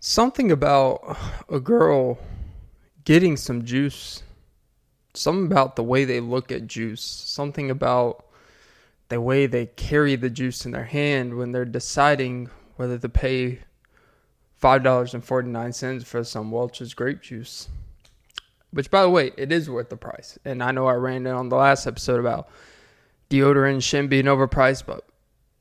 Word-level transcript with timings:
Something 0.00 0.52
about 0.52 1.16
a 1.48 1.58
girl 1.58 2.18
getting 3.04 3.36
some 3.36 3.64
juice. 3.64 4.22
Something 5.14 5.46
about 5.46 5.76
the 5.76 5.82
way 5.82 6.04
they 6.04 6.20
look 6.20 6.52
at 6.52 6.66
juice. 6.66 7.02
Something 7.02 7.70
about 7.70 8.26
the 9.08 9.20
way 9.20 9.46
they 9.46 9.66
carry 9.66 10.16
the 10.16 10.30
juice 10.30 10.66
in 10.66 10.72
their 10.72 10.84
hand 10.84 11.36
when 11.36 11.52
they're 11.52 11.64
deciding 11.64 12.50
whether 12.76 12.98
to 12.98 13.08
pay 13.08 13.60
$5.49 14.62 16.04
for 16.04 16.24
some 16.24 16.50
Welch's 16.50 16.92
grape 16.92 17.22
juice. 17.22 17.68
Which, 18.72 18.90
by 18.90 19.02
the 19.02 19.10
way, 19.10 19.32
it 19.38 19.52
is 19.52 19.70
worth 19.70 19.88
the 19.88 19.96
price. 19.96 20.38
And 20.44 20.62
I 20.62 20.72
know 20.72 20.86
I 20.86 20.94
ran 20.94 21.26
it 21.26 21.30
on 21.30 21.48
the 21.48 21.56
last 21.56 21.86
episode 21.86 22.20
about 22.20 22.48
deodorant 23.30 23.82
shouldn't 23.82 24.10
being 24.10 24.24
overpriced, 24.24 24.84
but 24.86 25.04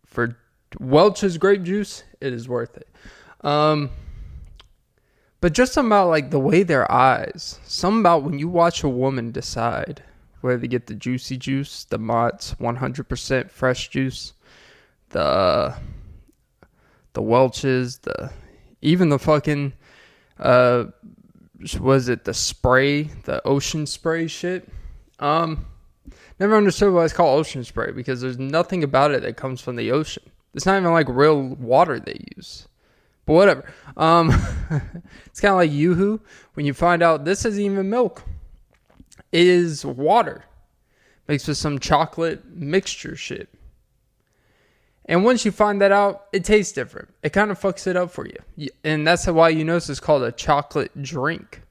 for 0.05 0.37
Welch's 0.79 1.37
grape 1.37 1.63
juice, 1.63 2.03
it 2.19 2.33
is 2.33 2.49
worth 2.49 2.75
it. 2.77 2.89
Um, 3.41 3.91
but 5.41 5.53
just 5.53 5.73
something 5.73 5.89
about 5.89 6.09
like 6.09 6.31
the 6.31 6.39
way 6.39 6.63
their 6.63 6.89
eyes, 6.91 7.59
something 7.65 7.99
about 7.99 8.23
when 8.23 8.39
you 8.39 8.47
watch 8.47 8.83
a 8.83 8.89
woman 8.89 9.31
decide 9.31 10.03
whether 10.41 10.61
to 10.61 10.67
get 10.67 10.87
the 10.87 10.93
juicy 10.93 11.37
juice, 11.37 11.85
the 11.85 11.97
Mott's 11.97 12.53
100% 12.55 13.49
fresh 13.49 13.89
juice, 13.89 14.33
the 15.09 15.75
the 17.13 17.21
Welch's, 17.21 17.99
the 17.99 18.31
even 18.81 19.09
the 19.09 19.19
fucking 19.19 19.73
uh 20.39 20.85
was 21.79 22.09
it 22.09 22.25
the 22.25 22.33
spray, 22.33 23.03
the 23.23 23.45
ocean 23.47 23.85
spray 23.85 24.27
shit? 24.27 24.67
Um 25.19 25.65
never 26.39 26.55
understood 26.55 26.93
why 26.93 27.05
it's 27.05 27.13
called 27.13 27.39
ocean 27.39 27.63
spray 27.63 27.91
because 27.91 28.21
there's 28.21 28.37
nothing 28.37 28.83
about 28.83 29.11
it 29.11 29.21
that 29.21 29.37
comes 29.37 29.61
from 29.61 29.75
the 29.75 29.91
ocean. 29.91 30.23
It's 30.53 30.65
not 30.65 30.77
even 30.77 30.91
like 30.91 31.07
real 31.09 31.41
water 31.41 31.99
they 31.99 32.23
use. 32.35 32.67
But 33.25 33.33
whatever. 33.33 33.73
Um 33.97 34.29
it's 35.25 35.41
kind 35.41 35.51
of 35.51 35.57
like 35.57 35.71
Yoo-hoo 35.71 36.21
when 36.53 36.65
you 36.65 36.73
find 36.73 37.01
out 37.01 37.25
this 37.25 37.45
isn't 37.45 37.61
even 37.61 37.89
milk. 37.89 38.23
It 39.31 39.47
is 39.47 39.85
water 39.85 40.45
mixed 41.27 41.47
with 41.47 41.57
some 41.57 41.79
chocolate 41.79 42.45
mixture 42.45 43.15
shit. 43.15 43.49
And 45.07 45.23
once 45.23 45.45
you 45.45 45.51
find 45.51 45.81
that 45.81 45.91
out, 45.91 46.25
it 46.33 46.43
tastes 46.43 46.73
different. 46.73 47.09
It 47.21 47.31
kind 47.31 47.51
of 47.51 47.59
fucks 47.59 47.85
it 47.85 47.95
up 47.95 48.09
for 48.11 48.25
you. 48.25 48.69
And 48.83 49.05
that's 49.05 49.27
why 49.27 49.49
you 49.49 49.63
notice 49.63 49.89
it's 49.89 49.99
called 49.99 50.23
a 50.23 50.31
chocolate 50.31 51.01
drink, 51.01 51.61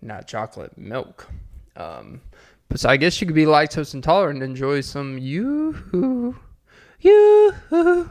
not 0.00 0.28
chocolate 0.28 0.78
milk. 0.78 1.28
Um, 1.74 2.20
but 2.68 2.78
so 2.78 2.88
I 2.88 2.96
guess 2.96 3.20
you 3.20 3.26
could 3.26 3.34
be 3.34 3.46
lactose 3.46 3.94
intolerant 3.94 4.42
and 4.42 4.50
enjoy 4.50 4.80
some 4.80 5.18
yoo-hoo, 5.18 6.36
yoo-hoo, 7.00 8.10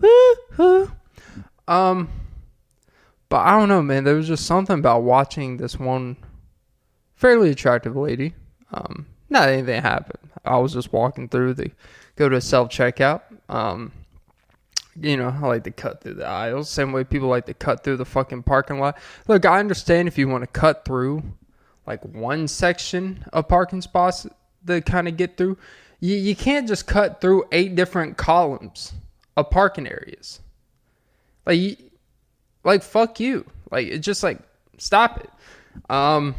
woo-hoo. 0.00 0.90
Um, 1.68 2.08
but 3.28 3.38
I 3.38 3.58
don't 3.58 3.68
know, 3.68 3.82
man. 3.82 4.04
There 4.04 4.14
was 4.14 4.28
just 4.28 4.46
something 4.46 4.78
about 4.78 5.02
watching 5.02 5.56
this 5.56 5.78
one 5.78 6.16
fairly 7.16 7.50
attractive 7.50 7.96
lady. 7.96 8.34
Um, 8.72 9.06
not 9.30 9.48
anything 9.48 9.82
happened. 9.82 10.30
I 10.44 10.58
was 10.58 10.74
just 10.74 10.92
walking 10.92 11.28
through 11.28 11.54
the 11.54 11.70
go 12.16 12.28
to 12.28 12.40
self 12.40 12.68
checkout. 12.68 13.22
Um, 13.48 13.92
you 15.00 15.16
know, 15.16 15.28
I 15.28 15.46
like 15.46 15.64
to 15.64 15.70
cut 15.70 16.00
through 16.02 16.14
the 16.14 16.26
aisles. 16.26 16.70
Same 16.70 16.92
way 16.92 17.04
people 17.04 17.28
like 17.28 17.46
to 17.46 17.54
cut 17.54 17.82
through 17.82 17.96
the 17.96 18.04
fucking 18.04 18.44
parking 18.44 18.78
lot. 18.78 18.98
Look, 19.26 19.44
I 19.44 19.58
understand 19.58 20.06
if 20.06 20.18
you 20.18 20.28
want 20.28 20.42
to 20.42 20.46
cut 20.48 20.84
through 20.84 21.22
like 21.86 22.02
one 22.04 22.48
section 22.48 23.24
of 23.32 23.48
parking 23.48 23.82
spots 23.82 24.26
to 24.66 24.80
kind 24.80 25.08
of 25.08 25.16
get 25.16 25.36
through. 25.36 25.58
You, 26.00 26.16
you 26.16 26.36
can't 26.36 26.68
just 26.68 26.86
cut 26.86 27.20
through 27.20 27.44
eight 27.52 27.74
different 27.74 28.16
columns 28.16 28.92
of 29.36 29.50
parking 29.50 29.86
areas. 29.86 30.40
Like, 31.46 31.78
like 32.64 32.82
fuck 32.82 33.20
you. 33.20 33.44
Like, 33.70 33.88
it's 33.88 34.04
just 34.04 34.22
like 34.22 34.38
stop 34.78 35.18
it. 35.18 35.30
Um, 35.90 36.34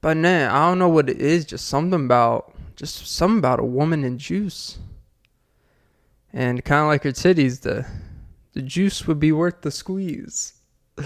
but 0.00 0.16
nah, 0.16 0.54
I 0.54 0.68
don't 0.68 0.78
know 0.78 0.88
what 0.88 1.08
it 1.08 1.20
is. 1.20 1.44
Just 1.44 1.66
something 1.66 2.04
about 2.04 2.54
just 2.76 3.06
something 3.06 3.38
about 3.38 3.60
a 3.60 3.64
woman 3.64 4.04
in 4.04 4.18
juice. 4.18 4.78
And 6.32 6.64
kind 6.64 6.82
of 6.82 6.88
like 6.88 7.04
her 7.04 7.12
titties, 7.12 7.60
the 7.60 7.86
the 8.52 8.62
juice 8.62 9.06
would 9.06 9.20
be 9.20 9.32
worth 9.32 9.62
the 9.62 9.70
squeeze. 9.70 10.54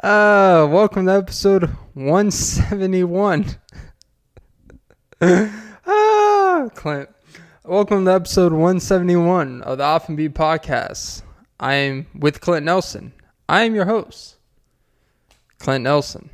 Uh, 0.00 0.64
welcome 0.70 1.06
to 1.06 1.12
episode 1.12 1.64
171. 1.94 3.46
ah, 5.86 6.68
Clint. 6.72 7.08
Welcome 7.68 8.06
to 8.06 8.12
episode 8.14 8.52
171 8.52 9.60
of 9.60 9.76
the 9.76 9.84
Off 9.84 10.08
and 10.08 10.16
Beat 10.16 10.32
podcast. 10.32 11.20
I 11.60 11.74
am 11.74 12.06
with 12.14 12.40
Clint 12.40 12.64
Nelson. 12.64 13.12
I 13.46 13.64
am 13.64 13.74
your 13.74 13.84
host, 13.84 14.36
Clint 15.58 15.84
Nelson. 15.84 16.30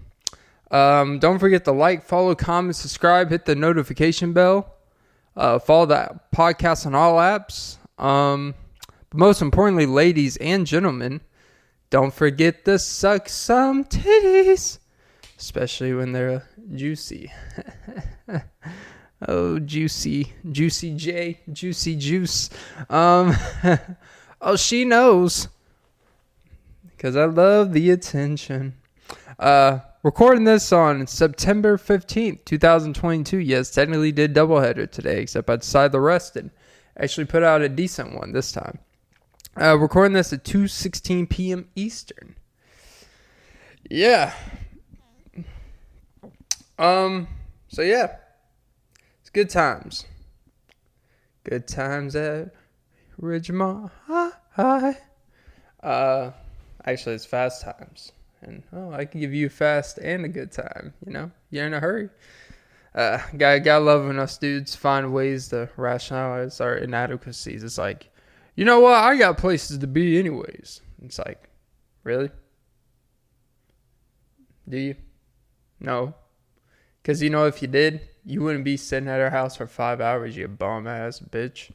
Um, 0.70 1.18
don't 1.18 1.40
forget 1.40 1.64
to 1.64 1.72
like, 1.72 2.04
follow, 2.04 2.36
comment, 2.36 2.76
subscribe, 2.76 3.30
hit 3.30 3.46
the 3.46 3.56
notification 3.56 4.32
bell. 4.32 4.76
Uh, 5.36 5.58
follow 5.58 5.86
that 5.86 6.30
podcast 6.30 6.86
on 6.86 6.94
all 6.94 7.14
apps. 7.14 7.78
Um, 7.98 8.54
but 9.10 9.18
most 9.18 9.42
importantly, 9.42 9.86
ladies 9.86 10.36
and 10.36 10.64
gentlemen, 10.64 11.20
don't 11.90 12.14
forget 12.14 12.64
to 12.66 12.78
suck 12.78 13.28
some 13.28 13.82
titties, 13.82 14.78
especially 15.36 15.94
when 15.94 16.12
they're 16.12 16.48
juicy. 16.76 17.32
oh, 19.28 19.58
juicy, 19.58 20.32
juicy 20.50 20.94
J, 20.94 21.40
juicy 21.52 21.96
juice. 21.96 22.50
Um, 22.88 23.34
oh, 24.40 24.56
she 24.56 24.84
knows 24.84 25.48
because 26.96 27.16
I 27.16 27.24
love 27.24 27.72
the 27.72 27.90
attention. 27.90 28.74
Uh, 29.38 29.80
Recording 30.04 30.44
this 30.44 30.70
on 30.70 31.06
September 31.06 31.78
15th, 31.78 32.44
2022. 32.44 33.38
Yes, 33.38 33.70
technically 33.70 34.12
did 34.12 34.34
doubleheader 34.34 34.90
today, 34.90 35.22
except 35.22 35.48
I 35.48 35.56
decided 35.56 35.92
to 35.92 36.00
rest 36.00 36.36
and 36.36 36.50
actually 36.98 37.24
put 37.24 37.42
out 37.42 37.62
a 37.62 37.70
decent 37.70 38.14
one 38.14 38.32
this 38.32 38.52
time. 38.52 38.80
Uh, 39.58 39.78
recording 39.78 40.12
this 40.12 40.34
at 40.34 40.44
2:16 40.44 41.30
p.m. 41.30 41.68
Eastern. 41.74 42.36
Yeah. 43.88 44.34
Um. 46.78 47.26
So 47.68 47.80
yeah, 47.80 48.16
good 49.34 49.50
times. 49.50 50.06
Good 51.44 51.68
times 51.68 52.16
at 52.16 52.54
Ridgemont 53.20 53.90
High. 54.06 54.96
Uh, 55.82 56.30
actually, 56.86 57.16
it's 57.16 57.26
fast 57.26 57.62
times 57.62 58.12
and 58.46 58.62
oh, 58.72 58.92
I 58.92 59.04
can 59.04 59.20
give 59.20 59.34
you 59.34 59.48
fast 59.48 59.98
and 59.98 60.24
a 60.24 60.28
good 60.28 60.52
time. 60.52 60.94
You 61.04 61.12
know, 61.12 61.30
you're 61.50 61.66
in 61.66 61.74
a 61.74 61.80
hurry. 61.80 62.10
Uh, 62.94 63.18
guy, 63.36 63.58
guy 63.58 63.76
loving 63.76 64.18
us 64.18 64.38
dudes 64.38 64.76
find 64.76 65.12
ways 65.12 65.48
to 65.48 65.68
rationalize 65.76 66.60
our 66.60 66.76
inadequacies. 66.76 67.64
It's 67.64 67.78
like, 67.78 68.10
you 68.54 68.64
know 68.64 68.80
what? 68.80 68.94
I 68.94 69.16
got 69.16 69.38
places 69.38 69.78
to 69.78 69.86
be 69.86 70.18
anyways. 70.18 70.80
It's 71.02 71.18
like, 71.18 71.48
really? 72.04 72.30
Do 74.68 74.78
you? 74.78 74.94
No. 75.80 76.14
Because, 77.02 77.20
you 77.20 77.30
know, 77.30 77.46
if 77.46 77.60
you 77.60 77.68
did, 77.68 78.00
you 78.24 78.42
wouldn't 78.42 78.64
be 78.64 78.76
sitting 78.76 79.08
at 79.08 79.20
our 79.20 79.30
house 79.30 79.56
for 79.56 79.66
five 79.66 80.00
hours, 80.00 80.36
you 80.36 80.48
bum 80.48 80.86
ass 80.86 81.20
bitch. 81.20 81.70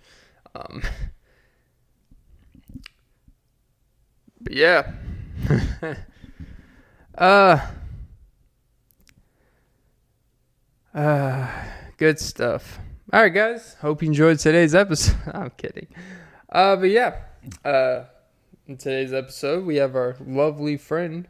Um, 0.56 0.82
but 4.42 4.54
yeah. 4.54 4.92
Uh, 7.20 7.60
uh, 10.94 11.48
good 11.98 12.18
stuff. 12.18 12.80
All 13.12 13.22
right, 13.22 13.34
guys. 13.34 13.76
Hope 13.82 14.02
you 14.02 14.08
enjoyed 14.08 14.40
today's 14.40 14.74
episode. 14.74 15.18
I'm 15.34 15.50
kidding. 15.58 15.88
Uh, 16.48 16.78
but 16.78 16.90
yeah, 16.90 17.18
uh, 17.66 18.06
in 18.68 18.78
today's 18.78 19.12
episode, 19.12 19.66
we 19.66 19.76
have 19.76 19.98
our 19.98 20.16
lovely 20.26 20.78
friend, 20.78 21.28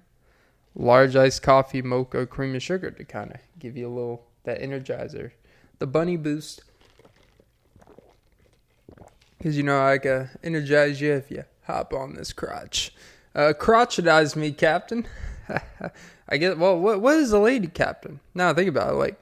large 0.75 1.15
iced 1.15 1.41
coffee, 1.41 1.81
mocha, 1.81 2.27
cream 2.27 2.53
and 2.53 2.61
sugar 2.61 2.91
to 2.91 3.03
kind 3.03 3.31
of 3.31 3.39
give 3.57 3.75
you 3.75 3.87
a 3.87 3.89
little 3.89 4.28
that 4.49 4.61
energizer, 4.61 5.31
the 5.77 5.87
bunny 5.87 6.17
boost. 6.17 6.63
Because 9.37 9.55
you 9.55 9.63
know 9.63 9.81
I 9.81 9.99
can 9.99 10.29
energize 10.43 10.99
you 10.99 11.13
if 11.13 11.31
you 11.31 11.45
hop 11.63 11.93
on 11.93 12.15
this 12.15 12.33
crotch. 12.33 12.93
Uh, 13.33 13.53
crotchetize 13.57 14.35
me, 14.35 14.51
Captain. 14.51 15.07
I 16.29 16.37
get 16.37 16.57
well. 16.57 16.79
What 16.79 17.01
what 17.01 17.15
is 17.17 17.31
a 17.31 17.39
lady 17.39 17.67
captain? 17.67 18.19
Now 18.33 18.53
think 18.53 18.69
about 18.69 18.93
it. 18.93 18.95
Like 18.95 19.19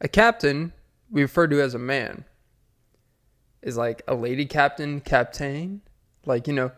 a 0.00 0.08
captain, 0.08 0.72
we 1.10 1.22
refer 1.22 1.46
to 1.46 1.60
as 1.60 1.74
a 1.74 1.78
man, 1.78 2.24
is 3.62 3.76
like 3.76 4.02
a 4.08 4.14
lady 4.14 4.46
captain, 4.46 5.00
captain. 5.00 5.82
Like 6.24 6.46
you 6.46 6.52
know, 6.52 6.72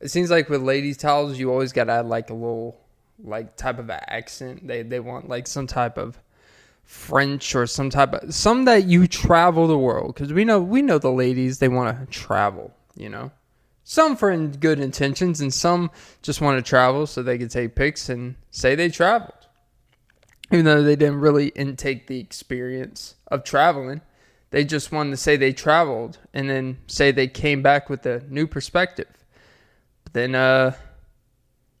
it 0.00 0.10
seems 0.10 0.30
like 0.30 0.48
with 0.48 0.62
ladies' 0.62 0.96
towels, 0.96 1.38
you 1.38 1.50
always 1.50 1.72
gotta 1.72 1.92
add 1.92 2.06
like 2.06 2.30
a 2.30 2.34
little 2.34 2.80
like 3.22 3.56
type 3.56 3.78
of 3.78 3.90
accent. 3.90 4.66
They 4.66 4.82
they 4.82 5.00
want 5.00 5.28
like 5.28 5.46
some 5.46 5.66
type 5.66 5.96
of 5.96 6.18
French 6.88 7.54
or 7.54 7.66
some 7.66 7.90
type 7.90 8.14
of 8.14 8.32
some 8.32 8.64
that 8.64 8.84
you 8.84 9.06
travel 9.06 9.66
the 9.66 9.76
world 9.76 10.14
because 10.14 10.32
we 10.32 10.42
know 10.42 10.58
we 10.58 10.80
know 10.80 10.96
the 10.96 11.12
ladies 11.12 11.58
they 11.58 11.68
want 11.68 11.94
to 11.94 12.06
travel. 12.06 12.72
You 12.96 13.10
know, 13.10 13.30
Some 13.84 14.16
for 14.16 14.30
in 14.30 14.52
good 14.52 14.80
intentions, 14.80 15.42
and 15.42 15.52
some 15.52 15.90
just 16.22 16.40
want 16.40 16.58
to 16.58 16.66
travel 16.66 17.06
so 17.06 17.22
they 17.22 17.36
can 17.36 17.48
take 17.48 17.74
pics 17.74 18.08
and 18.08 18.36
say 18.50 18.74
they 18.74 18.88
traveled. 18.88 19.34
Even 20.50 20.64
though 20.64 20.82
they 20.82 20.96
didn't 20.96 21.20
really 21.20 21.48
intake 21.48 22.06
the 22.06 22.20
experience 22.20 23.16
of 23.26 23.44
traveling, 23.44 24.00
they 24.48 24.64
just 24.64 24.90
wanted 24.90 25.10
to 25.10 25.18
say 25.18 25.36
they 25.36 25.52
traveled 25.52 26.16
and 26.32 26.48
then 26.48 26.78
say 26.86 27.12
they 27.12 27.28
came 27.28 27.60
back 27.62 27.90
with 27.90 28.06
a 28.06 28.24
new 28.30 28.46
perspective. 28.46 29.08
But 30.04 30.14
then, 30.14 30.34
uh, 30.34 30.72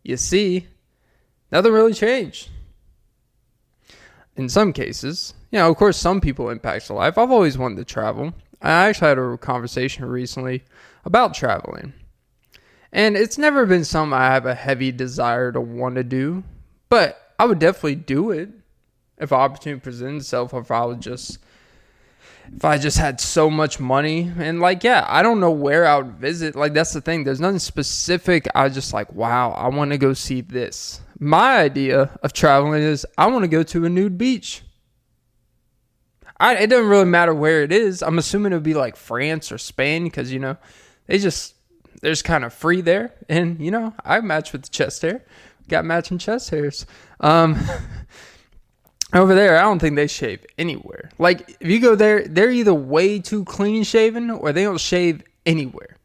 you 0.02 0.18
see, 0.18 0.68
nothing 1.50 1.72
really 1.72 1.94
changed. 1.94 2.50
In 4.38 4.48
some 4.48 4.72
cases, 4.72 5.34
you 5.50 5.58
know, 5.58 5.68
of 5.68 5.76
course, 5.76 5.96
some 5.96 6.20
people 6.20 6.48
impacts 6.48 6.86
the 6.86 6.94
life. 6.94 7.18
I've 7.18 7.32
always 7.32 7.58
wanted 7.58 7.76
to 7.78 7.84
travel. 7.84 8.32
I 8.62 8.70
actually 8.70 9.08
had 9.08 9.18
a 9.18 9.36
conversation 9.36 10.04
recently 10.04 10.62
about 11.04 11.34
traveling. 11.34 11.92
And 12.92 13.16
it's 13.16 13.36
never 13.36 13.66
been 13.66 13.84
something 13.84 14.16
I 14.16 14.26
have 14.26 14.46
a 14.46 14.54
heavy 14.54 14.92
desire 14.92 15.50
to 15.52 15.60
want 15.60 15.96
to 15.96 16.04
do, 16.04 16.44
but 16.88 17.34
I 17.38 17.46
would 17.46 17.58
definitely 17.58 17.96
do 17.96 18.30
it 18.30 18.50
if 19.18 19.32
opportunity 19.32 19.80
presents 19.80 20.26
itself, 20.26 20.54
if 20.54 20.70
I 20.70 20.84
would 20.84 21.00
just 21.00 21.38
if 22.54 22.64
I 22.64 22.78
just 22.78 22.98
had 22.98 23.20
so 23.20 23.50
much 23.50 23.78
money 23.78 24.32
and 24.38 24.60
like 24.60 24.84
yeah, 24.84 25.04
I 25.08 25.22
don't 25.22 25.40
know 25.40 25.50
where 25.50 25.86
I 25.86 25.96
would 25.98 26.14
visit. 26.18 26.56
Like 26.56 26.74
that's 26.74 26.92
the 26.92 27.00
thing. 27.00 27.24
There's 27.24 27.40
nothing 27.40 27.58
specific. 27.58 28.46
I 28.54 28.68
just 28.68 28.92
like, 28.92 29.12
wow, 29.12 29.52
I 29.52 29.68
want 29.68 29.92
to 29.92 29.98
go 29.98 30.12
see 30.12 30.40
this. 30.40 31.00
My 31.18 31.58
idea 31.58 32.18
of 32.22 32.32
traveling 32.32 32.82
is 32.82 33.06
I 33.16 33.26
want 33.26 33.42
to 33.44 33.48
go 33.48 33.62
to 33.62 33.84
a 33.84 33.88
nude 33.88 34.18
beach. 34.18 34.62
I, 36.40 36.54
it 36.56 36.68
doesn't 36.68 36.88
really 36.88 37.04
matter 37.04 37.34
where 37.34 37.62
it 37.62 37.72
is. 37.72 38.02
I'm 38.02 38.18
assuming 38.18 38.52
it 38.52 38.56
would 38.56 38.62
be 38.62 38.74
like 38.74 38.96
France 38.96 39.50
or 39.50 39.58
Spain 39.58 40.04
because 40.04 40.32
you 40.32 40.38
know 40.38 40.56
they 41.06 41.18
just 41.18 41.54
they're 42.00 42.12
just 42.12 42.24
kind 42.24 42.44
of 42.44 42.54
free 42.54 42.80
there, 42.80 43.14
and 43.28 43.60
you 43.60 43.70
know 43.70 43.94
I 44.04 44.20
match 44.20 44.52
with 44.52 44.62
the 44.62 44.68
chest 44.68 45.02
hair, 45.02 45.24
got 45.68 45.84
matching 45.84 46.18
chest 46.18 46.50
hairs. 46.50 46.86
Um, 47.20 47.58
over 49.14 49.34
there, 49.34 49.56
I 49.56 49.62
don't 49.62 49.78
think 49.78 49.96
they 49.96 50.06
shave 50.06 50.44
anywhere. 50.58 51.10
Like 51.18 51.56
if 51.60 51.68
you 51.68 51.80
go 51.80 51.94
there, 51.94 52.26
they're 52.26 52.50
either 52.50 52.74
way 52.74 53.18
too 53.18 53.44
clean 53.44 53.84
shaven 53.84 54.30
or 54.30 54.52
they 54.52 54.64
don't 54.64 54.80
shave 54.80 55.22
anywhere. 55.46 55.96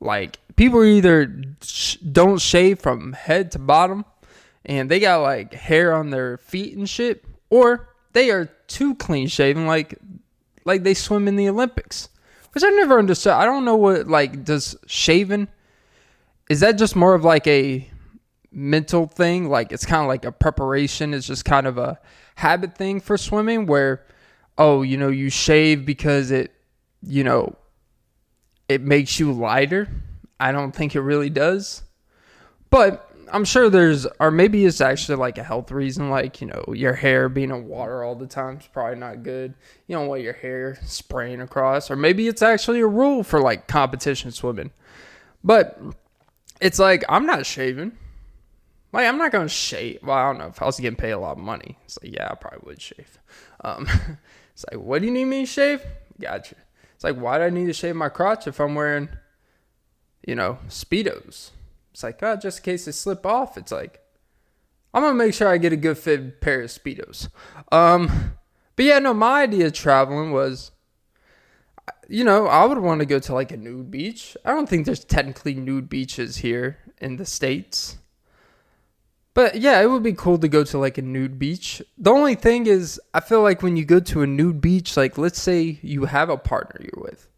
Like 0.00 0.38
people 0.56 0.84
either 0.84 1.42
sh- 1.62 1.96
don't 1.96 2.40
shave 2.40 2.80
from 2.80 3.12
head 3.14 3.52
to 3.52 3.58
bottom, 3.58 4.04
and 4.64 4.90
they 4.90 5.00
got 5.00 5.22
like 5.22 5.54
hair 5.54 5.94
on 5.94 6.10
their 6.10 6.36
feet 6.38 6.76
and 6.76 6.88
shit, 6.88 7.24
or 7.50 7.88
they 8.12 8.30
are 8.30 8.46
too 8.66 8.94
clean 8.94 9.28
shaven, 9.28 9.66
like 9.66 9.98
like 10.64 10.82
they 10.82 10.94
swim 10.94 11.28
in 11.28 11.36
the 11.36 11.48
Olympics. 11.48 12.10
Which 12.52 12.64
I 12.64 12.70
never 12.70 12.98
understood. 12.98 13.34
I 13.34 13.44
don't 13.44 13.64
know 13.64 13.76
what 13.76 14.08
like 14.08 14.44
does 14.44 14.76
shaving 14.86 15.48
is 16.48 16.60
that 16.60 16.78
just 16.78 16.96
more 16.96 17.14
of 17.14 17.24
like 17.24 17.46
a 17.46 17.88
mental 18.50 19.06
thing? 19.06 19.48
Like 19.48 19.72
it's 19.72 19.86
kind 19.86 20.02
of 20.02 20.08
like 20.08 20.24
a 20.24 20.32
preparation. 20.32 21.14
It's 21.14 21.26
just 21.26 21.44
kind 21.44 21.66
of 21.66 21.78
a 21.78 21.98
habit 22.36 22.76
thing 22.76 23.00
for 23.00 23.16
swimming 23.16 23.66
where 23.66 24.04
oh, 24.60 24.82
you 24.82 24.96
know, 24.96 25.08
you 25.08 25.30
shave 25.30 25.86
because 25.86 26.30
it 26.30 26.52
you 27.02 27.24
know 27.24 27.54
it 28.68 28.82
makes 28.82 29.18
you 29.18 29.32
lighter. 29.32 29.88
I 30.40 30.52
don't 30.52 30.72
think 30.72 30.94
it 30.94 31.00
really 31.00 31.30
does. 31.30 31.82
But 32.70 33.10
I'm 33.32 33.44
sure 33.44 33.70
there's, 33.70 34.06
or 34.20 34.30
maybe 34.30 34.64
it's 34.64 34.80
actually 34.80 35.16
like 35.16 35.38
a 35.38 35.42
health 35.42 35.70
reason, 35.70 36.10
like, 36.10 36.40
you 36.40 36.46
know, 36.46 36.64
your 36.74 36.94
hair 36.94 37.28
being 37.28 37.50
in 37.50 37.66
water 37.66 38.02
all 38.02 38.14
the 38.14 38.26
time 38.26 38.58
is 38.58 38.66
probably 38.66 38.98
not 38.98 39.22
good. 39.22 39.54
You 39.86 39.96
don't 39.96 40.06
want 40.06 40.22
your 40.22 40.34
hair 40.34 40.78
spraying 40.84 41.40
across, 41.40 41.90
or 41.90 41.96
maybe 41.96 42.28
it's 42.28 42.42
actually 42.42 42.80
a 42.80 42.86
rule 42.86 43.22
for 43.22 43.40
like 43.40 43.66
competition 43.68 44.30
swimming. 44.32 44.70
But 45.42 45.80
it's 46.60 46.78
like, 46.78 47.04
I'm 47.08 47.26
not 47.26 47.46
shaving. 47.46 47.92
Like, 48.92 49.06
I'm 49.06 49.18
not 49.18 49.32
going 49.32 49.46
to 49.46 49.52
shave. 49.52 50.00
Well, 50.02 50.16
I 50.16 50.24
don't 50.24 50.38
know. 50.38 50.46
If 50.46 50.62
I 50.62 50.66
was 50.66 50.80
getting 50.80 50.96
paid 50.96 51.10
a 51.10 51.18
lot 51.18 51.32
of 51.32 51.38
money, 51.38 51.78
it's 51.84 51.98
like, 52.02 52.14
yeah, 52.14 52.28
I 52.30 52.34
probably 52.34 52.60
would 52.64 52.80
shave. 52.80 53.18
Um, 53.62 53.86
it's 54.52 54.64
like, 54.70 54.80
what 54.80 55.00
do 55.00 55.06
you 55.06 55.12
need 55.12 55.26
me 55.26 55.40
to 55.42 55.46
shave? 55.46 55.82
Gotcha. 56.20 56.56
It's 56.94 57.04
like, 57.04 57.16
why 57.16 57.38
do 57.38 57.44
I 57.44 57.50
need 57.50 57.66
to 57.66 57.72
shave 57.72 57.96
my 57.96 58.08
crotch 58.08 58.46
if 58.46 58.60
I'm 58.60 58.74
wearing, 58.74 59.08
you 60.26 60.34
know, 60.34 60.58
Speedos? 60.68 61.50
It's 61.92 62.02
like, 62.02 62.22
oh, 62.22 62.36
just 62.36 62.58
in 62.58 62.64
case 62.64 62.84
they 62.86 62.92
slip 62.92 63.26
off. 63.26 63.58
It's 63.58 63.72
like, 63.72 64.00
I'm 64.94 65.02
gonna 65.02 65.14
make 65.14 65.34
sure 65.34 65.48
I 65.48 65.58
get 65.58 65.72
a 65.72 65.76
good 65.76 65.98
fit 65.98 66.40
pair 66.40 66.62
of 66.62 66.70
speedos. 66.70 67.28
Um, 67.70 68.32
but 68.74 68.84
yeah, 68.84 68.98
no, 68.98 69.12
my 69.12 69.42
idea 69.42 69.66
of 69.66 69.72
traveling 69.74 70.32
was, 70.32 70.70
you 72.08 72.24
know, 72.24 72.46
I 72.46 72.64
would 72.64 72.78
want 72.78 73.00
to 73.00 73.06
go 73.06 73.18
to 73.18 73.34
like 73.34 73.52
a 73.52 73.56
nude 73.56 73.90
beach. 73.90 74.36
I 74.44 74.50
don't 74.52 74.68
think 74.68 74.86
there's 74.86 75.04
technically 75.04 75.54
nude 75.54 75.88
beaches 75.88 76.38
here 76.38 76.78
in 77.00 77.16
the 77.16 77.26
states. 77.26 77.98
But 79.34 79.56
yeah, 79.60 79.80
it 79.80 79.86
would 79.86 80.02
be 80.02 80.14
cool 80.14 80.38
to 80.38 80.48
go 80.48 80.64
to 80.64 80.78
like 80.78 80.98
a 80.98 81.02
nude 81.02 81.38
beach. 81.38 81.80
The 81.96 82.10
only 82.10 82.34
thing 82.34 82.66
is, 82.66 83.00
I 83.14 83.20
feel 83.20 83.42
like 83.42 83.62
when 83.62 83.76
you 83.76 83.84
go 83.84 84.00
to 84.00 84.22
a 84.22 84.26
nude 84.26 84.60
beach, 84.60 84.96
like 84.96 85.16
let's 85.16 85.40
say 85.40 85.78
you 85.82 86.06
have 86.06 86.28
a 86.28 86.36
partner 86.36 86.80
you're 86.80 87.04
with, 87.04 87.28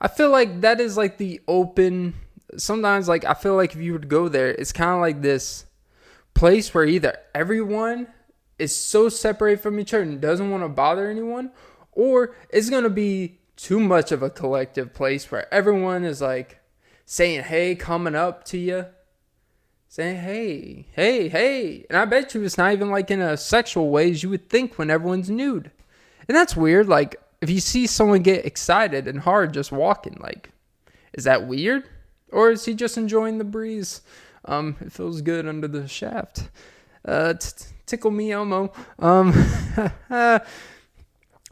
I 0.00 0.08
feel 0.08 0.30
like 0.30 0.62
that 0.62 0.80
is 0.80 0.96
like 0.96 1.18
the 1.18 1.40
open 1.46 2.14
sometimes 2.56 3.08
like 3.08 3.24
I 3.24 3.34
feel 3.34 3.56
like 3.56 3.74
if 3.74 3.80
you 3.80 3.92
would 3.92 4.08
go 4.08 4.28
there, 4.28 4.48
it's 4.48 4.72
kind 4.72 4.90
of 4.90 5.00
like 5.00 5.22
this 5.22 5.66
place 6.34 6.72
where 6.72 6.84
either 6.84 7.16
everyone 7.34 8.08
is 8.58 8.74
so 8.74 9.08
separated 9.08 9.60
from 9.60 9.80
each 9.80 9.92
other 9.94 10.02
and 10.02 10.20
doesn't 10.20 10.50
want 10.50 10.62
to 10.62 10.68
bother 10.68 11.10
anyone, 11.10 11.50
or 11.92 12.34
it's 12.50 12.70
gonna 12.70 12.90
be 12.90 13.40
too 13.56 13.80
much 13.80 14.12
of 14.12 14.22
a 14.22 14.30
collective 14.30 14.92
place 14.94 15.30
where 15.30 15.52
everyone 15.52 16.04
is 16.04 16.20
like 16.20 16.60
saying 17.04 17.42
hey, 17.44 17.74
coming 17.74 18.14
up 18.14 18.44
to 18.44 18.58
you, 18.58 18.86
saying 19.92 20.16
hey, 20.16 20.86
hey, 20.92 21.28
hey, 21.28 21.84
and 21.90 21.98
I 21.98 22.06
bet 22.06 22.32
you 22.32 22.42
it's 22.42 22.56
not 22.56 22.72
even 22.72 22.90
like 22.90 23.10
in 23.10 23.20
a 23.20 23.36
sexual 23.36 23.90
way 23.90 24.10
as 24.10 24.22
you 24.22 24.30
would 24.30 24.48
think 24.48 24.78
when 24.78 24.88
everyone's 24.88 25.28
nude, 25.28 25.70
and 26.26 26.34
that's 26.34 26.56
weird. 26.56 26.88
Like 26.88 27.16
if 27.42 27.50
you 27.50 27.60
see 27.60 27.86
someone 27.86 28.22
get 28.22 28.46
excited 28.46 29.06
and 29.06 29.20
hard 29.20 29.52
just 29.52 29.70
walking, 29.70 30.16
like, 30.18 30.48
is 31.12 31.24
that 31.24 31.46
weird? 31.46 31.84
Or 32.30 32.50
is 32.50 32.64
he 32.64 32.72
just 32.72 32.96
enjoying 32.96 33.36
the 33.36 33.44
breeze? 33.44 34.00
Um, 34.46 34.76
it 34.80 34.92
feels 34.92 35.20
good 35.20 35.46
under 35.46 35.68
the 35.68 35.86
shaft. 35.86 36.48
Uh, 37.04 37.34
t- 37.34 37.66
tickle 37.84 38.12
me 38.12 38.32
Elmo. 38.32 38.72
Um, 38.98 39.34
oh, 40.10 40.40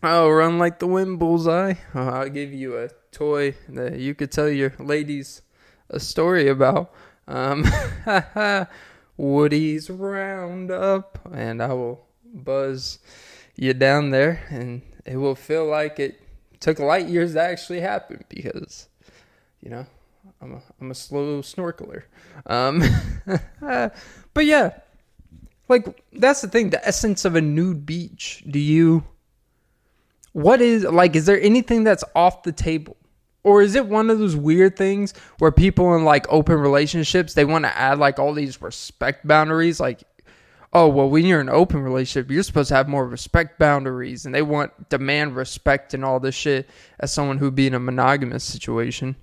run 0.03 0.59
like 0.59 0.79
the 0.79 0.87
wind, 0.87 1.19
bullseye. 1.19 1.75
Uh, 1.95 2.09
I'll 2.09 2.31
give 2.31 2.55
you 2.55 2.79
a 2.79 2.89
toy 3.13 3.55
that 3.69 3.99
you 3.99 4.15
could 4.15 4.33
tell 4.33 4.49
your 4.49 4.73
ladies 4.79 5.43
a 5.91 6.01
story 6.01 6.49
about. 6.49 6.95
Um, 7.31 7.65
Woody's 9.17 9.89
Roundup, 9.89 11.19
and 11.33 11.63
I 11.63 11.73
will 11.73 12.05
buzz 12.25 12.99
you 13.55 13.73
down 13.73 14.11
there, 14.11 14.43
and 14.51 14.83
it 15.07 15.17
will 15.17 15.37
feel 15.37 15.65
like 15.65 16.01
it 16.01 16.21
took 16.59 16.81
light 16.81 17.07
years 17.07 17.35
to 17.35 17.41
actually 17.41 17.81
happen 17.81 18.25
because, 18.29 18.89
you 19.61 19.71
know, 19.71 19.87
I'm 20.43 20.55
a 20.55 20.63
I'm 20.81 20.91
a 20.91 20.95
slow 20.95 21.41
snorkeler. 21.41 22.03
Um, 22.47 22.83
but 23.61 24.45
yeah, 24.45 24.73
like 25.69 26.03
that's 26.13 26.41
the 26.41 26.49
thing. 26.49 26.71
The 26.71 26.85
essence 26.87 27.25
of 27.25 27.37
a 27.37 27.41
nude 27.41 27.87
beach. 27.87 28.43
Do 28.49 28.59
you? 28.59 29.05
What 30.33 30.61
is 30.61 30.85
like? 30.85 31.15
Is 31.15 31.27
there 31.27 31.41
anything 31.41 31.85
that's 31.85 32.05
off 32.17 32.43
the 32.43 32.53
table? 32.53 32.97
Or 33.43 33.63
is 33.63 33.75
it 33.75 33.87
one 33.87 34.11
of 34.11 34.19
those 34.19 34.37
weird 34.37 34.77
things 34.77 35.15
where 35.39 35.51
people 35.51 35.95
in 35.95 36.05
like 36.05 36.27
open 36.29 36.57
relationships 36.57 37.35
they 37.35 37.45
want 37.45 37.65
to 37.65 37.77
add 37.77 37.99
like 37.99 38.19
all 38.19 38.35
these 38.35 38.61
respect 38.61 39.27
boundaries 39.27 39.81
like 39.81 40.03
oh 40.75 40.89
well 40.89 41.09
when 41.09 41.25
you're 41.25 41.41
in 41.41 41.49
an 41.49 41.55
open 41.55 41.83
relationship 41.83 42.31
you're 42.31 42.43
supposed 42.43 42.69
to 42.69 42.75
have 42.75 42.87
more 42.87 43.09
respect 43.09 43.59
boundaries 43.59 44.27
and 44.27 44.35
they 44.35 44.43
want 44.43 44.91
demand 44.91 45.35
respect 45.35 45.95
and 45.95 46.05
all 46.05 46.21
this 46.21 46.35
shit 46.35 46.69
as 46.99 47.11
someone 47.11 47.39
who'd 47.39 47.55
be 47.55 47.67
in 47.67 47.75
a 47.75 47.81
monogamous 47.81 48.45
situation 48.45 49.17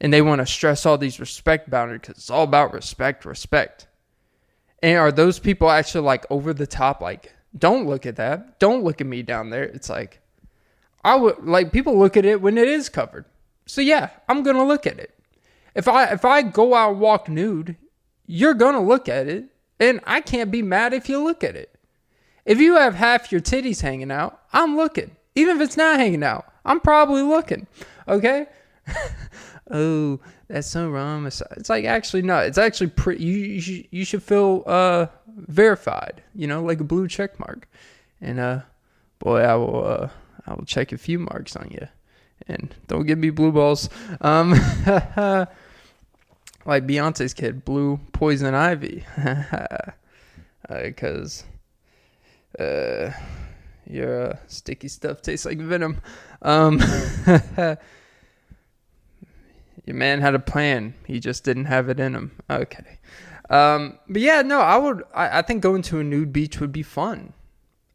and 0.00 0.12
they 0.12 0.22
want 0.22 0.40
to 0.40 0.46
stress 0.46 0.86
all 0.86 0.98
these 0.98 1.20
respect 1.20 1.70
boundaries 1.70 2.02
because 2.02 2.18
it's 2.18 2.30
all 2.30 2.44
about 2.44 2.72
respect, 2.72 3.24
respect. 3.24 3.86
And 4.82 4.98
are 4.98 5.12
those 5.12 5.38
people 5.38 5.70
actually 5.70 6.04
like 6.04 6.26
over 6.30 6.52
the 6.52 6.66
top? 6.66 7.00
Like, 7.00 7.32
don't 7.56 7.86
look 7.86 8.04
at 8.04 8.16
that. 8.16 8.58
Don't 8.58 8.84
look 8.84 9.00
at 9.00 9.06
me 9.06 9.22
down 9.22 9.50
there. 9.50 9.64
It's 9.64 9.88
like, 9.88 10.20
I 11.02 11.14
would 11.16 11.44
like 11.44 11.72
people 11.72 11.98
look 11.98 12.16
at 12.16 12.24
it 12.24 12.40
when 12.40 12.58
it 12.58 12.68
is 12.68 12.88
covered. 12.88 13.24
So 13.66 13.80
yeah, 13.80 14.10
I'm 14.28 14.42
gonna 14.42 14.64
look 14.64 14.86
at 14.86 14.98
it. 14.98 15.14
If 15.74 15.88
I 15.88 16.04
if 16.06 16.24
I 16.24 16.42
go 16.42 16.74
out 16.74 16.96
walk 16.96 17.28
nude, 17.28 17.76
you're 18.26 18.54
gonna 18.54 18.82
look 18.82 19.08
at 19.08 19.28
it, 19.28 19.46
and 19.80 20.00
I 20.04 20.20
can't 20.20 20.50
be 20.50 20.62
mad 20.62 20.92
if 20.92 21.08
you 21.08 21.22
look 21.22 21.42
at 21.42 21.56
it. 21.56 21.74
If 22.44 22.60
you 22.60 22.76
have 22.76 22.94
half 22.94 23.32
your 23.32 23.40
titties 23.40 23.80
hanging 23.80 24.10
out, 24.10 24.40
I'm 24.52 24.76
looking. 24.76 25.16
Even 25.34 25.56
if 25.56 25.62
it's 25.62 25.76
not 25.76 25.98
hanging 25.98 26.22
out, 26.22 26.46
I'm 26.64 26.80
probably 26.80 27.22
looking. 27.22 27.66
Okay. 28.06 28.46
oh, 29.70 30.20
that's 30.48 30.68
so 30.68 30.90
wrong. 30.90 31.26
It's 31.26 31.68
like 31.68 31.84
actually 31.86 32.22
no. 32.22 32.38
It's 32.38 32.58
actually 32.58 32.90
pretty. 32.90 33.24
You 33.24 33.36
you 33.36 33.60
should, 33.60 33.88
you 33.90 34.04
should 34.04 34.22
feel 34.22 34.62
uh 34.66 35.06
verified. 35.26 36.22
You 36.34 36.46
know, 36.46 36.62
like 36.62 36.80
a 36.80 36.84
blue 36.84 37.08
check 37.08 37.40
mark. 37.40 37.68
And 38.20 38.38
uh, 38.38 38.60
boy, 39.18 39.40
I 39.40 39.54
will 39.54 39.86
uh 39.86 40.08
I 40.46 40.54
will 40.54 40.66
check 40.66 40.92
a 40.92 40.98
few 40.98 41.18
marks 41.18 41.56
on 41.56 41.70
you. 41.70 41.88
And 42.46 42.74
don't 42.86 43.06
give 43.06 43.18
me 43.18 43.30
blue 43.30 43.52
balls. 43.52 43.88
Um, 44.20 44.50
like 46.66 46.86
Beyonce's 46.86 47.34
kid, 47.34 47.64
Blue 47.64 48.00
Poison 48.12 48.54
Ivy, 48.54 49.04
because 50.68 51.44
uh, 52.58 52.62
uh, 52.62 53.12
your 53.86 54.32
uh, 54.32 54.36
sticky 54.46 54.88
stuff 54.88 55.22
tastes 55.22 55.46
like 55.46 55.58
venom. 55.58 56.00
Um, 56.42 56.80
your 57.56 57.78
man 59.86 60.20
had 60.20 60.34
a 60.34 60.38
plan, 60.38 60.94
he 61.06 61.20
just 61.20 61.44
didn't 61.44 61.66
have 61.66 61.88
it 61.88 62.00
in 62.00 62.14
him. 62.14 62.32
Okay, 62.50 62.98
um, 63.50 63.98
but 64.08 64.22
yeah, 64.22 64.42
no, 64.42 64.60
I 64.60 64.76
would. 64.76 65.02
I, 65.14 65.38
I 65.38 65.42
think 65.42 65.62
going 65.62 65.82
to 65.82 65.98
a 65.98 66.04
nude 66.04 66.32
beach 66.32 66.60
would 66.60 66.72
be 66.72 66.82
fun. 66.82 67.32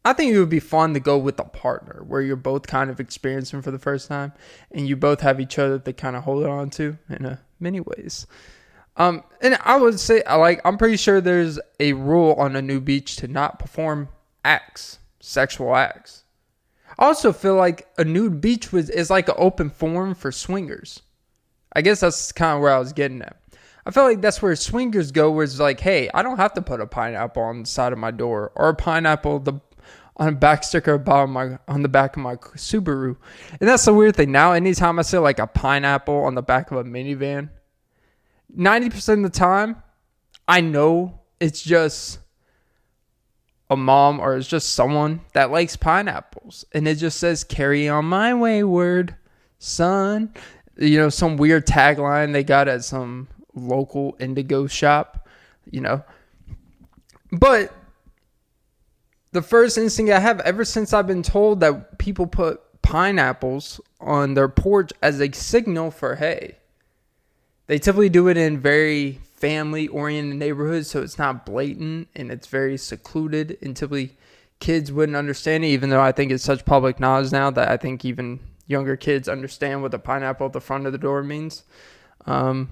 I 0.04 0.14
think 0.14 0.32
it 0.32 0.38
would 0.38 0.48
be 0.48 0.60
fun 0.60 0.94
to 0.94 1.00
go 1.00 1.18
with 1.18 1.38
a 1.38 1.44
partner 1.44 2.02
where 2.06 2.22
you're 2.22 2.36
both 2.36 2.66
kind 2.66 2.88
of 2.88 3.00
experiencing 3.00 3.60
for 3.60 3.70
the 3.70 3.78
first 3.78 4.08
time 4.08 4.32
and 4.70 4.88
you 4.88 4.96
both 4.96 5.20
have 5.20 5.40
each 5.40 5.58
other 5.58 5.78
to 5.78 5.92
kind 5.92 6.16
of 6.16 6.24
hold 6.24 6.46
on 6.46 6.70
to 6.70 6.96
in 7.10 7.26
a 7.26 7.40
many 7.58 7.80
ways. 7.80 8.26
Um, 8.96 9.22
and 9.40 9.58
I 9.62 9.76
would 9.76 10.00
say, 10.00 10.22
like, 10.26 10.60
I'm 10.64 10.78
pretty 10.78 10.96
sure 10.96 11.20
there's 11.20 11.60
a 11.78 11.92
rule 11.92 12.34
on 12.34 12.56
a 12.56 12.62
new 12.62 12.80
beach 12.80 13.16
to 13.16 13.28
not 13.28 13.58
perform 13.58 14.08
acts, 14.44 14.98
sexual 15.20 15.76
acts. 15.76 16.24
I 16.98 17.06
also 17.06 17.32
feel 17.32 17.54
like 17.54 17.88
a 17.98 18.04
nude 18.04 18.40
beach 18.40 18.72
was 18.72 18.90
is 18.90 19.10
like 19.10 19.28
an 19.28 19.36
open 19.38 19.70
forum 19.70 20.14
for 20.14 20.32
swingers. 20.32 21.02
I 21.74 21.82
guess 21.82 22.00
that's 22.00 22.32
kind 22.32 22.56
of 22.56 22.62
where 22.62 22.72
I 22.72 22.78
was 22.78 22.92
getting 22.92 23.22
at. 23.22 23.36
I 23.86 23.90
feel 23.90 24.04
like 24.04 24.20
that's 24.20 24.42
where 24.42 24.54
swingers 24.56 25.10
go, 25.10 25.30
where 25.30 25.44
it's 25.44 25.58
like, 25.58 25.80
hey, 25.80 26.10
I 26.12 26.22
don't 26.22 26.36
have 26.36 26.52
to 26.54 26.62
put 26.62 26.80
a 26.80 26.86
pineapple 26.86 27.42
on 27.42 27.60
the 27.62 27.66
side 27.66 27.92
of 27.92 27.98
my 27.98 28.10
door 28.10 28.52
or 28.54 28.70
a 28.70 28.74
pineapple 28.74 29.38
the 29.38 29.54
on 30.20 30.28
a 30.28 30.32
back 30.32 30.62
sticker 30.62 30.92
about 30.92 31.30
my 31.30 31.58
on 31.66 31.82
the 31.82 31.88
back 31.88 32.16
of 32.16 32.22
my 32.22 32.36
Subaru. 32.36 33.16
And 33.58 33.68
that's 33.68 33.86
the 33.86 33.94
weird 33.94 34.14
thing. 34.14 34.30
Now, 34.30 34.52
anytime 34.52 34.98
I 34.98 35.02
see 35.02 35.16
like 35.16 35.38
a 35.38 35.46
pineapple 35.46 36.14
on 36.14 36.34
the 36.34 36.42
back 36.42 36.70
of 36.70 36.76
a 36.76 36.84
minivan, 36.84 37.48
90% 38.56 39.14
of 39.14 39.22
the 39.22 39.30
time, 39.30 39.82
I 40.46 40.60
know 40.60 41.20
it's 41.40 41.62
just 41.62 42.18
a 43.70 43.76
mom 43.76 44.20
or 44.20 44.36
it's 44.36 44.48
just 44.48 44.74
someone 44.74 45.22
that 45.32 45.50
likes 45.50 45.76
pineapples. 45.76 46.66
And 46.72 46.86
it 46.86 46.96
just 46.96 47.18
says, 47.18 47.42
carry 47.42 47.88
on 47.88 48.04
my 48.04 48.34
wayward 48.34 49.16
son. 49.58 50.34
You 50.76 50.98
know, 50.98 51.08
some 51.08 51.38
weird 51.38 51.66
tagline 51.66 52.32
they 52.32 52.44
got 52.44 52.68
at 52.68 52.84
some 52.84 53.28
local 53.54 54.16
indigo 54.20 54.66
shop, 54.66 55.28
you 55.70 55.80
know. 55.80 56.04
But 57.32 57.72
the 59.32 59.42
first 59.42 59.78
instinct 59.78 60.12
I 60.12 60.20
have 60.20 60.40
ever 60.40 60.64
since 60.64 60.92
I've 60.92 61.06
been 61.06 61.22
told 61.22 61.60
that 61.60 61.98
people 61.98 62.26
put 62.26 62.60
pineapples 62.82 63.80
on 64.00 64.34
their 64.34 64.48
porch 64.48 64.92
as 65.02 65.20
a 65.20 65.30
signal 65.32 65.90
for, 65.90 66.16
hey, 66.16 66.56
they 67.66 67.78
typically 67.78 68.08
do 68.08 68.28
it 68.28 68.36
in 68.36 68.58
very 68.58 69.20
family 69.34 69.86
oriented 69.88 70.36
neighborhoods, 70.36 70.90
so 70.90 71.02
it's 71.02 71.18
not 71.18 71.46
blatant 71.46 72.08
and 72.16 72.30
it's 72.30 72.46
very 72.46 72.76
secluded. 72.76 73.56
And 73.62 73.76
typically, 73.76 74.16
kids 74.58 74.90
wouldn't 74.90 75.16
understand 75.16 75.64
it, 75.64 75.68
even 75.68 75.90
though 75.90 76.00
I 76.00 76.12
think 76.12 76.32
it's 76.32 76.44
such 76.44 76.64
public 76.64 76.98
knowledge 76.98 77.32
now 77.32 77.50
that 77.50 77.68
I 77.68 77.76
think 77.76 78.04
even 78.04 78.40
younger 78.66 78.96
kids 78.96 79.28
understand 79.28 79.82
what 79.82 79.92
the 79.92 79.98
pineapple 79.98 80.46
at 80.46 80.52
the 80.52 80.60
front 80.60 80.86
of 80.86 80.92
the 80.92 80.98
door 80.98 81.22
means. 81.22 81.64
Um, 82.26 82.70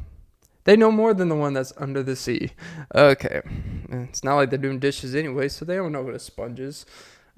they 0.69 0.77
know 0.77 0.93
more 0.93 1.15
than 1.15 1.31
the 1.31 1.35
one 1.35 1.55
that's 1.55 1.73
under 1.79 2.03
the 2.03 2.15
sea. 2.15 2.51
Okay. 2.95 3.41
It's 3.89 4.23
not 4.23 4.35
like 4.35 4.51
they're 4.51 4.59
doing 4.59 4.79
dishes 4.79 5.15
anyway, 5.15 5.49
so 5.49 5.65
they 5.65 5.77
don't 5.77 5.93
know 5.93 6.03
what 6.03 6.13
a 6.15 6.19
sponge 6.19 6.61
is. 6.61 6.85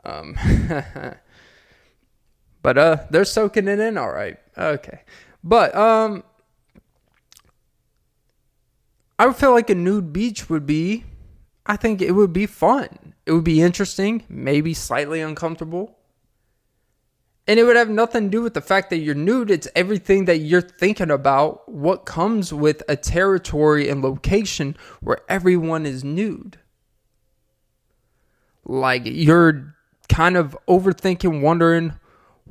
Um, 0.05 0.37
but 2.63 2.77
uh, 2.77 2.97
they're 3.09 3.25
soaking 3.25 3.69
it 3.69 3.79
in 3.79 3.97
all 3.97 4.11
right. 4.11 4.37
Okay. 4.59 5.03
But 5.45 5.77
um, 5.77 6.25
I 9.17 9.27
would 9.27 9.37
feel 9.37 9.53
like 9.53 9.71
a 9.71 9.77
nude 9.77 10.13
beach 10.13 10.51
would 10.51 10.67
be, 10.67 11.05
I 11.65 11.77
think 11.77 12.03
it 12.03 12.11
would 12.11 12.33
be 12.33 12.47
fun. 12.47 13.15
It 13.27 13.33
would 13.33 13.45
be 13.45 13.63
interesting, 13.63 14.25
maybe 14.29 14.75
slightly 14.75 15.21
uncomfortable. 15.21 16.00
And 17.47 17.59
it 17.59 17.65
would 17.65 17.77
have 17.77 17.89
nothing 17.89 18.25
to 18.25 18.31
do 18.31 18.43
with 18.43 18.55
the 18.55 18.61
fact 18.61 18.91
that 18.91 18.99
you're 18.99 19.15
nude. 19.15 19.51
It's 19.51 19.69
everything 19.75 20.27
that 20.27 20.39
you're 20.39 20.61
thinking 20.61 21.11
about, 21.11 21.69
what 21.69 22.05
comes 22.05 22.53
with 22.53 22.83
a 22.89 22.97
territory 22.97 23.89
and 23.89 24.03
location 24.03 24.77
where 25.01 25.19
everyone 25.29 25.87
is 25.87 26.05
nude. 26.05 26.59
Like 28.65 29.03
you're 29.05 29.75
kind 30.09 30.37
of 30.37 30.57
overthinking, 30.69 31.41
wondering, 31.41 31.95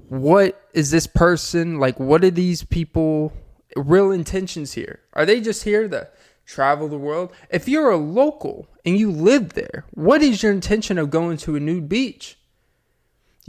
what 0.10 0.68
is 0.74 0.92
this 0.92 1.08
person 1.08 1.80
like? 1.80 2.00
What 2.00 2.24
are 2.24 2.32
these 2.32 2.64
people 2.64 3.32
real 3.76 4.12
intentions 4.12 4.74
here? 4.74 5.00
Are 5.14 5.26
they 5.26 5.40
just 5.40 5.64
here 5.64 5.88
to 5.88 6.10
travel 6.50 6.88
the 6.88 6.98
world. 6.98 7.32
If 7.52 7.70
you're 7.70 7.92
a 7.92 7.98
local 7.98 8.68
and 8.84 8.98
you 8.98 9.12
live 9.12 9.54
there, 9.54 9.86
what 9.92 10.24
is 10.24 10.42
your 10.42 10.52
intention 10.52 10.98
of 10.98 11.12
going 11.12 11.38
to 11.38 11.56
a 11.56 11.60
nude 11.60 11.88
beach? 11.88 12.39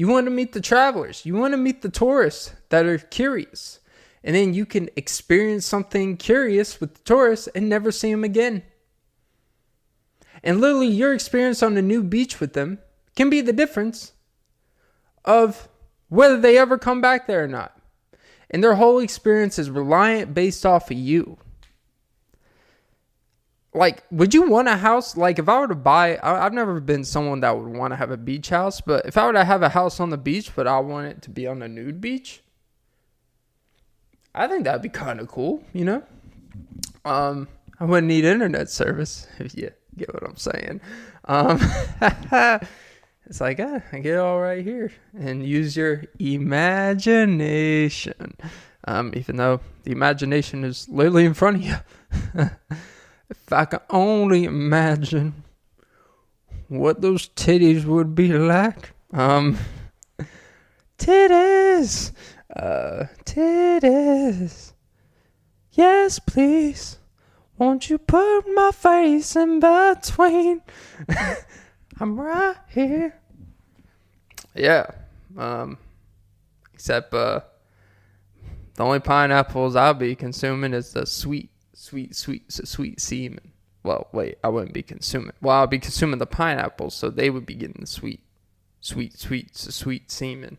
You 0.00 0.09
want 0.09 0.28
to 0.28 0.30
meet 0.30 0.54
the 0.54 0.62
travelers, 0.62 1.26
you 1.26 1.35
want 1.35 1.52
to 1.52 1.59
meet 1.59 1.83
the 1.83 1.90
tourists 1.90 2.54
that 2.71 2.87
are 2.87 2.97
curious. 2.97 3.80
And 4.25 4.35
then 4.35 4.54
you 4.54 4.64
can 4.64 4.88
experience 4.97 5.66
something 5.66 6.16
curious 6.16 6.80
with 6.80 6.95
the 6.95 7.02
tourists 7.04 7.49
and 7.49 7.69
never 7.69 7.92
see 7.92 8.11
them 8.11 8.25
again. 8.25 8.62
And 10.42 10.59
literally, 10.59 10.87
your 10.87 11.12
experience 11.12 11.62
on 11.62 11.76
a 11.76 11.83
new 11.83 12.02
beach 12.02 12.40
with 12.40 12.54
them 12.54 12.78
can 13.14 13.28
be 13.28 13.42
the 13.42 13.52
difference 13.52 14.12
of 15.26 15.69
whether 16.09 16.40
they 16.40 16.57
ever 16.57 16.78
come 16.78 17.02
back 17.02 17.26
there 17.26 17.45
or 17.45 17.49
not. 17.49 17.78
And 18.49 18.64
their 18.64 18.76
whole 18.76 19.00
experience 19.00 19.59
is 19.59 19.69
reliant 19.69 20.33
based 20.33 20.64
off 20.64 20.90
of 20.90 20.97
you 20.97 21.37
like 23.73 24.03
would 24.11 24.35
you 24.35 24.49
want 24.49 24.67
a 24.69 24.77
house? 24.77 25.17
Like 25.17 25.39
if 25.39 25.49
i 25.49 25.59
were 25.59 25.69
to 25.69 25.75
buy 25.75 26.19
I, 26.23 26.43
have 26.43 26.53
never 26.53 26.79
been 26.81 27.05
someone 27.05 27.41
that 27.41 27.57
would 27.57 27.75
want 27.77 27.93
to 27.93 27.97
have 27.97 28.11
a 28.11 28.17
beach 28.17 28.49
house 28.49 28.81
but 28.81 29.07
if 29.07 29.17
i 29.17 29.25
were 29.27 29.33
to 29.33 29.45
have 29.45 29.62
a 29.62 29.69
house 29.69 30.00
on 30.00 30.11
the 30.11 30.19
beach 30.19 30.50
but 30.55 30.67
i 30.67 30.79
want 30.79 31.07
it 31.07 31.23
to 31.23 31.31
be 31.31 31.47
on 31.47 31.62
a 31.62 31.69
nude 31.69 32.00
beach 32.00 32.43
i 34.35 34.49
think 34.49 34.65
that'd 34.65 34.83
be 34.83 34.89
kind 34.89 35.21
of 35.21 35.29
cool 35.29 35.62
you 35.73 35.85
know? 35.85 36.03
Um 37.05 37.47
i 37.79 37.85
wouldn't 37.85 38.09
need 38.09 38.25
internet 38.25 38.71
service 38.71 39.29
if 39.39 39.57
you 39.57 39.71
get 39.97 40.12
what 40.12 40.25
i'm 40.25 40.37
saying. 40.37 40.81
Um 41.27 41.61
it's 43.27 43.41
like 43.41 43.61
ah, 43.61 43.81
i 43.93 44.00
get 44.00 44.15
it 44.15 44.19
all 44.19 44.41
right 44.41 44.65
here 44.65 44.91
and 45.17 45.47
use 45.47 45.77
your 45.77 46.03
imagination. 46.19 48.37
Um 48.85 49.12
even 49.15 49.37
though 49.37 49.61
the 49.85 49.93
imagination 49.93 50.65
is 50.65 50.89
literally 50.89 51.25
in 51.25 51.35
front 51.35 51.59
of 51.59 51.62
you 51.62 51.77
If 53.50 53.54
I 53.54 53.64
could 53.64 53.80
only 53.90 54.45
imagine 54.45 55.42
what 56.69 57.00
those 57.00 57.30
titties 57.30 57.85
would 57.85 58.14
be 58.14 58.28
like. 58.28 58.92
Um, 59.12 59.59
titties, 60.99 62.12
uh, 62.54 63.07
titties. 63.25 64.73
Yes, 65.73 66.21
please. 66.21 66.99
Won't 67.59 67.90
you 67.90 67.99
put 67.99 68.42
my 68.54 68.71
face 68.71 69.35
in 69.35 69.59
between? 69.59 70.62
I'm 71.99 72.21
right 72.21 72.54
here. 72.69 73.19
Yeah. 74.54 74.87
Um, 75.37 75.76
except, 76.73 77.12
uh, 77.12 77.40
the 78.75 78.85
only 78.85 79.00
pineapples 79.00 79.75
I'll 79.75 79.95
be 79.95 80.14
consuming 80.14 80.73
is 80.73 80.92
the 80.92 81.04
sweet 81.04 81.50
sweet, 81.81 82.15
sweet, 82.15 82.53
sweet 82.53 83.01
semen. 83.01 83.53
Well, 83.83 84.09
wait, 84.13 84.39
I 84.45 84.49
wouldn't 84.49 84.75
be 84.75 84.83
consuming. 84.83 85.33
Well, 85.41 85.57
I'll 85.57 85.67
be 85.67 85.79
consuming 85.79 86.19
the 86.19 86.27
pineapples, 86.27 86.95
so 86.95 87.09
they 87.09 87.31
would 87.31 87.47
be 87.47 87.55
getting 87.55 87.81
the 87.81 87.87
sweet, 87.87 88.21
sweet, 88.81 89.19
sweet, 89.19 89.57
sweet 89.57 90.11
semen. 90.11 90.59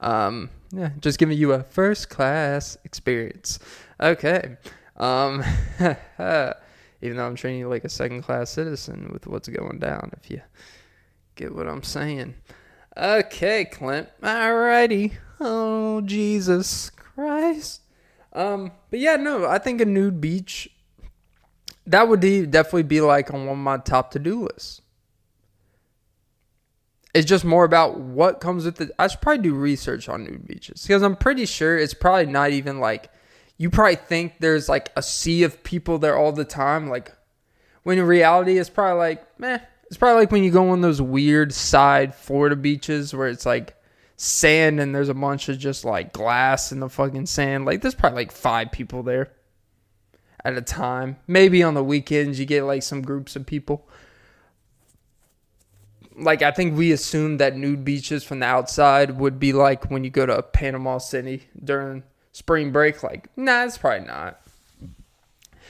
Um, 0.00 0.50
yeah, 0.72 0.90
just 1.00 1.18
giving 1.18 1.36
you 1.36 1.52
a 1.52 1.62
first 1.62 2.08
class 2.08 2.78
experience. 2.84 3.58
Okay. 4.00 4.56
Um, 4.96 5.44
even 5.78 7.16
though 7.18 7.26
I'm 7.26 7.36
treating 7.36 7.60
you 7.60 7.68
like 7.68 7.84
a 7.84 7.90
second 7.90 8.22
class 8.22 8.50
citizen 8.50 9.10
with 9.12 9.26
what's 9.26 9.48
going 9.48 9.78
down, 9.78 10.10
if 10.20 10.30
you 10.30 10.40
get 11.36 11.54
what 11.54 11.68
I'm 11.68 11.82
saying. 11.82 12.34
Okay, 12.96 13.66
Clint. 13.66 14.08
Alrighty. 14.22 15.12
Oh, 15.40 16.00
Jesus 16.00 16.90
Christ. 16.90 17.82
Um, 18.34 18.72
but 18.90 18.98
yeah, 18.98 19.16
no, 19.16 19.46
I 19.46 19.58
think 19.58 19.80
a 19.80 19.84
nude 19.84 20.20
beach 20.20 20.68
that 21.86 22.08
would 22.08 22.20
definitely 22.20 22.82
be 22.84 23.00
like 23.00 23.32
on 23.32 23.46
one 23.46 23.58
of 23.58 23.62
my 23.62 23.76
top 23.78 24.10
to 24.12 24.18
do 24.18 24.42
lists. 24.42 24.80
It's 27.12 27.26
just 27.26 27.44
more 27.44 27.64
about 27.64 28.00
what 28.00 28.40
comes 28.40 28.64
with 28.64 28.80
it. 28.80 28.90
I 28.98 29.06
should 29.06 29.20
probably 29.20 29.42
do 29.42 29.54
research 29.54 30.08
on 30.08 30.24
nude 30.24 30.48
beaches 30.48 30.82
because 30.82 31.02
I'm 31.02 31.14
pretty 31.14 31.46
sure 31.46 31.78
it's 31.78 31.94
probably 31.94 32.26
not 32.26 32.50
even 32.50 32.80
like 32.80 33.10
you 33.56 33.70
probably 33.70 33.96
think 33.96 34.34
there's 34.40 34.68
like 34.68 34.90
a 34.96 35.02
sea 35.02 35.44
of 35.44 35.62
people 35.62 35.98
there 35.98 36.18
all 36.18 36.32
the 36.32 36.44
time. 36.44 36.88
Like 36.88 37.12
when 37.84 37.98
in 37.98 38.06
reality, 38.06 38.58
it's 38.58 38.70
probably 38.70 38.98
like, 38.98 39.38
meh. 39.38 39.60
It's 39.86 39.96
probably 39.96 40.22
like 40.22 40.32
when 40.32 40.42
you 40.42 40.50
go 40.50 40.70
on 40.70 40.80
those 40.80 41.00
weird 41.00 41.52
side 41.52 42.14
Florida 42.14 42.56
beaches 42.56 43.14
where 43.14 43.28
it's 43.28 43.46
like 43.46 43.76
sand 44.16 44.80
and 44.80 44.94
there's 44.94 45.08
a 45.08 45.14
bunch 45.14 45.48
of 45.48 45.58
just 45.58 45.84
like 45.84 46.12
glass 46.12 46.72
in 46.72 46.80
the 46.80 46.88
fucking 46.88 47.26
sand. 47.26 47.64
Like 47.64 47.80
there's 47.82 47.94
probably 47.94 48.22
like 48.24 48.32
five 48.32 48.70
people 48.72 49.02
there. 49.02 49.32
at 50.44 50.56
a 50.56 50.62
time. 50.62 51.16
Maybe 51.26 51.62
on 51.62 51.74
the 51.74 51.82
weekends 51.84 52.38
you 52.38 52.46
get 52.46 52.64
like 52.64 52.82
some 52.82 53.02
groups 53.02 53.34
of 53.34 53.46
people. 53.46 53.88
Like 56.16 56.42
I 56.42 56.52
think 56.52 56.76
we 56.76 56.92
assumed 56.92 57.40
that 57.40 57.56
nude 57.56 57.84
beaches 57.84 58.22
from 58.22 58.40
the 58.40 58.46
outside 58.46 59.18
would 59.18 59.40
be 59.40 59.52
like 59.52 59.90
when 59.90 60.04
you 60.04 60.10
go 60.10 60.26
to 60.26 60.42
Panama 60.42 60.98
City 60.98 61.48
during 61.62 62.04
spring 62.32 62.70
break. 62.70 63.02
Like, 63.02 63.28
nah, 63.36 63.64
it's 63.64 63.78
probably 63.78 64.06
not. 64.06 64.40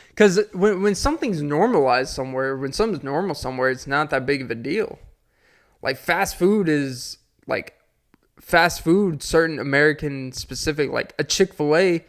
Because 0.09 0.41
when 0.53 0.83
when 0.83 0.95
something's 0.95 1.43
normalized 1.43 2.13
somewhere, 2.13 2.57
when 2.57 2.73
something's 2.73 3.03
normal 3.03 3.35
somewhere, 3.35 3.71
it's 3.71 3.87
not 3.87 4.11
that 4.11 4.27
big 4.27 4.43
of 4.43 4.51
a 4.51 4.55
deal. 4.55 4.99
Like 5.83 5.97
fast 5.97 6.37
food 6.37 6.69
is 6.69 7.19
like 7.47 7.75
fast 8.45 8.83
food, 8.83 9.23
certain 9.23 9.59
American 9.59 10.31
specific, 10.33 10.91
like 10.91 11.15
a 11.19 11.25
Chick 11.25 11.55
Fil 11.55 11.75
A, 11.77 12.05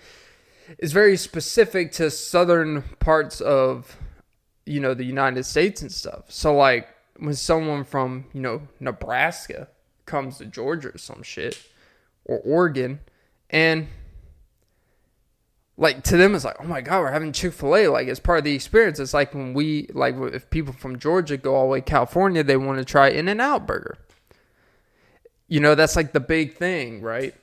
is 0.80 0.92
very 0.92 1.16
specific 1.16 1.92
to 1.94 2.12
southern 2.12 2.84
parts 3.00 3.40
of 3.40 3.98
you 4.66 4.80
know 4.80 4.94
the 4.94 5.06
United 5.06 5.46
States 5.46 5.82
and 5.82 5.92
stuff. 5.92 6.26
So 6.28 6.54
like 6.56 6.90
when 7.18 7.34
someone 7.34 7.84
from 7.84 8.26
you 8.34 8.42
know 8.42 8.68
Nebraska 8.80 9.70
comes 10.06 10.38
to 10.40 10.46
Georgia 10.46 10.90
or 10.90 10.98
some 10.98 11.24
shit 11.24 11.58
or 12.26 12.40
Oregon 12.40 13.00
and 13.50 13.88
like 15.78 16.04
to 16.04 16.18
them 16.18 16.36
it's 16.36 16.46
like 16.46 16.56
oh 16.60 16.66
my 16.66 16.82
god 16.82 17.00
we're 17.00 17.12
having 17.12 17.32
chick-fil-a. 17.32 17.88
Like 17.88 18.08
it's 18.08 18.20
part 18.20 18.40
of 18.40 18.44
the 18.44 18.56
experience. 18.56 19.00
It's 19.00 19.14
like 19.14 19.34
when 19.34 19.54
we 19.54 19.88
like 19.94 20.16
if 20.34 20.50
people 20.50 20.74
from 20.74 21.00
georgia 21.00 21.38
go 21.38 21.56
all 21.56 21.68
the 21.68 21.72
way 21.72 21.80
to 21.80 21.86
california 21.86 22.44
they 22.44 22.58
want 22.58 22.80
to 22.80 22.86
try 22.86 23.10
In-N-Out 23.10 23.66
burger 23.68 23.98
you 25.48 25.60
know 25.60 25.76
that's 25.76 25.96
like 25.96 26.14
the 26.14 26.20
big 26.20 26.56
thing 26.56 27.02
right? 27.02 27.36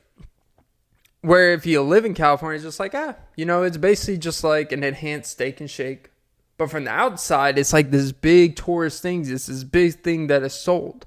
Where 1.21 1.53
if 1.53 1.67
you 1.67 1.83
live 1.83 2.05
in 2.05 2.15
california 2.15 2.57
it's 2.57 2.65
just 2.65 2.81
like 2.81 2.95
ah 2.95 3.15
you 3.37 3.45
know 3.45 3.63
it's 3.63 3.77
basically 3.77 4.19
just 4.19 4.43
like 4.43 4.73
an 4.73 4.83
enhanced 4.85 5.33
Steak 5.33 5.61
'n 5.61 5.67
Shake. 5.67 6.11
But 6.59 6.71
from 6.71 6.85
the 6.85 6.91
outside 6.91 7.59
it's 7.59 7.73
like 7.73 7.91
this 7.91 8.13
big 8.13 8.57
tourist 8.57 9.03
thing. 9.03 9.21
It's 9.29 9.47
this 9.47 9.65
big 9.65 10.03
thing 10.03 10.27
that 10.29 10.43
is 10.43 10.55
sold. 10.55 11.07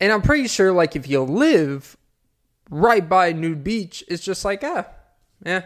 And 0.00 0.12
i'm 0.12 0.22
pretty 0.22 0.48
sure 0.48 0.72
like 0.72 0.96
if 0.96 1.08
you 1.08 1.22
live 1.22 1.96
right 2.70 3.08
by 3.08 3.32
nude 3.32 3.62
beach 3.62 4.02
it's 4.08 4.24
just 4.24 4.44
like 4.44 4.62
ah 4.64 4.86
yeah, 5.44 5.62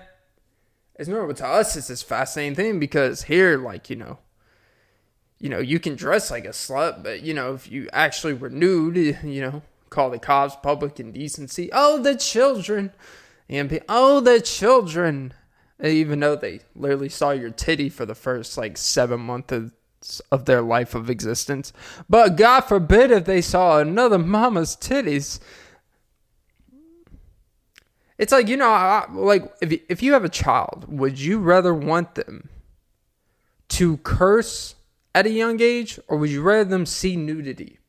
it's 0.97 1.09
normal. 1.09 1.35
To 1.37 1.47
us, 1.47 1.77
it's 1.77 1.89
this 1.89 2.03
fascinating 2.03 2.57
thing 2.57 2.79
because 2.81 3.23
here, 3.23 3.57
like, 3.59 3.89
you 3.89 3.97
know, 3.97 4.19
you 5.39 5.49
know, 5.49 5.59
you 5.59 5.79
can 5.79 5.95
dress 5.95 6.31
like 6.31 6.45
a 6.45 6.51
slut, 6.51 7.03
but, 7.03 7.23
you 7.23 7.35
know, 7.35 7.55
if 7.55 7.71
you 7.71 7.89
actually 7.93 8.35
were 8.35 8.51
nude, 8.51 9.19
you 9.25 9.41
know, 9.41 9.63
call 9.91 10.11
the 10.11 10.19
cops 10.19 10.57
public 10.63 11.01
indecency. 11.01 11.71
Oh, 11.73 12.01
the 12.03 12.17
children. 12.17 12.93
And 13.49 13.81
oh, 13.89 14.21
the 14.21 14.41
children. 14.41 15.33
Even 15.83 16.21
though 16.21 16.35
they 16.35 16.61
literally 16.75 17.09
saw 17.09 17.31
your 17.31 17.51
titty 17.51 17.89
for 17.89 18.05
the 18.05 18.17
first, 18.17 18.59
like, 18.59 18.77
seven 18.77 19.21
months 19.21 19.73
of 20.31 20.45
their 20.45 20.61
life 20.61 20.95
of 20.95 21.09
existence. 21.09 21.73
But 22.09 22.37
God 22.37 22.63
forbid 22.63 23.11
if 23.13 23.25
they 23.25 23.41
saw 23.41 23.79
another 23.79 24.19
mama's 24.19 24.77
titties 24.77 25.39
it's 28.19 28.33
like 28.33 28.49
you 28.49 28.57
know, 28.57 28.69
I, 28.69 29.07
like 29.11 29.45
if 29.63 29.81
if 29.89 30.03
you 30.03 30.13
have 30.13 30.25
a 30.25 30.29
child, 30.29 30.87
would 30.89 31.19
you 31.21 31.39
rather 31.39 31.73
want 31.73 32.17
them 32.17 32.49
to 33.69 33.97
curse 33.99 34.75
at 35.19 35.27
a 35.27 35.31
young 35.31 35.61
age, 35.61 35.99
or 36.07 36.17
would 36.17 36.31
you 36.31 36.41
rather 36.41 36.63
them 36.63 36.87
see 36.87 37.17
nudity? 37.17 37.81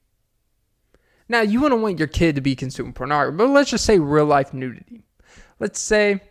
Now, 1.28 1.42
you 1.42 1.62
wouldn't 1.62 1.82
want 1.82 2.00
your 2.00 2.08
kid 2.08 2.34
to 2.36 2.42
be 2.42 2.56
consuming 2.56 2.94
pornography, 2.94 3.38
but 3.38 3.50
let's 3.50 3.70
just 3.70 3.86
say 3.86 4.00
real 4.00 4.26
life 4.26 4.52
nudity. 4.52 5.04
Let's 5.60 5.80
say, 5.80 6.22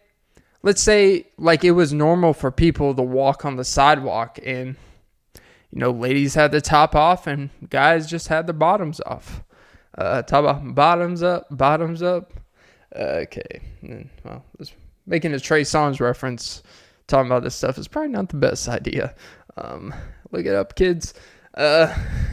let's 0.64 0.82
say 0.82 1.28
like 1.38 1.62
it 1.62 1.70
was 1.70 1.92
normal 1.92 2.34
for 2.34 2.50
people 2.50 2.96
to 2.96 3.02
walk 3.02 3.44
on 3.44 3.54
the 3.54 3.62
sidewalk 3.64 4.40
and 4.44 4.74
you 5.70 5.78
know, 5.78 5.92
ladies 5.92 6.34
had 6.34 6.50
the 6.50 6.60
top 6.60 6.96
off 6.96 7.28
and 7.28 7.50
guys 7.70 8.10
just 8.10 8.26
had 8.26 8.48
their 8.48 8.54
bottoms 8.54 9.00
off. 9.06 9.44
Uh, 9.96 10.22
top 10.22 10.46
off, 10.46 10.60
bottoms 10.64 11.22
up, 11.22 11.46
bottoms 11.52 12.02
up. 12.02 12.32
Okay. 12.96 13.60
Well, 14.24 14.44
making 15.06 15.32
a 15.32 15.38
Trey 15.38 15.62
Songz 15.62 16.00
reference, 16.00 16.64
talking 17.06 17.30
about 17.30 17.44
this 17.44 17.54
stuff 17.54 17.78
is 17.78 17.86
probably 17.86 18.10
not 18.10 18.30
the 18.30 18.36
best 18.36 18.68
idea. 18.80 19.14
Um, 19.56 19.94
look 20.30 20.46
it 20.46 20.54
up, 20.54 20.74
kids. 20.74 21.14
Uh, 21.54 21.94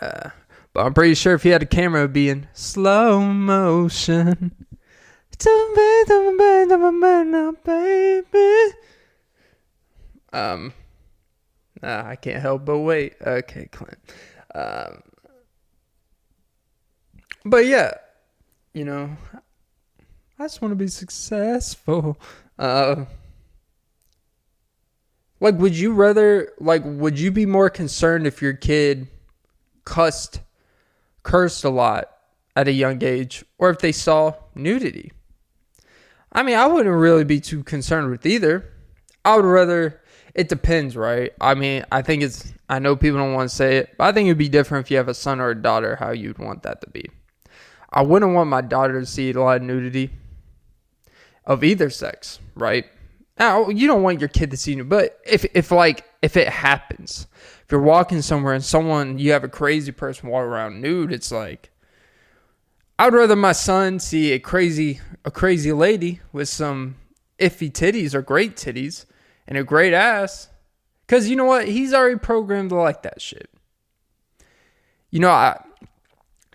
uh, 0.00 0.30
but 0.72 0.86
I'm 0.86 0.94
pretty 0.94 1.14
sure 1.14 1.34
if 1.34 1.42
he 1.42 1.48
had 1.50 1.62
a 1.62 1.66
camera, 1.66 2.00
it 2.00 2.04
would 2.04 2.12
be 2.12 2.28
in 2.28 2.48
slow 2.52 3.20
motion. 3.20 4.66
Um, 10.32 10.72
nah, 11.82 12.06
I 12.06 12.16
can't 12.16 12.42
help 12.42 12.64
but 12.64 12.78
wait. 12.80 13.14
Okay, 13.20 13.68
Clint. 13.72 13.98
Um, 14.54 15.02
but 17.44 17.66
yeah, 17.66 17.92
you 18.74 18.84
know, 18.84 19.16
I 20.38 20.44
just 20.44 20.60
want 20.60 20.72
to 20.72 20.76
be 20.76 20.88
successful. 20.88 22.18
Uh, 22.58 23.04
like, 25.40 25.56
would 25.56 25.76
you 25.76 25.92
rather, 25.92 26.52
like, 26.58 26.82
would 26.84 27.18
you 27.18 27.30
be 27.30 27.46
more 27.46 27.70
concerned 27.70 28.26
if 28.26 28.40
your 28.40 28.52
kid 28.52 29.08
cussed, 29.84 30.40
cursed 31.22 31.64
a 31.64 31.70
lot 31.70 32.10
at 32.54 32.68
a 32.68 32.72
young 32.72 33.02
age, 33.04 33.44
or 33.58 33.70
if 33.70 33.78
they 33.78 33.92
saw 33.92 34.34
nudity? 34.54 35.12
I 36.32 36.42
mean, 36.42 36.56
I 36.56 36.66
wouldn't 36.66 36.94
really 36.94 37.24
be 37.24 37.40
too 37.40 37.62
concerned 37.62 38.10
with 38.10 38.26
either. 38.26 38.72
I 39.24 39.36
would 39.36 39.44
rather, 39.44 40.00
it 40.34 40.48
depends, 40.48 40.96
right? 40.96 41.32
I 41.40 41.54
mean, 41.54 41.84
I 41.90 42.02
think 42.02 42.22
it's, 42.22 42.52
I 42.68 42.78
know 42.78 42.96
people 42.96 43.18
don't 43.18 43.34
want 43.34 43.48
to 43.50 43.56
say 43.56 43.78
it, 43.78 43.94
but 43.96 44.04
I 44.04 44.12
think 44.12 44.26
it'd 44.26 44.38
be 44.38 44.48
different 44.48 44.86
if 44.86 44.90
you 44.90 44.96
have 44.96 45.08
a 45.08 45.14
son 45.14 45.40
or 45.40 45.50
a 45.50 45.60
daughter, 45.60 45.96
how 45.96 46.10
you'd 46.10 46.38
want 46.38 46.62
that 46.62 46.80
to 46.82 46.90
be. 46.90 47.10
I 47.90 48.02
wouldn't 48.02 48.34
want 48.34 48.50
my 48.50 48.60
daughter 48.60 49.00
to 49.00 49.06
see 49.06 49.30
a 49.30 49.40
lot 49.40 49.56
of 49.58 49.62
nudity 49.62 50.10
of 51.44 51.62
either 51.62 51.88
sex, 51.90 52.40
right? 52.54 52.86
Now, 53.38 53.68
you 53.68 53.86
don't 53.86 54.02
want 54.02 54.20
your 54.20 54.28
kid 54.28 54.50
to 54.50 54.56
see 54.56 54.74
you, 54.74 54.84
but 54.84 55.20
if 55.26 55.44
if 55.54 55.70
like 55.70 56.04
if 56.22 56.36
it 56.36 56.48
happens, 56.48 57.26
if 57.64 57.70
you're 57.70 57.80
walking 57.80 58.22
somewhere 58.22 58.54
and 58.54 58.64
someone 58.64 59.18
you 59.18 59.32
have 59.32 59.44
a 59.44 59.48
crazy 59.48 59.92
person 59.92 60.30
walk 60.30 60.44
around 60.44 60.80
nude, 60.80 61.12
it's 61.12 61.30
like 61.30 61.70
I'd 62.98 63.12
rather 63.12 63.36
my 63.36 63.52
son 63.52 63.98
see 63.98 64.32
a 64.32 64.38
crazy 64.38 65.00
a 65.24 65.30
crazy 65.30 65.72
lady 65.72 66.20
with 66.32 66.48
some 66.48 66.96
iffy 67.38 67.70
titties 67.70 68.14
or 68.14 68.22
great 68.22 68.56
titties 68.56 69.04
and 69.46 69.58
a 69.58 69.64
great 69.64 69.92
ass. 69.92 70.48
Cause 71.06 71.28
you 71.28 71.36
know 71.36 71.44
what? 71.44 71.68
He's 71.68 71.92
already 71.92 72.18
programmed 72.18 72.70
to 72.70 72.76
like 72.76 73.02
that 73.02 73.20
shit. 73.20 73.50
You 75.10 75.20
know, 75.20 75.30
I 75.30 75.62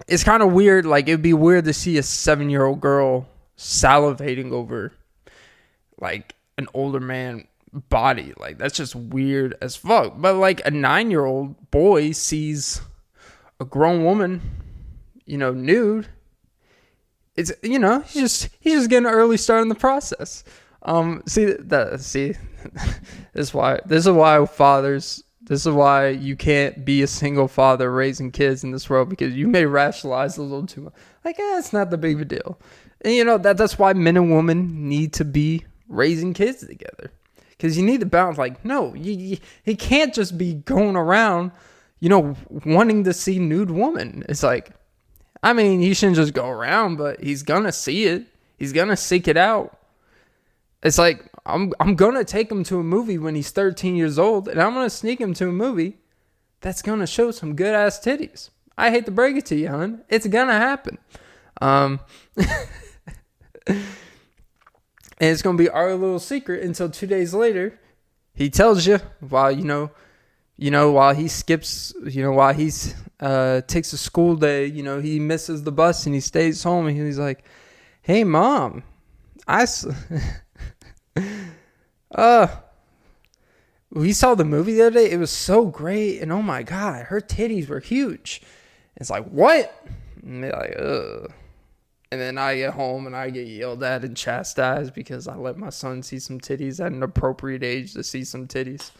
it's 0.07 0.23
kind 0.23 0.41
of 0.41 0.51
weird. 0.51 0.85
Like 0.87 1.07
it'd 1.07 1.21
be 1.21 1.33
weird 1.33 1.65
to 1.65 1.73
see 1.73 1.99
a 1.99 2.03
seven 2.03 2.49
year 2.49 2.65
old 2.65 2.81
girl 2.81 3.27
salivating 3.55 4.51
over 4.51 4.93
like 5.99 6.33
an 6.61 6.67
older 6.73 6.99
man 6.99 7.47
body. 7.73 8.33
Like 8.37 8.57
that's 8.57 8.75
just 8.75 8.95
weird 8.95 9.55
as 9.61 9.75
fuck. 9.75 10.13
But 10.17 10.35
like 10.35 10.65
a 10.65 10.71
nine 10.71 11.11
year 11.11 11.25
old 11.25 11.71
boy 11.71 12.11
sees 12.11 12.81
a 13.59 13.65
grown 13.65 14.03
woman, 14.03 14.41
you 15.25 15.37
know, 15.37 15.51
nude. 15.51 16.07
It's 17.35 17.51
you 17.61 17.79
know 17.79 18.01
he's 18.01 18.21
just 18.21 18.49
he's 18.59 18.73
just 18.73 18.89
getting 18.89 19.07
an 19.07 19.13
early 19.13 19.37
start 19.37 19.61
in 19.61 19.69
the 19.69 19.75
process. 19.75 20.43
Um, 20.83 21.23
see 21.27 21.45
that 21.45 22.01
see 22.01 22.33
this 23.33 23.47
is 23.47 23.53
why 23.53 23.79
this 23.85 24.05
is 24.05 24.11
why 24.11 24.45
fathers 24.45 25.23
this 25.43 25.65
is 25.65 25.73
why 25.73 26.09
you 26.09 26.35
can't 26.35 26.85
be 26.85 27.01
a 27.01 27.07
single 27.07 27.47
father 27.47 27.91
raising 27.91 28.31
kids 28.31 28.63
in 28.63 28.71
this 28.71 28.89
world 28.89 29.09
because 29.09 29.33
you 29.33 29.47
may 29.47 29.65
rationalize 29.65 30.37
a 30.37 30.43
little 30.43 30.65
too 30.67 30.81
much. 30.81 30.93
Like, 31.25 31.39
eh, 31.39 31.57
it's 31.57 31.73
not 31.73 31.89
the 31.89 31.97
big 31.97 32.15
of 32.15 32.21
a 32.21 32.25
deal. 32.25 32.59
And 33.01 33.13
you 33.13 33.25
know 33.25 33.37
that 33.39 33.57
that's 33.57 33.79
why 33.79 33.93
men 33.93 34.17
and 34.17 34.33
women 34.33 34.87
need 34.87 35.13
to 35.13 35.25
be 35.25 35.65
raising 35.91 36.33
kids 36.33 36.65
together 36.65 37.11
because 37.49 37.77
you 37.77 37.83
need 37.83 37.99
to 37.99 38.05
balance. 38.05 38.37
Like, 38.37 38.63
no, 38.65 38.93
you, 38.95 39.11
you, 39.11 39.37
he 39.63 39.75
can't 39.75 40.13
just 40.13 40.37
be 40.37 40.55
going 40.55 40.95
around, 40.95 41.51
you 41.99 42.09
know, 42.09 42.35
wanting 42.65 43.03
to 43.03 43.13
see 43.13 43.37
nude 43.37 43.71
woman. 43.71 44.23
It's 44.27 44.43
like, 44.43 44.71
I 45.43 45.53
mean, 45.53 45.79
he 45.79 45.93
shouldn't 45.93 46.15
just 46.15 46.33
go 46.33 46.49
around, 46.49 46.97
but 46.97 47.21
he's 47.21 47.43
gonna 47.43 47.71
see 47.71 48.05
it. 48.05 48.25
He's 48.57 48.73
gonna 48.73 48.97
seek 48.97 49.27
it 49.27 49.37
out. 49.37 49.77
It's 50.83 50.97
like 50.97 51.23
I'm 51.45 51.73
I'm 51.79 51.95
gonna 51.95 52.23
take 52.23 52.51
him 52.51 52.63
to 52.65 52.79
a 52.79 52.83
movie 52.83 53.17
when 53.17 53.35
he's 53.35 53.51
13 53.51 53.95
years 53.95 54.17
old, 54.19 54.47
and 54.47 54.61
I'm 54.61 54.73
gonna 54.73 54.89
sneak 54.89 55.19
him 55.19 55.33
to 55.35 55.49
a 55.49 55.51
movie 55.51 55.97
that's 56.61 56.81
gonna 56.81 57.07
show 57.07 57.31
some 57.31 57.55
good 57.55 57.73
ass 57.73 57.99
titties. 57.99 58.49
I 58.77 58.89
hate 58.89 59.05
to 59.05 59.11
break 59.11 59.35
it 59.35 59.45
to 59.47 59.55
you, 59.55 59.67
hon. 59.67 60.03
It's 60.09 60.27
gonna 60.27 60.57
happen. 60.57 60.97
Um, 61.61 61.99
and 65.21 65.29
it's 65.29 65.43
gonna 65.43 65.57
be 65.57 65.69
our 65.69 65.93
little 65.93 66.19
secret 66.19 66.63
until 66.63 66.89
two 66.89 67.05
days 67.05 67.31
later, 67.31 67.79
he 68.33 68.49
tells 68.49 68.87
you 68.87 68.97
while 69.19 69.51
you 69.51 69.63
know, 69.63 69.91
you 70.57 70.71
know 70.71 70.91
while 70.91 71.13
he 71.13 71.27
skips, 71.27 71.93
you 72.03 72.23
know 72.23 72.31
while 72.31 72.53
he's 72.53 72.95
uh 73.19 73.61
takes 73.61 73.93
a 73.93 73.99
school 73.99 74.35
day, 74.35 74.65
you 74.65 74.81
know 74.81 74.99
he 74.99 75.19
misses 75.19 75.61
the 75.61 75.71
bus 75.71 76.07
and 76.07 76.15
he 76.15 76.21
stays 76.21 76.63
home 76.63 76.87
and 76.87 76.97
he's 76.97 77.19
like, 77.19 77.45
"Hey, 78.01 78.23
mom, 78.25 78.83
I." 79.47 79.65
Uh, 82.13 82.45
we 83.89 84.11
saw 84.11 84.35
the 84.35 84.43
movie 84.43 84.73
the 84.73 84.87
other 84.87 84.99
day. 84.99 85.11
It 85.11 85.17
was 85.17 85.31
so 85.31 85.65
great, 85.65 86.19
and 86.19 86.29
oh 86.29 86.41
my 86.41 86.61
god, 86.61 87.05
her 87.05 87.21
titties 87.21 87.69
were 87.69 87.79
huge. 87.79 88.41
It's 88.97 89.09
like 89.09 89.25
what? 89.29 89.73
And 90.21 90.43
they're 90.43 90.51
like, 90.51 90.75
ugh. 90.77 91.31
And 92.11 92.19
then 92.19 92.37
I 92.37 92.57
get 92.57 92.73
home 92.73 93.07
and 93.07 93.15
I 93.15 93.29
get 93.29 93.47
yelled 93.47 93.83
at 93.83 94.03
and 94.03 94.17
chastised 94.17 94.93
because 94.93 95.27
I 95.27 95.35
let 95.35 95.57
my 95.57 95.69
son 95.69 96.03
see 96.03 96.19
some 96.19 96.41
titties 96.41 96.83
at 96.83 96.91
an 96.91 97.03
appropriate 97.03 97.63
age 97.63 97.93
to 97.93 98.03
see 98.03 98.25
some 98.25 98.47
titties. 98.47 98.91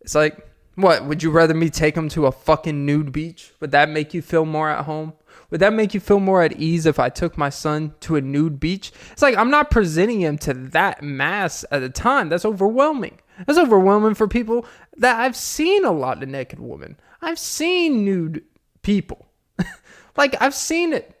It's 0.00 0.16
like, 0.16 0.44
what? 0.74 1.04
Would 1.04 1.22
you 1.22 1.30
rather 1.30 1.54
me 1.54 1.70
take 1.70 1.96
him 1.96 2.08
to 2.10 2.26
a 2.26 2.32
fucking 2.32 2.86
nude 2.86 3.12
beach? 3.12 3.52
Would 3.60 3.72
that 3.72 3.88
make 3.88 4.14
you 4.14 4.22
feel 4.22 4.44
more 4.44 4.70
at 4.70 4.84
home? 4.84 5.12
Would 5.50 5.60
that 5.60 5.72
make 5.72 5.94
you 5.94 6.00
feel 6.00 6.20
more 6.20 6.42
at 6.42 6.58
ease 6.60 6.86
if 6.86 6.98
I 6.98 7.08
took 7.08 7.38
my 7.38 7.48
son 7.48 7.94
to 8.00 8.16
a 8.16 8.20
nude 8.20 8.60
beach? 8.60 8.92
It's 9.12 9.22
like 9.22 9.36
I'm 9.36 9.50
not 9.50 9.70
presenting 9.70 10.20
him 10.20 10.38
to 10.38 10.54
that 10.54 11.02
mass 11.02 11.64
at 11.70 11.82
a 11.82 11.88
time. 11.88 12.28
That's 12.28 12.44
overwhelming. 12.44 13.18
That's 13.46 13.58
overwhelming 13.58 14.14
for 14.14 14.28
people 14.28 14.66
that 14.96 15.18
I've 15.18 15.36
seen 15.36 15.84
a 15.84 15.92
lot 15.92 16.22
of 16.22 16.28
naked 16.28 16.60
women. 16.60 16.98
I've 17.22 17.38
seen 17.38 18.04
nude 18.04 18.44
people. 18.82 19.26
like 20.16 20.36
I've 20.40 20.54
seen 20.54 20.92
it. 20.92 21.17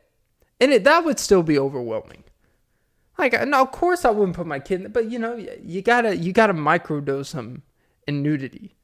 And 0.60 0.72
it 0.72 0.84
that 0.84 1.04
would 1.04 1.18
still 1.18 1.42
be 1.42 1.58
overwhelming. 1.58 2.24
Like 3.16 3.32
no, 3.46 3.62
of 3.62 3.72
course 3.72 4.04
I 4.04 4.10
wouldn't 4.10 4.36
put 4.36 4.46
my 4.46 4.60
kid 4.60 4.84
in, 4.84 4.92
but 4.92 5.10
you 5.10 5.18
know, 5.18 5.34
you 5.34 5.82
gotta 5.82 6.16
you 6.16 6.32
gotta 6.32 6.54
microdose 6.54 7.32
him 7.32 7.62
in 8.06 8.22
nudity. 8.22 8.74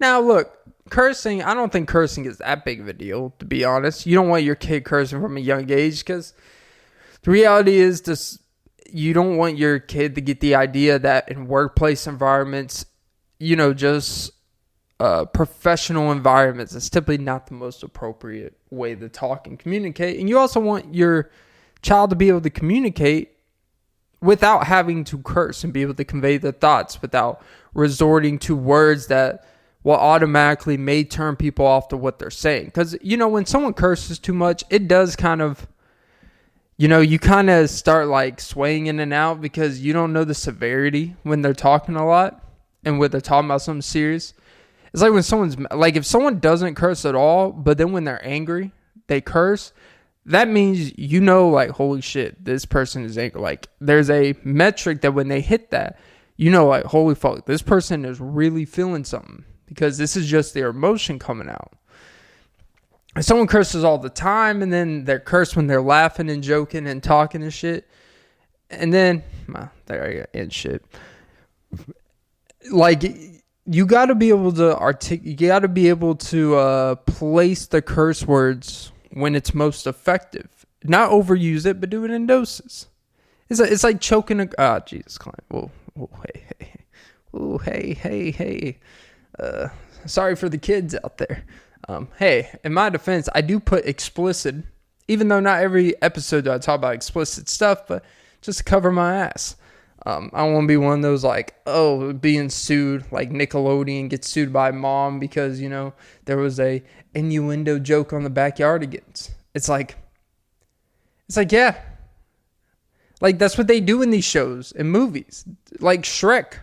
Now 0.00 0.20
look, 0.20 0.58
cursing, 0.90 1.42
I 1.42 1.54
don't 1.54 1.70
think 1.70 1.88
cursing 1.88 2.24
is 2.24 2.38
that 2.38 2.64
big 2.64 2.80
of 2.80 2.88
a 2.88 2.92
deal, 2.92 3.34
to 3.38 3.44
be 3.44 3.64
honest. 3.64 4.06
You 4.06 4.14
don't 4.14 4.28
want 4.28 4.42
your 4.42 4.54
kid 4.54 4.84
cursing 4.84 5.20
from 5.20 5.36
a 5.36 5.40
young 5.40 5.70
age 5.70 6.00
because 6.00 6.34
the 7.22 7.30
reality 7.30 7.76
is 7.76 8.02
this 8.02 8.38
you 8.90 9.14
don't 9.14 9.36
want 9.36 9.56
your 9.56 9.78
kid 9.78 10.14
to 10.16 10.20
get 10.20 10.40
the 10.40 10.54
idea 10.54 10.98
that 10.98 11.30
in 11.30 11.46
workplace 11.46 12.06
environments, 12.06 12.84
you 13.38 13.56
know, 13.56 13.72
just 13.72 14.32
uh, 15.02 15.24
professional 15.24 16.12
environments, 16.12 16.76
it's 16.76 16.88
typically 16.88 17.18
not 17.18 17.48
the 17.48 17.54
most 17.54 17.82
appropriate 17.82 18.56
way 18.70 18.94
to 18.94 19.08
talk 19.08 19.48
and 19.48 19.58
communicate. 19.58 20.20
And 20.20 20.28
you 20.28 20.38
also 20.38 20.60
want 20.60 20.94
your 20.94 21.28
child 21.82 22.10
to 22.10 22.16
be 22.16 22.28
able 22.28 22.42
to 22.42 22.50
communicate 22.50 23.32
without 24.20 24.68
having 24.68 25.02
to 25.02 25.18
curse 25.18 25.64
and 25.64 25.72
be 25.72 25.82
able 25.82 25.94
to 25.94 26.04
convey 26.04 26.36
the 26.36 26.52
thoughts 26.52 27.02
without 27.02 27.42
resorting 27.74 28.38
to 28.38 28.54
words 28.54 29.08
that 29.08 29.44
will 29.82 29.96
automatically 29.96 30.76
may 30.76 31.02
turn 31.02 31.34
people 31.34 31.66
off 31.66 31.88
to 31.88 31.96
what 31.96 32.20
they're 32.20 32.30
saying. 32.30 32.66
Because, 32.66 32.96
you 33.02 33.16
know, 33.16 33.26
when 33.26 33.44
someone 33.44 33.74
curses 33.74 34.20
too 34.20 34.34
much, 34.34 34.62
it 34.70 34.86
does 34.86 35.16
kind 35.16 35.42
of, 35.42 35.66
you 36.76 36.86
know, 36.86 37.00
you 37.00 37.18
kind 37.18 37.50
of 37.50 37.68
start 37.70 38.06
like 38.06 38.38
swaying 38.38 38.86
in 38.86 39.00
and 39.00 39.12
out 39.12 39.40
because 39.40 39.80
you 39.80 39.92
don't 39.92 40.12
know 40.12 40.22
the 40.22 40.32
severity 40.32 41.16
when 41.24 41.42
they're 41.42 41.54
talking 41.54 41.96
a 41.96 42.06
lot 42.06 42.40
and 42.84 43.00
when 43.00 43.10
they're 43.10 43.20
talking 43.20 43.48
about 43.48 43.62
something 43.62 43.82
serious. 43.82 44.34
It's 44.92 45.02
like 45.02 45.12
when 45.12 45.22
someone's 45.22 45.56
like, 45.70 45.96
if 45.96 46.04
someone 46.04 46.38
doesn't 46.38 46.74
curse 46.74 47.04
at 47.04 47.14
all, 47.14 47.50
but 47.50 47.78
then 47.78 47.92
when 47.92 48.04
they're 48.04 48.24
angry, 48.26 48.72
they 49.06 49.20
curse. 49.20 49.72
That 50.26 50.48
means 50.48 50.96
you 50.96 51.20
know, 51.20 51.48
like, 51.48 51.70
holy 51.70 52.00
shit, 52.00 52.44
this 52.44 52.64
person 52.64 53.04
is 53.04 53.18
angry. 53.18 53.40
Like, 53.40 53.68
there's 53.80 54.10
a 54.10 54.34
metric 54.44 55.00
that 55.00 55.14
when 55.14 55.28
they 55.28 55.40
hit 55.40 55.70
that, 55.70 55.98
you 56.36 56.50
know, 56.50 56.66
like, 56.66 56.84
holy 56.84 57.14
fuck, 57.14 57.46
this 57.46 57.62
person 57.62 58.04
is 58.04 58.20
really 58.20 58.64
feeling 58.64 59.04
something 59.04 59.44
because 59.66 59.98
this 59.98 60.16
is 60.16 60.28
just 60.28 60.54
their 60.54 60.68
emotion 60.68 61.18
coming 61.18 61.48
out. 61.48 61.72
And 63.14 63.24
someone 63.24 63.46
curses 63.46 63.84
all 63.84 63.98
the 63.98 64.10
time 64.10 64.62
and 64.62 64.72
then 64.72 65.04
they're 65.04 65.20
cursed 65.20 65.56
when 65.56 65.66
they're 65.66 65.82
laughing 65.82 66.30
and 66.30 66.42
joking 66.42 66.86
and 66.86 67.02
talking 67.02 67.42
and 67.42 67.52
shit. 67.52 67.88
And 68.70 68.92
then, 68.92 69.22
well, 69.48 69.70
there 69.86 70.26
I 70.34 70.38
end 70.38 70.52
shit. 70.52 70.84
Like, 72.70 73.02
you 73.66 73.86
got 73.86 74.06
to 74.06 74.14
be 74.14 74.30
able 74.30 74.52
to 74.52 74.76
articulate, 74.76 75.40
you 75.40 75.48
got 75.48 75.60
to 75.60 75.68
be 75.68 75.88
able 75.88 76.16
to 76.16 76.56
uh, 76.56 76.94
place 76.96 77.66
the 77.66 77.80
curse 77.80 78.24
words 78.26 78.92
when 79.12 79.34
it's 79.34 79.54
most 79.54 79.86
effective. 79.86 80.66
Not 80.84 81.10
overuse 81.10 81.64
it, 81.64 81.80
but 81.80 81.90
do 81.90 82.04
it 82.04 82.10
in 82.10 82.26
doses. 82.26 82.88
It's 83.48 83.60
like, 83.60 83.70
it's 83.70 83.84
like 83.84 84.00
choking 84.00 84.40
a. 84.40 84.48
Ah, 84.58 84.76
oh, 84.76 84.84
Jesus, 84.84 85.18
Clint. 85.18 85.44
Whoa, 85.48 85.70
whoa, 85.94 86.10
hey, 86.24 86.44
hey. 86.58 86.72
Oh, 87.34 87.58
hey, 87.58 87.94
hey, 87.94 88.30
hey. 88.30 88.78
Uh, 89.38 89.68
sorry 90.06 90.34
for 90.34 90.48
the 90.48 90.58
kids 90.58 90.94
out 91.04 91.18
there. 91.18 91.44
Um, 91.88 92.08
hey, 92.18 92.50
in 92.64 92.72
my 92.72 92.90
defense, 92.90 93.28
I 93.34 93.40
do 93.40 93.60
put 93.60 93.86
explicit, 93.86 94.56
even 95.08 95.28
though 95.28 95.40
not 95.40 95.62
every 95.62 96.00
episode 96.02 96.44
do 96.44 96.52
I 96.52 96.58
talk 96.58 96.76
about 96.76 96.94
explicit 96.94 97.48
stuff, 97.48 97.86
but 97.86 98.04
just 98.40 98.58
to 98.58 98.64
cover 98.64 98.90
my 98.90 99.16
ass. 99.16 99.56
Um, 100.04 100.30
I 100.32 100.42
want 100.44 100.64
to 100.64 100.68
be 100.68 100.76
one 100.76 100.98
of 100.98 101.02
those 101.02 101.22
like, 101.22 101.54
oh, 101.66 102.12
being 102.12 102.50
sued, 102.50 103.04
like 103.12 103.30
Nickelodeon 103.30 104.08
gets 104.10 104.28
sued 104.28 104.52
by 104.52 104.72
mom 104.72 105.20
because 105.20 105.60
you 105.60 105.68
know 105.68 105.94
there 106.24 106.38
was 106.38 106.58
a 106.58 106.82
innuendo 107.14 107.78
joke 107.78 108.12
on 108.12 108.24
the 108.24 108.30
backyardigans. 108.30 109.30
It's 109.54 109.68
like, 109.68 109.96
it's 111.28 111.36
like 111.36 111.52
yeah, 111.52 111.80
like 113.20 113.38
that's 113.38 113.56
what 113.56 113.68
they 113.68 113.80
do 113.80 114.02
in 114.02 114.10
these 114.10 114.24
shows 114.24 114.72
and 114.72 114.90
movies, 114.90 115.44
like 115.78 116.02
Shrek. 116.02 116.54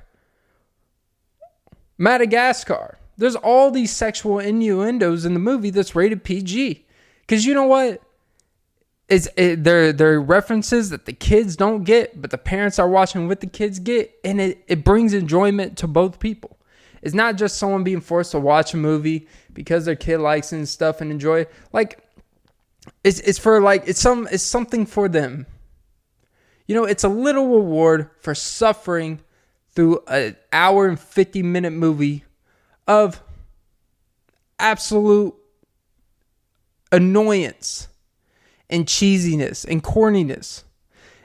Madagascar. 1.99 2.97
There's 3.17 3.35
all 3.35 3.69
these 3.69 3.91
sexual 3.91 4.39
innuendos 4.39 5.25
in 5.25 5.33
the 5.33 5.39
movie 5.39 5.69
that's 5.69 5.95
rated 5.95 6.23
PG. 6.23 6.85
Cause 7.27 7.43
you 7.43 7.53
know 7.53 7.65
what? 7.65 8.01
It's 9.09 9.25
it, 9.35 9.37
eh, 9.37 9.55
they're 9.57 9.91
they're 9.91 10.21
references 10.21 10.91
that 10.91 11.05
the 11.05 11.13
kids 11.13 11.55
don't 11.55 11.83
get, 11.83 12.21
but 12.21 12.29
the 12.29 12.37
parents 12.37 12.77
are 12.77 12.87
watching 12.87 13.27
what 13.27 13.39
the 13.39 13.47
kids 13.47 13.79
get, 13.79 14.13
and 14.23 14.39
it, 14.39 14.63
it 14.67 14.83
brings 14.83 15.13
enjoyment 15.13 15.77
to 15.79 15.87
both 15.87 16.19
people. 16.19 16.59
It's 17.01 17.15
not 17.15 17.35
just 17.35 17.57
someone 17.57 17.83
being 17.83 18.01
forced 18.01 18.31
to 18.31 18.39
watch 18.39 18.73
a 18.73 18.77
movie 18.77 19.27
because 19.53 19.85
their 19.85 19.95
kid 19.95 20.19
likes 20.19 20.53
it 20.53 20.57
and 20.57 20.69
stuff 20.69 21.01
and 21.01 21.11
enjoy. 21.11 21.47
Like 21.73 21.99
it's 23.03 23.19
it's 23.21 23.39
for 23.39 23.59
like 23.59 23.87
it's 23.87 23.99
some 23.99 24.27
it's 24.31 24.43
something 24.43 24.85
for 24.85 25.09
them. 25.09 25.47
You 26.67 26.75
know, 26.75 26.85
it's 26.85 27.03
a 27.03 27.09
little 27.09 27.47
reward 27.47 28.11
for 28.21 28.35
suffering 28.35 29.21
through 29.71 30.03
an 30.07 30.35
hour 30.53 30.87
and 30.87 30.99
50 30.99 31.41
minute 31.41 31.71
movie 31.73 32.25
of 32.87 33.21
absolute 34.59 35.35
annoyance 36.91 37.87
and 38.69 38.85
cheesiness 38.85 39.65
and 39.65 39.83
corniness 39.83 40.63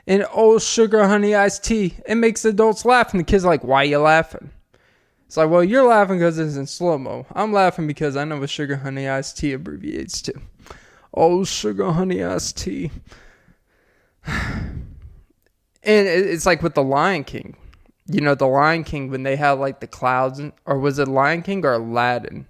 and 0.07 0.27
oh 0.33 0.59
sugar 0.59 1.07
honey 1.07 1.35
iced 1.35 1.65
tea. 1.65 1.95
It 2.07 2.17
makes 2.17 2.45
adults 2.45 2.85
laugh 2.85 3.13
and 3.13 3.21
the 3.21 3.25
kids 3.25 3.45
like 3.45 3.65
why 3.65 3.85
you 3.85 3.99
laughing? 3.99 4.51
It's 5.27 5.37
like 5.37 5.51
well 5.51 5.65
you're 5.65 5.87
laughing 5.87 6.19
because 6.19 6.39
it's 6.39 6.57
in 6.57 6.67
slow-mo. 6.67 7.27
I'm 7.33 7.53
laughing 7.53 7.87
because 7.87 8.17
i 8.17 8.25
know 8.25 8.39
what 8.39 8.51
sugar 8.51 8.77
honey 8.77 9.09
iced 9.09 9.39
tea 9.39 9.53
abbreviates 9.53 10.23
to. 10.23 10.35
Oh 11.13 11.45
sugar 11.45 11.93
honey 11.93 12.23
iced 12.23 12.59
tea. 12.59 12.91
And 15.87 16.09
it's 16.09 16.47
like 16.47 16.63
with 16.63 16.73
the 16.73 16.83
lion 16.83 17.25
king. 17.25 17.59
You 18.07 18.21
know, 18.21 18.35
the 18.35 18.47
Lion 18.47 18.85
King 18.85 19.11
when 19.11 19.23
they 19.23 19.37
have 19.37 19.59
like 19.59 19.81
the 19.81 19.87
clouds, 19.87 20.41
or 20.67 20.79
was 20.79 20.99
it 20.99 21.09
Lion 21.09 21.43
King 21.43 21.65
or 21.65 21.73
Aladdin? 21.73 22.47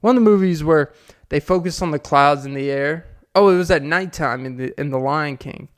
One 0.00 0.16
of 0.16 0.22
the 0.22 0.30
movies 0.30 0.62
where 0.62 0.92
they 1.28 1.40
focus 1.40 1.82
on 1.82 1.90
the 1.90 1.98
clouds 1.98 2.44
in 2.44 2.54
the 2.54 2.70
air. 2.70 3.06
Oh, 3.34 3.48
it 3.48 3.56
was 3.56 3.70
at 3.70 3.82
nighttime 3.82 4.44
in 4.44 4.56
the 4.56 4.80
in 4.80 4.90
the 4.90 4.98
Lion 4.98 5.36
King, 5.36 5.68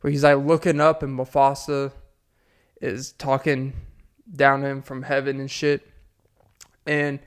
where 0.00 0.10
he's 0.10 0.24
like 0.24 0.38
looking 0.38 0.80
up 0.80 1.02
and 1.02 1.18
Mufasa 1.18 1.92
is 2.80 3.12
talking 3.12 3.74
down 4.34 4.62
to 4.62 4.66
him 4.66 4.82
from 4.82 5.02
heaven 5.02 5.38
and 5.38 5.50
shit, 5.50 5.86
and 6.86 7.20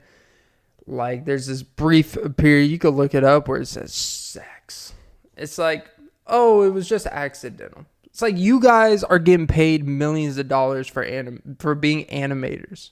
like 0.86 1.24
there's 1.24 1.46
this 1.46 1.62
brief 1.62 2.16
period 2.36 2.70
you 2.70 2.78
could 2.78 2.94
look 2.94 3.14
it 3.14 3.24
up 3.24 3.48
where 3.48 3.60
it 3.60 3.66
says 3.66 3.92
sex. 3.92 4.94
It's 5.36 5.58
like, 5.58 5.86
oh, 6.26 6.62
it 6.62 6.70
was 6.70 6.88
just 6.88 7.06
accidental. 7.06 7.86
It's 8.04 8.22
like 8.22 8.38
you 8.38 8.60
guys 8.60 9.04
are 9.04 9.18
getting 9.18 9.46
paid 9.46 9.86
millions 9.86 10.38
of 10.38 10.48
dollars 10.48 10.88
for 10.88 11.02
anim- 11.02 11.56
for 11.58 11.74
being 11.74 12.06
animators. 12.06 12.90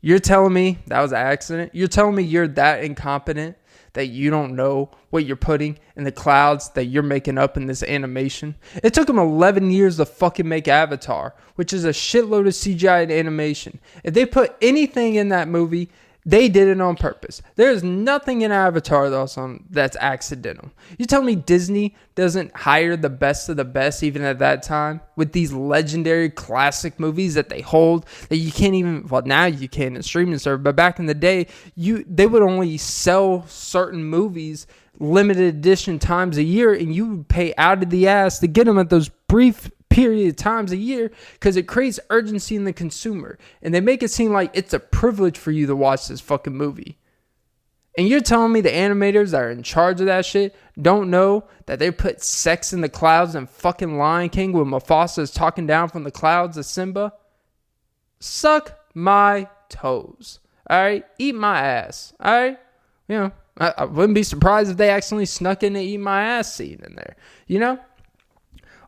You're 0.00 0.18
telling 0.18 0.52
me 0.52 0.78
that 0.86 1.00
was 1.00 1.12
an 1.12 1.18
accident? 1.18 1.74
You're 1.74 1.86
telling 1.86 2.14
me 2.14 2.22
you're 2.24 2.48
that 2.48 2.82
incompetent 2.82 3.56
that 3.94 4.06
you 4.06 4.30
don't 4.30 4.56
know 4.56 4.90
what 5.10 5.24
you're 5.24 5.36
putting 5.36 5.78
in 5.96 6.04
the 6.04 6.12
clouds 6.12 6.70
that 6.70 6.86
you're 6.86 7.02
making 7.02 7.38
up 7.38 7.56
in 7.56 7.66
this 7.66 7.82
animation? 7.82 8.54
It 8.82 8.94
took 8.94 9.06
them 9.06 9.18
11 9.18 9.70
years 9.70 9.96
to 9.98 10.06
fucking 10.06 10.48
make 10.48 10.68
Avatar, 10.68 11.34
which 11.56 11.72
is 11.72 11.84
a 11.84 11.90
shitload 11.90 12.46
of 12.46 12.54
CGI 12.54 13.02
and 13.02 13.12
animation. 13.12 13.80
If 14.04 14.14
they 14.14 14.26
put 14.26 14.56
anything 14.62 15.16
in 15.16 15.28
that 15.28 15.48
movie 15.48 15.90
they 16.24 16.48
did 16.48 16.68
it 16.68 16.80
on 16.80 16.96
purpose. 16.96 17.42
There's 17.56 17.82
nothing 17.82 18.42
in 18.42 18.52
Avatar 18.52 19.10
that's 19.10 19.36
on 19.36 19.64
that's 19.70 19.96
accidental. 19.96 20.70
You 20.96 21.06
tell 21.06 21.22
me 21.22 21.34
Disney 21.34 21.96
doesn't 22.14 22.54
hire 22.56 22.96
the 22.96 23.10
best 23.10 23.48
of 23.48 23.56
the 23.56 23.64
best 23.64 24.02
even 24.02 24.22
at 24.22 24.38
that 24.38 24.62
time 24.62 25.00
with 25.16 25.32
these 25.32 25.52
legendary 25.52 26.30
classic 26.30 27.00
movies 27.00 27.34
that 27.34 27.48
they 27.48 27.60
hold 27.60 28.06
that 28.28 28.36
you 28.36 28.52
can't 28.52 28.74
even 28.74 29.06
well 29.08 29.22
now 29.22 29.46
you 29.46 29.68
can 29.68 29.96
in 29.96 30.02
streaming 30.02 30.38
service, 30.38 30.62
but 30.62 30.76
back 30.76 30.98
in 30.98 31.06
the 31.06 31.14
day 31.14 31.46
you 31.74 32.04
they 32.08 32.26
would 32.26 32.42
only 32.42 32.76
sell 32.78 33.44
certain 33.48 34.04
movies 34.04 34.66
limited 35.00 35.54
edition 35.54 35.98
times 35.98 36.36
a 36.36 36.42
year 36.42 36.72
and 36.72 36.94
you 36.94 37.06
would 37.06 37.28
pay 37.28 37.52
out 37.56 37.82
of 37.82 37.90
the 37.90 38.06
ass 38.06 38.38
to 38.38 38.46
get 38.46 38.64
them 38.64 38.78
at 38.78 38.90
those 38.90 39.08
brief 39.26 39.70
period 39.92 40.28
of 40.30 40.36
times 40.36 40.72
a 40.72 40.76
year 40.76 41.10
because 41.34 41.56
it 41.56 41.68
creates 41.68 42.00
urgency 42.08 42.56
in 42.56 42.64
the 42.64 42.72
consumer. 42.72 43.38
And 43.60 43.74
they 43.74 43.80
make 43.80 44.02
it 44.02 44.10
seem 44.10 44.32
like 44.32 44.50
it's 44.54 44.72
a 44.72 44.80
privilege 44.80 45.38
for 45.38 45.50
you 45.50 45.66
to 45.66 45.76
watch 45.76 46.08
this 46.08 46.20
fucking 46.20 46.56
movie. 46.56 46.98
And 47.98 48.08
you're 48.08 48.20
telling 48.20 48.52
me 48.52 48.62
the 48.62 48.70
animators 48.70 49.32
that 49.32 49.42
are 49.42 49.50
in 49.50 49.62
charge 49.62 50.00
of 50.00 50.06
that 50.06 50.24
shit 50.24 50.56
don't 50.80 51.10
know 51.10 51.44
that 51.66 51.78
they 51.78 51.90
put 51.90 52.22
sex 52.22 52.72
in 52.72 52.80
the 52.80 52.88
clouds 52.88 53.34
and 53.34 53.48
fucking 53.50 53.98
Lion 53.98 54.30
King 54.30 54.52
when 54.52 54.64
Mufasa 54.64 55.18
is 55.18 55.30
talking 55.30 55.66
down 55.66 55.90
from 55.90 56.04
the 56.04 56.10
clouds 56.10 56.56
of 56.56 56.64
Simba? 56.64 57.12
Suck 58.18 58.78
my 58.94 59.46
toes. 59.68 60.38
All 60.70 60.80
right? 60.80 61.04
Eat 61.18 61.34
my 61.34 61.60
ass. 61.60 62.14
All 62.18 62.32
right? 62.32 62.58
You 63.08 63.16
know, 63.18 63.32
I, 63.58 63.74
I 63.76 63.84
wouldn't 63.84 64.14
be 64.14 64.22
surprised 64.22 64.70
if 64.70 64.78
they 64.78 64.88
accidentally 64.88 65.26
snuck 65.26 65.62
in 65.62 65.74
the 65.74 65.82
eat 65.82 65.98
my 65.98 66.22
ass 66.22 66.54
scene 66.54 66.80
in 66.86 66.94
there. 66.94 67.16
You 67.46 67.58
know? 67.58 67.78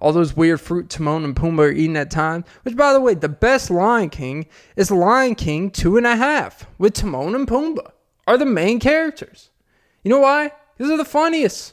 All 0.04 0.12
those 0.12 0.36
weird 0.36 0.60
fruit 0.60 0.90
Timon 0.90 1.24
and 1.24 1.34
Pumbaa 1.34 1.60
are 1.60 1.72
eating 1.72 1.96
at 1.96 2.10
times. 2.10 2.44
Which, 2.62 2.76
by 2.76 2.92
the 2.92 3.00
way, 3.00 3.14
the 3.14 3.26
best 3.26 3.70
Lion 3.70 4.10
King 4.10 4.46
is 4.76 4.90
Lion 4.90 5.34
King 5.34 5.70
two 5.70 5.96
and 5.96 6.06
a 6.06 6.14
half 6.14 6.66
with 6.76 6.92
Timon 6.92 7.34
and 7.34 7.48
Pumbaa 7.48 7.90
are 8.26 8.36
the 8.36 8.44
main 8.44 8.80
characters. 8.80 9.48
You 10.02 10.10
know 10.10 10.20
why? 10.20 10.52
Because 10.76 10.88
they're 10.88 10.98
the 10.98 11.06
funniest. 11.06 11.72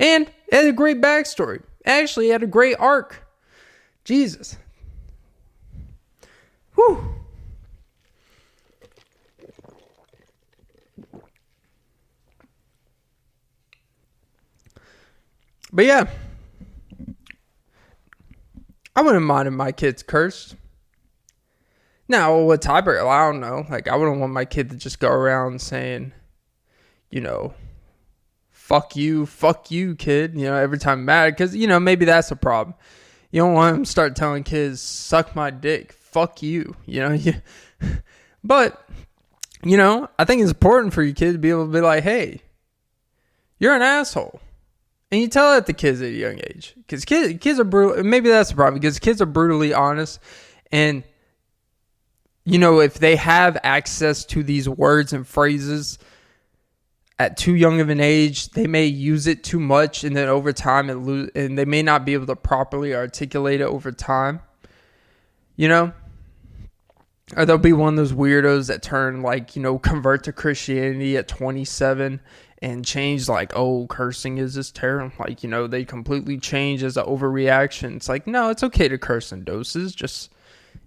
And 0.00 0.26
it 0.48 0.54
had 0.54 0.64
a 0.64 0.72
great 0.72 1.00
backstory. 1.00 1.62
Actually, 1.84 2.30
it 2.30 2.32
had 2.32 2.42
a 2.42 2.48
great 2.48 2.74
arc. 2.80 3.24
Jesus. 4.02 4.56
Whew. 6.74 7.14
But 15.72 15.84
yeah, 15.84 16.08
I 18.96 19.02
wouldn't 19.02 19.26
mind 19.26 19.46
if 19.46 19.52
my 19.52 19.72
kids 19.72 20.02
cursed. 20.02 20.56
Now, 22.08 22.54
type 22.56 22.86
of, 22.86 23.06
I 23.06 23.30
don't 23.30 23.40
know. 23.40 23.66
Like, 23.68 23.88
I 23.88 23.96
wouldn't 23.96 24.20
want 24.20 24.32
my 24.32 24.46
kid 24.46 24.70
to 24.70 24.76
just 24.76 25.00
go 25.00 25.10
around 25.10 25.60
saying, 25.60 26.12
you 27.10 27.20
know, 27.20 27.52
fuck 28.50 28.96
you, 28.96 29.26
fuck 29.26 29.70
you, 29.70 29.96
kid, 29.96 30.34
you 30.34 30.46
know, 30.46 30.56
every 30.56 30.78
time 30.78 31.04
mad. 31.04 31.32
Because, 31.32 31.54
you 31.54 31.66
know, 31.66 31.78
maybe 31.78 32.06
that's 32.06 32.30
a 32.30 32.36
problem. 32.36 32.74
You 33.30 33.42
don't 33.42 33.54
want 33.54 33.74
them 33.74 33.84
to 33.84 33.90
start 33.90 34.16
telling 34.16 34.44
kids, 34.44 34.80
suck 34.80 35.36
my 35.36 35.50
dick, 35.50 35.92
fuck 35.92 36.42
you, 36.42 36.74
you 36.86 37.00
know. 37.00 37.18
but, 38.44 38.88
you 39.62 39.76
know, 39.76 40.08
I 40.18 40.24
think 40.24 40.40
it's 40.40 40.52
important 40.52 40.94
for 40.94 41.02
your 41.02 41.14
kid 41.14 41.32
to 41.32 41.38
be 41.38 41.50
able 41.50 41.66
to 41.66 41.72
be 41.72 41.80
like, 41.80 42.02
hey, 42.02 42.40
you're 43.58 43.74
an 43.74 43.82
asshole. 43.82 44.40
And 45.10 45.20
you 45.20 45.28
tell 45.28 45.54
that 45.54 45.66
to 45.66 45.72
kids 45.72 46.02
at 46.02 46.08
a 46.08 46.10
young 46.10 46.38
age 46.38 46.74
because 46.76 47.04
kids 47.04 47.38
kids 47.40 47.60
are 47.60 47.64
brutal. 47.64 48.02
Maybe 48.02 48.28
that's 48.28 48.50
the 48.50 48.56
problem 48.56 48.80
because 48.80 48.98
kids 48.98 49.22
are 49.22 49.26
brutally 49.26 49.72
honest, 49.72 50.18
and 50.72 51.04
you 52.44 52.58
know 52.58 52.80
if 52.80 52.94
they 52.94 53.14
have 53.14 53.56
access 53.62 54.24
to 54.26 54.42
these 54.42 54.68
words 54.68 55.12
and 55.12 55.26
phrases 55.26 55.98
at 57.18 57.36
too 57.36 57.54
young 57.54 57.80
of 57.80 57.88
an 57.88 58.00
age, 58.00 58.50
they 58.50 58.66
may 58.66 58.84
use 58.84 59.26
it 59.28 59.44
too 59.44 59.60
much, 59.60 60.02
and 60.02 60.16
then 60.16 60.28
over 60.28 60.52
time 60.52 60.90
it 60.90 60.96
lose, 60.96 61.30
and 61.36 61.56
they 61.56 61.64
may 61.64 61.82
not 61.82 62.04
be 62.04 62.14
able 62.14 62.26
to 62.26 62.36
properly 62.36 62.94
articulate 62.94 63.60
it 63.60 63.64
over 63.64 63.92
time. 63.92 64.40
You 65.54 65.68
know, 65.68 65.92
or 67.36 67.46
they'll 67.46 67.58
be 67.58 67.72
one 67.72 67.94
of 67.94 67.96
those 67.96 68.12
weirdos 68.12 68.66
that 68.68 68.82
turn 68.82 69.22
like 69.22 69.56
you 69.56 69.62
know 69.62 69.78
convert 69.78 70.24
to 70.24 70.32
Christianity 70.32 71.16
at 71.16 71.28
27 71.28 72.20
and 72.62 72.84
change 72.84 73.28
like 73.28 73.52
oh 73.54 73.86
cursing 73.88 74.38
is 74.38 74.54
this 74.54 74.70
terror 74.70 75.12
like 75.18 75.42
you 75.42 75.48
know 75.48 75.66
they 75.66 75.84
completely 75.84 76.38
change 76.38 76.82
as 76.82 76.96
an 76.96 77.04
overreaction. 77.04 77.96
It's 77.96 78.08
like 78.08 78.26
no 78.26 78.50
it's 78.50 78.62
okay 78.62 78.88
to 78.88 78.98
curse 78.98 79.32
in 79.32 79.44
doses. 79.44 79.94
Just 79.94 80.32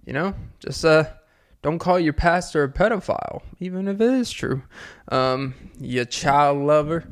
you 0.04 0.12
know 0.12 0.34
just 0.58 0.84
uh 0.84 1.04
don't 1.62 1.78
call 1.78 2.00
your 2.00 2.12
pastor 2.12 2.64
a 2.64 2.68
pedophile 2.68 3.42
even 3.58 3.88
if 3.88 4.00
it 4.00 4.12
is 4.12 4.30
true. 4.30 4.62
Um 5.08 5.54
you 5.78 6.04
child 6.04 6.58
lover. 6.58 7.04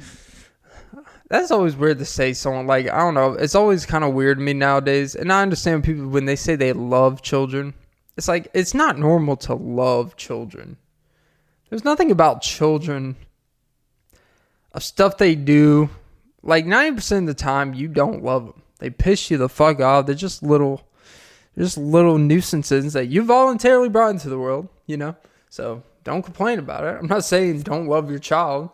That's 1.28 1.50
always 1.50 1.76
weird 1.76 1.98
to 1.98 2.06
say 2.06 2.32
someone 2.32 2.66
like 2.66 2.88
i 2.88 2.96
don't 2.96 3.12
know 3.12 3.34
it's 3.34 3.54
always 3.54 3.84
kind 3.84 4.02
of 4.02 4.14
weird 4.14 4.38
to 4.38 4.42
me 4.42 4.54
nowadays 4.54 5.14
and 5.14 5.30
i 5.30 5.42
understand 5.42 5.84
people 5.84 6.08
when 6.08 6.24
they 6.24 6.36
say 6.36 6.56
they 6.56 6.72
love 6.72 7.20
children 7.20 7.74
it's 8.18 8.26
like 8.26 8.48
it's 8.52 8.74
not 8.74 8.98
normal 8.98 9.36
to 9.36 9.54
love 9.54 10.16
children. 10.16 10.76
There's 11.70 11.84
nothing 11.84 12.10
about 12.10 12.42
children 12.42 13.14
of 14.72 14.82
stuff 14.82 15.18
they 15.18 15.34
do. 15.34 15.90
Like 16.42 16.66
90% 16.66 17.18
of 17.18 17.26
the 17.26 17.34
time, 17.34 17.74
you 17.74 17.88
don't 17.88 18.22
love 18.22 18.46
them. 18.46 18.62
They 18.78 18.90
piss 18.90 19.30
you 19.30 19.36
the 19.36 19.48
fuck 19.48 19.80
off. 19.80 20.06
They're 20.06 20.14
just 20.14 20.42
little, 20.42 20.86
just 21.56 21.76
little 21.76 22.18
nuisances 22.18 22.92
that 22.92 23.08
you 23.08 23.24
voluntarily 23.24 23.88
brought 23.88 24.10
into 24.10 24.28
the 24.28 24.38
world, 24.38 24.68
you 24.86 24.96
know? 24.96 25.16
So 25.50 25.82
don't 26.04 26.22
complain 26.22 26.58
about 26.58 26.84
it. 26.84 26.96
I'm 26.98 27.06
not 27.06 27.24
saying 27.24 27.62
don't 27.62 27.88
love 27.88 28.08
your 28.08 28.20
child. 28.20 28.70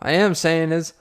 I 0.00 0.12
am 0.12 0.34
saying 0.34 0.72
is 0.72 0.92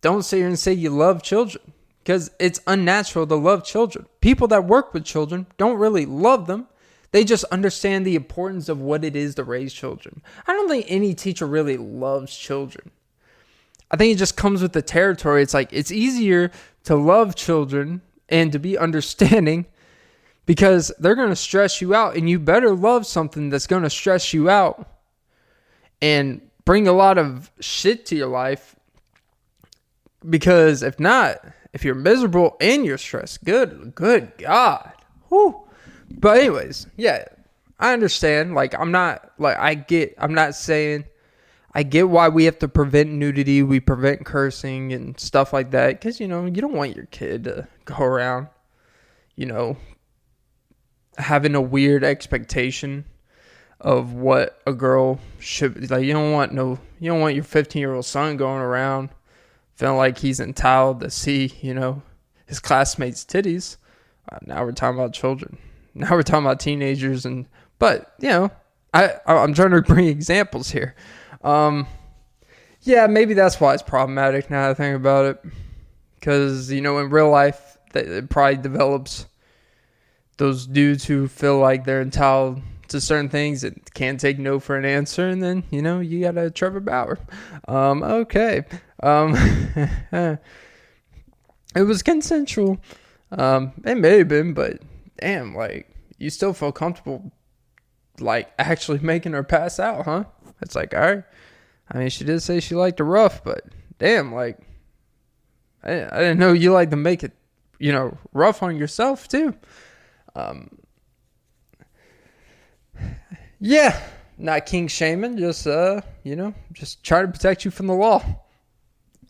don't 0.00 0.22
sit 0.22 0.38
here 0.38 0.46
and 0.46 0.58
say 0.58 0.72
you 0.72 0.90
love 0.90 1.22
children 1.22 1.72
because 2.02 2.30
it's 2.38 2.60
unnatural 2.66 3.26
to 3.26 3.34
love 3.34 3.64
children. 3.64 4.06
People 4.20 4.48
that 4.48 4.64
work 4.64 4.94
with 4.94 5.04
children 5.04 5.46
don't 5.58 5.78
really 5.78 6.06
love 6.06 6.46
them. 6.46 6.68
They 7.12 7.24
just 7.24 7.44
understand 7.44 8.06
the 8.06 8.14
importance 8.14 8.68
of 8.68 8.80
what 8.80 9.04
it 9.04 9.16
is 9.16 9.34
to 9.36 9.44
raise 9.44 9.72
children. 9.72 10.22
I 10.46 10.52
don't 10.52 10.68
think 10.68 10.86
any 10.88 11.14
teacher 11.14 11.46
really 11.46 11.76
loves 11.76 12.36
children. 12.36 12.90
I 13.90 13.96
think 13.96 14.14
it 14.14 14.18
just 14.18 14.36
comes 14.36 14.62
with 14.62 14.72
the 14.72 14.82
territory. 14.82 15.42
It's 15.42 15.54
like 15.54 15.72
it's 15.72 15.92
easier 15.92 16.50
to 16.84 16.96
love 16.96 17.34
children 17.34 18.02
and 18.28 18.52
to 18.52 18.58
be 18.58 18.76
understanding 18.76 19.66
because 20.46 20.92
they're 20.98 21.14
going 21.14 21.30
to 21.30 21.36
stress 21.36 21.80
you 21.80 21.94
out 21.94 22.16
and 22.16 22.30
you 22.30 22.38
better 22.38 22.74
love 22.74 23.06
something 23.06 23.50
that's 23.50 23.66
going 23.66 23.82
to 23.82 23.90
stress 23.90 24.32
you 24.32 24.48
out 24.48 24.88
and 26.00 26.40
bring 26.64 26.86
a 26.88 26.92
lot 26.92 27.18
of 27.18 27.50
shit 27.60 28.06
to 28.06 28.16
your 28.16 28.28
life 28.28 28.76
because 30.28 30.82
if 30.82 30.98
not 30.98 31.38
if 31.72 31.84
you're 31.84 31.94
miserable 31.94 32.56
and 32.60 32.84
you're 32.84 32.98
stressed 32.98 33.44
good 33.44 33.94
good 33.94 34.32
god 34.38 34.92
Whew. 35.28 35.62
but 36.10 36.38
anyways 36.38 36.86
yeah 36.96 37.24
i 37.78 37.92
understand 37.92 38.54
like 38.54 38.74
i'm 38.78 38.90
not 38.90 39.30
like 39.38 39.56
i 39.58 39.74
get 39.74 40.14
i'm 40.18 40.34
not 40.34 40.54
saying 40.54 41.04
I 41.76 41.82
get 41.82 42.08
why 42.08 42.28
we 42.28 42.44
have 42.44 42.58
to 42.60 42.68
prevent 42.68 43.10
nudity, 43.10 43.62
we 43.62 43.80
prevent 43.80 44.24
cursing 44.24 44.92
and 44.92 45.18
stuff 45.20 45.52
like 45.52 45.70
that 45.72 46.00
cuz 46.00 46.20
you 46.20 46.28
know, 46.28 46.46
you 46.46 46.62
don't 46.62 46.72
want 46.72 46.96
your 46.96 47.06
kid 47.06 47.44
to 47.44 47.68
go 47.84 48.02
around 48.02 48.48
you 49.34 49.46
know 49.46 49.76
having 51.18 51.54
a 51.54 51.60
weird 51.60 52.02
expectation 52.02 53.04
of 53.80 54.14
what 54.14 54.58
a 54.66 54.72
girl 54.72 55.20
should 55.38 55.90
like 55.90 56.04
you 56.04 56.12
don't 56.14 56.32
want 56.32 56.52
no 56.52 56.78
you 56.98 57.10
don't 57.10 57.20
want 57.20 57.34
your 57.34 57.44
15-year-old 57.44 58.06
son 58.06 58.38
going 58.38 58.62
around 58.62 59.10
feeling 59.76 59.98
like 59.98 60.18
he's 60.18 60.40
entitled 60.40 61.00
to 61.00 61.10
see, 61.10 61.52
you 61.60 61.74
know, 61.74 62.02
his 62.46 62.58
classmates' 62.58 63.24
titties. 63.24 63.76
Uh, 64.30 64.38
now 64.44 64.64
we're 64.64 64.72
talking 64.72 64.98
about 64.98 65.12
children. 65.12 65.58
Now 65.98 66.10
we're 66.10 66.24
talking 66.24 66.44
about 66.44 66.60
teenagers 66.60 67.24
and 67.24 67.46
but, 67.78 68.12
you 68.20 68.28
know, 68.28 68.50
I 68.92 69.14
I'm 69.26 69.54
trying 69.54 69.70
to 69.70 69.80
bring 69.80 70.08
examples 70.08 70.70
here. 70.70 70.94
Um, 71.46 71.86
yeah, 72.82 73.06
maybe 73.06 73.34
that's 73.34 73.60
why 73.60 73.74
it's 73.74 73.82
problematic 73.82 74.50
now 74.50 74.62
that 74.62 74.70
I 74.70 74.74
think 74.74 74.96
about 74.96 75.24
it. 75.26 75.44
Because, 76.14 76.72
you 76.72 76.80
know, 76.80 76.98
in 76.98 77.10
real 77.10 77.30
life, 77.30 77.78
it 77.94 78.28
probably 78.28 78.56
develops 78.56 79.26
those 80.38 80.66
dudes 80.66 81.04
who 81.04 81.28
feel 81.28 81.58
like 81.58 81.84
they're 81.84 82.02
entitled 82.02 82.60
to 82.88 83.00
certain 83.00 83.28
things 83.28 83.64
and 83.64 83.80
can't 83.94 84.20
take 84.20 84.38
no 84.38 84.58
for 84.60 84.76
an 84.76 84.84
answer. 84.84 85.28
And 85.28 85.42
then, 85.42 85.64
you 85.70 85.82
know, 85.82 86.00
you 86.00 86.20
got 86.20 86.36
a 86.36 86.50
Trevor 86.50 86.80
Bauer. 86.80 87.18
Um, 87.68 88.02
okay. 88.02 88.64
Um, 89.02 89.34
it 90.12 90.38
was 91.82 92.02
consensual. 92.02 92.78
Um, 93.30 93.72
it 93.84 93.96
may 93.96 94.18
have 94.18 94.28
been, 94.28 94.52
but 94.52 94.80
damn, 95.20 95.54
like, 95.54 95.88
you 96.18 96.30
still 96.30 96.52
feel 96.52 96.72
comfortable, 96.72 97.32
like, 98.20 98.52
actually 98.58 98.98
making 99.02 99.32
her 99.32 99.44
pass 99.44 99.78
out, 99.78 100.04
huh? 100.04 100.24
It's 100.62 100.74
like, 100.74 100.94
all 100.94 101.00
right. 101.00 101.24
I 101.90 101.98
mean, 101.98 102.08
she 102.08 102.24
did 102.24 102.40
say 102.40 102.60
she 102.60 102.74
liked 102.74 102.98
the 102.98 103.04
rough, 103.04 103.44
but 103.44 103.64
damn, 103.98 104.34
like, 104.34 104.58
I, 105.82 106.04
I 106.04 106.18
didn't 106.18 106.38
know 106.38 106.52
you 106.52 106.72
like 106.72 106.90
to 106.90 106.96
make 106.96 107.22
it, 107.22 107.32
you 107.78 107.92
know, 107.92 108.16
rough 108.32 108.62
on 108.62 108.76
yourself 108.76 109.28
too. 109.28 109.54
Um, 110.34 110.78
yeah, 113.60 114.00
not 114.36 114.66
king 114.66 114.88
shaming, 114.88 115.38
just 115.38 115.66
uh, 115.66 116.00
you 116.24 116.36
know, 116.36 116.54
just 116.72 117.02
try 117.04 117.22
to 117.22 117.28
protect 117.28 117.64
you 117.64 117.70
from 117.70 117.86
the 117.86 117.94
law. 117.94 118.22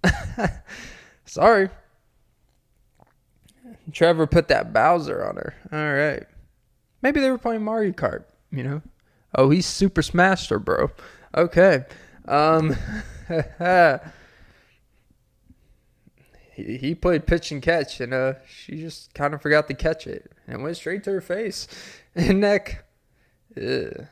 Sorry. 1.27 1.69
Trevor 3.93 4.27
put 4.27 4.49
that 4.49 4.73
Bowser 4.73 5.25
on 5.25 5.37
her. 5.37 5.55
All 5.73 5.95
right. 5.95 6.27
Maybe 7.03 7.21
they 7.21 7.31
were 7.31 7.39
playing 7.39 7.63
Mario 7.63 7.93
Kart, 7.93 8.25
you 8.51 8.65
know. 8.65 8.83
Oh, 9.35 9.51
he's 9.51 9.67
Super 9.67 10.03
Smaster, 10.03 10.59
bro. 10.59 10.91
Okay. 11.37 11.85
Um, 12.27 12.75
he, 16.53 16.79
he 16.79 16.95
played 16.95 17.27
pitch 17.27 17.53
and 17.53 17.63
catch, 17.63 18.01
and 18.01 18.15
uh, 18.15 18.35
she 18.49 18.77
just 18.77 19.13
kind 19.15 19.35
of 19.35 19.43
forgot 19.43 19.69
to 19.69 19.75
catch 19.75 20.07
it 20.07 20.33
and 20.47 20.63
went 20.63 20.77
straight 20.77 21.05
to 21.05 21.11
her 21.13 21.21
face 21.21 21.69
and 22.15 22.41
neck. 22.41 22.85
Ugh. 23.57 24.07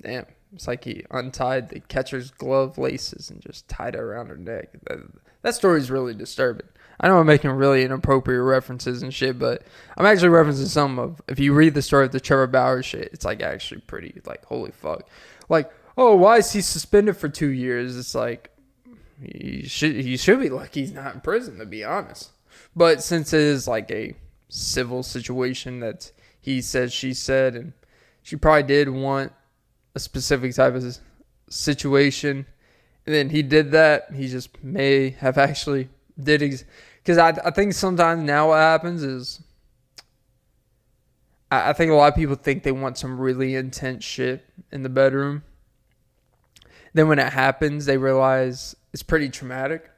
Damn. 0.00 0.26
It's 0.54 0.68
like 0.68 0.84
he 0.84 1.04
untied 1.10 1.70
the 1.70 1.80
catcher's 1.80 2.30
glove 2.30 2.76
laces 2.76 3.30
and 3.30 3.40
just 3.40 3.68
tied 3.68 3.94
it 3.94 4.00
around 4.00 4.26
her 4.26 4.36
neck. 4.36 4.70
That, 4.84 4.98
that 5.42 5.54
story's 5.54 5.90
really 5.90 6.14
disturbing. 6.14 6.66
I 7.00 7.08
know 7.08 7.18
I'm 7.18 7.26
making 7.26 7.50
really 7.50 7.84
inappropriate 7.84 8.42
references 8.42 9.02
and 9.02 9.12
shit, 9.14 9.38
but 9.38 9.62
I'm 9.96 10.04
actually 10.04 10.28
referencing 10.28 10.66
some 10.66 10.98
of. 10.98 11.22
If 11.26 11.38
you 11.38 11.54
read 11.54 11.74
the 11.74 11.82
story 11.82 12.04
of 12.04 12.12
the 12.12 12.20
Trevor 12.20 12.46
Bauer 12.46 12.82
shit, 12.82 13.10
it's 13.12 13.24
like 13.24 13.40
actually 13.40 13.80
pretty 13.80 14.20
like 14.26 14.44
holy 14.44 14.72
fuck. 14.72 15.08
Like, 15.48 15.72
oh, 15.96 16.16
why 16.16 16.38
is 16.38 16.52
he 16.52 16.60
suspended 16.60 17.16
for 17.16 17.28
two 17.28 17.50
years? 17.50 17.96
It's 17.96 18.14
like 18.14 18.50
he 19.20 19.64
should 19.66 19.94
he 19.94 20.16
should 20.16 20.40
be 20.40 20.48
lucky 20.48 20.80
he's 20.80 20.92
not 20.92 21.14
in 21.14 21.20
prison 21.20 21.58
to 21.58 21.66
be 21.66 21.84
honest. 21.84 22.30
But 22.74 23.02
since 23.02 23.32
it 23.32 23.40
is 23.40 23.68
like 23.68 23.90
a 23.90 24.14
civil 24.48 25.02
situation 25.02 25.80
that 25.80 26.10
he 26.40 26.60
said 26.60 26.92
she 26.92 27.14
said, 27.14 27.54
and 27.54 27.72
she 28.22 28.36
probably 28.36 28.64
did 28.64 28.88
want 28.88 29.32
a 29.94 30.00
specific 30.00 30.54
type 30.54 30.74
of 30.74 30.98
situation, 31.48 32.46
and 33.06 33.14
then 33.14 33.30
he 33.30 33.42
did 33.42 33.70
that. 33.72 34.12
He 34.12 34.28
just 34.28 34.62
may 34.62 35.10
have 35.10 35.38
actually 35.38 35.88
did 36.20 36.40
because 36.40 37.18
ex- 37.18 37.42
I 37.44 37.48
I 37.48 37.50
think 37.50 37.74
sometimes 37.74 38.22
now 38.22 38.48
what 38.48 38.58
happens 38.58 39.02
is 39.02 39.40
I, 41.52 41.70
I 41.70 41.72
think 41.74 41.92
a 41.92 41.94
lot 41.94 42.08
of 42.08 42.16
people 42.16 42.34
think 42.34 42.62
they 42.62 42.72
want 42.72 42.98
some 42.98 43.20
really 43.20 43.54
intense 43.54 44.04
shit 44.04 44.44
in 44.72 44.82
the 44.82 44.88
bedroom. 44.88 45.44
Then 46.94 47.08
when 47.08 47.18
it 47.18 47.32
happens, 47.32 47.86
they 47.86 47.96
realize 47.96 48.76
it's 48.92 49.02
pretty 49.02 49.30
traumatic, 49.30 49.90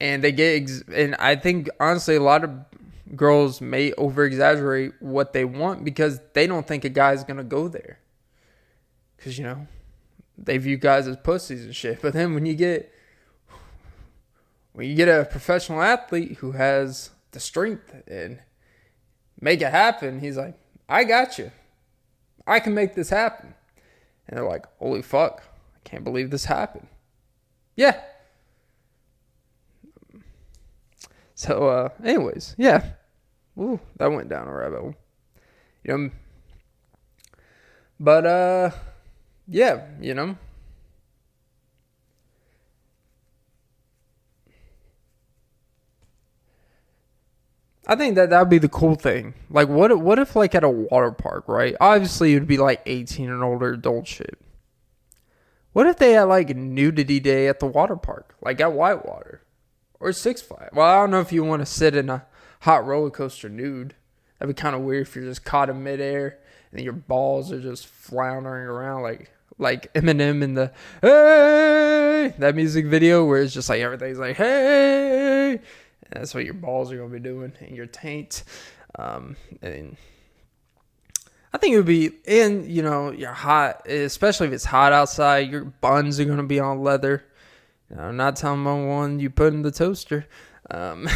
and 0.00 0.22
they 0.24 0.32
get 0.32 0.62
ex- 0.62 0.84
and 0.92 1.14
I 1.16 1.36
think 1.36 1.68
honestly 1.78 2.16
a 2.16 2.22
lot 2.22 2.42
of 2.44 2.50
girls 3.14 3.60
may 3.60 3.92
over 3.92 4.24
exaggerate 4.24 4.94
what 5.00 5.32
they 5.32 5.44
want 5.44 5.84
because 5.84 6.20
they 6.32 6.46
don't 6.46 6.66
think 6.66 6.84
a 6.84 6.88
guy's 6.88 7.24
gonna 7.24 7.44
go 7.44 7.68
there 7.68 7.98
because 9.16 9.38
you 9.38 9.44
know 9.44 9.66
they 10.36 10.58
view 10.58 10.76
guys 10.76 11.06
as 11.06 11.16
pussies 11.18 11.64
and 11.64 11.74
shit. 11.74 11.98
But 12.02 12.14
then 12.14 12.34
when 12.34 12.46
you 12.46 12.54
get 12.54 12.92
when 14.72 14.88
you 14.88 14.94
get 14.94 15.08
a 15.08 15.24
professional 15.24 15.82
athlete 15.82 16.38
who 16.38 16.52
has 16.52 17.10
the 17.32 17.40
strength 17.40 17.94
and 18.08 18.40
make 19.40 19.60
it 19.60 19.70
happen, 19.70 20.20
he's 20.20 20.36
like, 20.36 20.54
I 20.88 21.04
got 21.04 21.38
you. 21.38 21.52
I 22.46 22.58
can 22.58 22.74
make 22.74 22.94
this 22.94 23.10
happen. 23.10 23.54
And 24.32 24.38
they're 24.38 24.48
like, 24.48 24.64
holy 24.78 25.02
fuck, 25.02 25.42
I 25.76 25.78
can't 25.84 26.04
believe 26.04 26.30
this 26.30 26.46
happened. 26.46 26.86
Yeah. 27.76 28.00
So, 31.34 31.68
uh, 31.68 31.88
anyways, 32.02 32.54
yeah. 32.56 32.92
Ooh, 33.58 33.78
that 33.96 34.10
went 34.10 34.30
down 34.30 34.48
a 34.48 34.54
rabbit 34.54 34.80
hole. 34.80 34.94
You 35.84 35.98
know, 35.98 36.10
but, 38.00 38.24
uh, 38.24 38.70
yeah, 39.46 39.82
you 40.00 40.14
know. 40.14 40.38
I 47.86 47.96
think 47.96 48.14
that 48.14 48.30
that 48.30 48.38
would 48.38 48.48
be 48.48 48.58
the 48.58 48.68
cool 48.68 48.94
thing. 48.94 49.34
Like, 49.50 49.68
what 49.68 49.98
what 49.98 50.18
if 50.18 50.36
like 50.36 50.54
at 50.54 50.64
a 50.64 50.70
water 50.70 51.10
park, 51.10 51.44
right? 51.48 51.74
Obviously, 51.80 52.32
it 52.32 52.34
would 52.34 52.46
be 52.46 52.58
like 52.58 52.80
eighteen 52.86 53.28
and 53.28 53.42
older 53.42 53.72
adult 53.72 54.06
shit. 54.06 54.38
What 55.72 55.86
if 55.86 55.96
they 55.96 56.12
had 56.12 56.24
like 56.24 56.54
nudity 56.54 57.18
day 57.18 57.48
at 57.48 57.58
the 57.60 57.66
water 57.66 57.96
park, 57.96 58.36
like 58.40 58.60
at 58.60 58.72
Whitewater 58.72 59.42
or 59.98 60.12
Six 60.12 60.40
Flags? 60.42 60.74
Well, 60.74 60.86
I 60.86 61.00
don't 61.00 61.10
know 61.10 61.20
if 61.20 61.32
you 61.32 61.42
want 61.44 61.62
to 61.62 61.66
sit 61.66 61.96
in 61.96 62.08
a 62.08 62.26
hot 62.60 62.86
roller 62.86 63.10
coaster 63.10 63.48
nude. 63.48 63.94
That'd 64.38 64.54
be 64.54 64.60
kind 64.60 64.76
of 64.76 64.82
weird 64.82 65.06
if 65.06 65.16
you're 65.16 65.24
just 65.24 65.44
caught 65.44 65.70
in 65.70 65.82
midair 65.82 66.38
and 66.72 66.82
your 66.82 66.92
balls 66.92 67.52
are 67.52 67.60
just 67.60 67.86
floundering 67.86 68.66
around 68.66 69.02
like 69.02 69.30
like 69.58 69.92
Eminem 69.94 70.42
in 70.42 70.54
the 70.54 70.72
hey 71.00 72.34
that 72.38 72.54
music 72.54 72.86
video 72.86 73.24
where 73.24 73.42
it's 73.42 73.54
just 73.54 73.68
like 73.68 73.80
everything's 73.80 74.18
like 74.18 74.36
hey. 74.36 75.60
And 76.12 76.20
that's 76.20 76.34
what 76.34 76.44
your 76.44 76.54
balls 76.54 76.92
are 76.92 76.98
gonna 76.98 77.08
be 77.08 77.18
doing 77.18 77.52
and 77.60 77.74
your 77.74 77.86
taint. 77.86 78.44
Um, 78.98 79.36
and 79.62 79.96
I 81.54 81.58
think 81.58 81.72
it 81.72 81.78
would 81.78 81.86
be 81.86 82.10
in 82.26 82.68
you 82.68 82.82
know 82.82 83.10
you're 83.10 83.32
hot, 83.32 83.88
especially 83.88 84.48
if 84.48 84.52
it's 84.52 84.66
hot 84.66 84.92
outside. 84.92 85.50
Your 85.50 85.64
buns 85.64 86.20
are 86.20 86.24
gonna 86.26 86.42
be 86.42 86.60
on 86.60 86.82
leather. 86.82 87.24
You 87.88 87.96
know, 87.96 88.02
I'm 88.02 88.16
not 88.16 88.36
telling 88.36 88.60
about 88.60 88.86
one 88.86 89.20
you 89.20 89.30
put 89.30 89.54
in 89.54 89.62
the 89.62 89.70
toaster. 89.70 90.26
Um, 90.70 91.08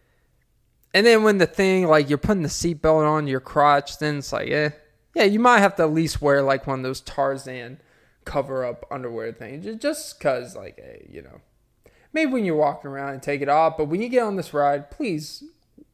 and 0.94 1.06
then 1.06 1.22
when 1.22 1.36
the 1.36 1.46
thing 1.46 1.86
like 1.86 2.08
you're 2.08 2.18
putting 2.18 2.42
the 2.42 2.48
seatbelt 2.48 3.06
on 3.06 3.26
your 3.26 3.40
crotch, 3.40 3.98
then 3.98 4.18
it's 4.18 4.32
like, 4.32 4.48
yeah, 4.48 4.70
yeah, 5.14 5.24
you 5.24 5.40
might 5.40 5.58
have 5.58 5.76
to 5.76 5.82
at 5.82 5.92
least 5.92 6.22
wear 6.22 6.42
like 6.42 6.66
one 6.66 6.78
of 6.78 6.82
those 6.84 7.02
Tarzan 7.02 7.80
cover 8.24 8.64
up 8.64 8.86
underwear 8.90 9.32
things, 9.32 9.66
just 9.80 10.20
cause 10.20 10.56
like, 10.56 10.76
hey, 10.78 11.06
you 11.10 11.20
know, 11.20 11.40
maybe 12.12 12.32
when 12.32 12.44
you're 12.44 12.56
walking 12.56 12.90
around 12.90 13.14
and 13.14 13.22
take 13.22 13.40
it 13.40 13.48
off, 13.48 13.76
but 13.76 13.86
when 13.86 14.00
you 14.00 14.08
get 14.08 14.22
on 14.22 14.36
this 14.36 14.52
ride, 14.52 14.90
please 14.90 15.44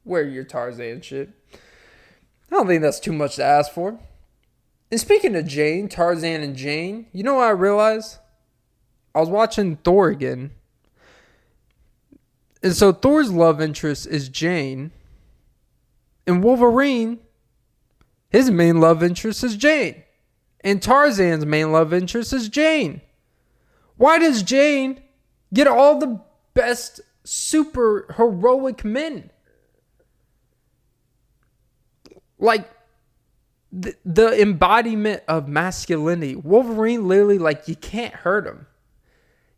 wear 0.05 0.23
your 0.23 0.45
Tarzan 0.45 1.01
shit. 1.01 1.31
I 1.53 1.59
don't 2.51 2.67
think 2.67 2.83
that's 2.83 3.01
too 3.01 3.13
much 3.13 3.37
to 3.37 3.45
ask 3.45 3.73
for. 3.73 3.99
And 4.91 5.01
speaking 5.01 5.35
of 5.35 5.47
Jane, 5.47 5.89
Tarzan 5.89 6.43
and 6.43 6.57
Jane, 6.57 7.07
you 7.13 7.25
know 7.25 7.35
what 7.35 7.47
I 7.47 7.51
realized? 7.51 8.19
I 9.15 9.21
was 9.21 9.29
watching 9.29 9.77
Thor 9.77 10.09
again. 10.09 10.53
And 12.63 12.75
so 12.75 12.93
Thor's 12.93 13.31
love 13.31 13.61
interest 13.61 14.07
is 14.07 14.29
Jane. 14.29 14.93
And 16.27 16.43
Wolverine, 16.43 17.21
his 18.31 18.51
main 18.51 18.81
love 18.81 19.03
interest 19.03 19.43
is 19.43 19.57
Jane. 19.57 20.03
And 20.61 20.83
Tarzan's 20.83 21.47
main 21.47 21.73
love 21.73 21.93
interest 21.93 22.33
is 22.33 22.49
Jane. 22.49 23.01
Why 23.97 24.19
does 24.19 24.43
Jane 24.43 25.01
get 25.53 25.67
all 25.67 25.99
the 25.99 26.21
best 26.55 27.01
super 27.25 28.13
heroic 28.17 28.85
men? 28.85 29.31
like 32.39 32.71
the, 33.73 33.95
the 34.05 34.41
embodiment 34.41 35.23
of 35.29 35.49
masculinity. 35.49 36.37
Wolverine 36.37 37.09
literally 37.09 37.39
like 37.39 37.69
you 37.69 37.77
can't 37.77 38.15
hurt 38.15 38.47
him. 38.47 38.67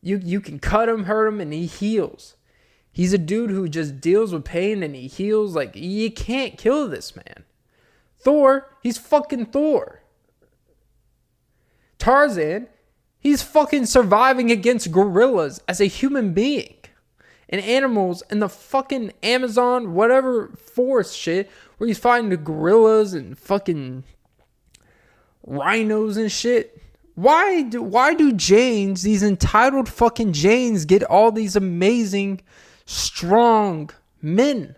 You 0.00 0.20
you 0.22 0.40
can 0.40 0.58
cut 0.58 0.88
him, 0.88 1.04
hurt 1.04 1.26
him, 1.26 1.40
and 1.40 1.52
he 1.52 1.66
heals. 1.66 2.36
He's 2.90 3.12
a 3.12 3.18
dude 3.18 3.50
who 3.50 3.68
just 3.68 4.00
deals 4.00 4.32
with 4.32 4.44
pain 4.44 4.82
and 4.82 4.94
he 4.94 5.08
heals. 5.08 5.54
Like 5.54 5.74
you 5.74 6.10
can't 6.10 6.56
kill 6.56 6.88
this 6.88 7.16
man. 7.16 7.44
Thor, 8.20 8.70
he's 8.82 8.98
fucking 8.98 9.46
Thor. 9.46 10.02
Tarzan, 11.98 12.68
he's 13.18 13.42
fucking 13.42 13.86
surviving 13.86 14.50
against 14.50 14.92
gorillas 14.92 15.60
as 15.68 15.80
a 15.80 15.86
human 15.86 16.32
being 16.32 16.74
and 17.48 17.62
animals 17.62 18.22
in 18.30 18.40
the 18.40 18.48
fucking 18.48 19.12
Amazon, 19.22 19.94
whatever 19.94 20.48
forest 20.48 21.16
shit, 21.16 21.50
where 21.78 21.88
he's 21.88 21.98
fighting 21.98 22.28
the 22.28 22.36
gorillas 22.36 23.14
and 23.14 23.38
fucking 23.38 24.04
rhinos 25.46 26.16
and 26.16 26.30
shit. 26.30 26.80
Why 27.14 27.62
do 27.62 27.82
why 27.82 28.14
do 28.14 28.32
Janes, 28.32 29.02
these 29.02 29.22
entitled 29.22 29.88
fucking 29.88 30.34
Janes, 30.34 30.84
get 30.84 31.02
all 31.02 31.32
these 31.32 31.56
amazing, 31.56 32.42
strong 32.84 33.90
men? 34.22 34.76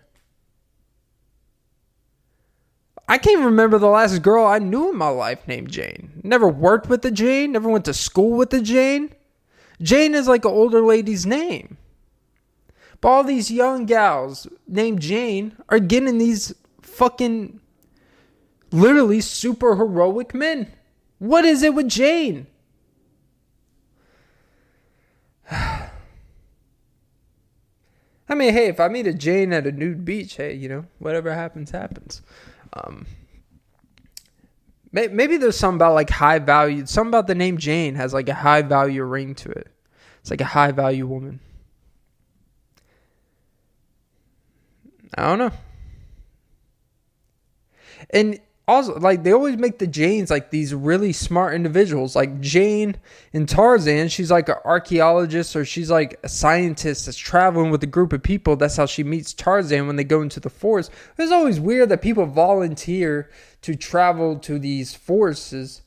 I 3.11 3.17
can't 3.17 3.43
remember 3.43 3.77
the 3.77 3.89
last 3.89 4.21
girl 4.21 4.45
I 4.45 4.59
knew 4.59 4.91
in 4.91 4.95
my 4.95 5.09
life 5.09 5.45
named 5.45 5.69
Jane. 5.69 6.21
Never 6.23 6.47
worked 6.47 6.87
with 6.87 7.01
the 7.01 7.11
Jane, 7.11 7.51
never 7.51 7.67
went 7.67 7.83
to 7.83 7.93
school 7.93 8.37
with 8.37 8.51
the 8.51 8.61
Jane. 8.61 9.13
Jane 9.81 10.15
is 10.15 10.29
like 10.29 10.45
an 10.45 10.51
older 10.51 10.79
lady's 10.79 11.25
name. 11.25 11.75
But 13.01 13.09
all 13.09 13.25
these 13.25 13.51
young 13.51 13.85
gals 13.85 14.47
named 14.65 15.01
Jane 15.01 15.57
are 15.67 15.77
getting 15.77 16.19
these 16.19 16.53
fucking 16.81 17.59
literally 18.71 19.19
super 19.19 19.75
heroic 19.75 20.33
men. 20.33 20.71
What 21.19 21.43
is 21.43 21.63
it 21.63 21.73
with 21.73 21.89
Jane? 21.89 22.47
I 25.51 25.89
mean, 28.29 28.53
hey, 28.53 28.67
if 28.67 28.79
I 28.79 28.87
meet 28.87 29.05
a 29.05 29.13
Jane 29.13 29.51
at 29.51 29.67
a 29.67 29.73
nude 29.73 30.05
beach, 30.05 30.37
hey, 30.37 30.53
you 30.53 30.69
know, 30.69 30.85
whatever 30.99 31.33
happens, 31.33 31.71
happens. 31.71 32.21
Um, 32.73 33.05
maybe 34.91 35.37
there's 35.37 35.57
something 35.57 35.77
about 35.77 35.93
like 35.93 36.09
high 36.09 36.39
value. 36.39 36.85
Something 36.85 37.09
about 37.09 37.27
the 37.27 37.35
name 37.35 37.57
Jane 37.57 37.95
has 37.95 38.13
like 38.13 38.29
a 38.29 38.33
high 38.33 38.61
value 38.61 39.03
ring 39.03 39.35
to 39.35 39.49
it. 39.49 39.67
It's 40.21 40.31
like 40.31 40.41
a 40.41 40.45
high 40.45 40.71
value 40.71 41.07
woman. 41.07 41.39
I 45.17 45.27
don't 45.27 45.39
know. 45.39 45.51
And 48.11 48.39
also 48.67 48.97
like 48.99 49.23
they 49.23 49.33
always 49.33 49.57
make 49.57 49.79
the 49.79 49.87
Janes 49.87 50.29
like 50.29 50.51
these 50.51 50.73
really 50.73 51.13
smart 51.13 51.53
individuals. 51.53 52.15
Like 52.15 52.39
Jane 52.39 52.95
in 53.33 53.45
Tarzan, 53.45 54.07
she's 54.07 54.31
like 54.31 54.49
an 54.49 54.55
archaeologist 54.63 55.55
or 55.55 55.65
she's 55.65 55.89
like 55.89 56.19
a 56.23 56.29
scientist 56.29 57.05
that's 57.05 57.17
traveling 57.17 57.71
with 57.71 57.83
a 57.83 57.87
group 57.87 58.13
of 58.13 58.23
people. 58.23 58.55
That's 58.55 58.77
how 58.77 58.85
she 58.85 59.03
meets 59.03 59.33
Tarzan 59.33 59.87
when 59.87 59.95
they 59.95 60.03
go 60.03 60.21
into 60.21 60.39
the 60.39 60.49
forest. 60.49 60.91
It's 61.17 61.31
always 61.31 61.59
weird 61.59 61.89
that 61.89 62.01
people 62.01 62.25
volunteer 62.25 63.29
to 63.61 63.75
travel 63.75 64.37
to 64.39 64.59
these 64.59 64.93
forests 64.93 65.81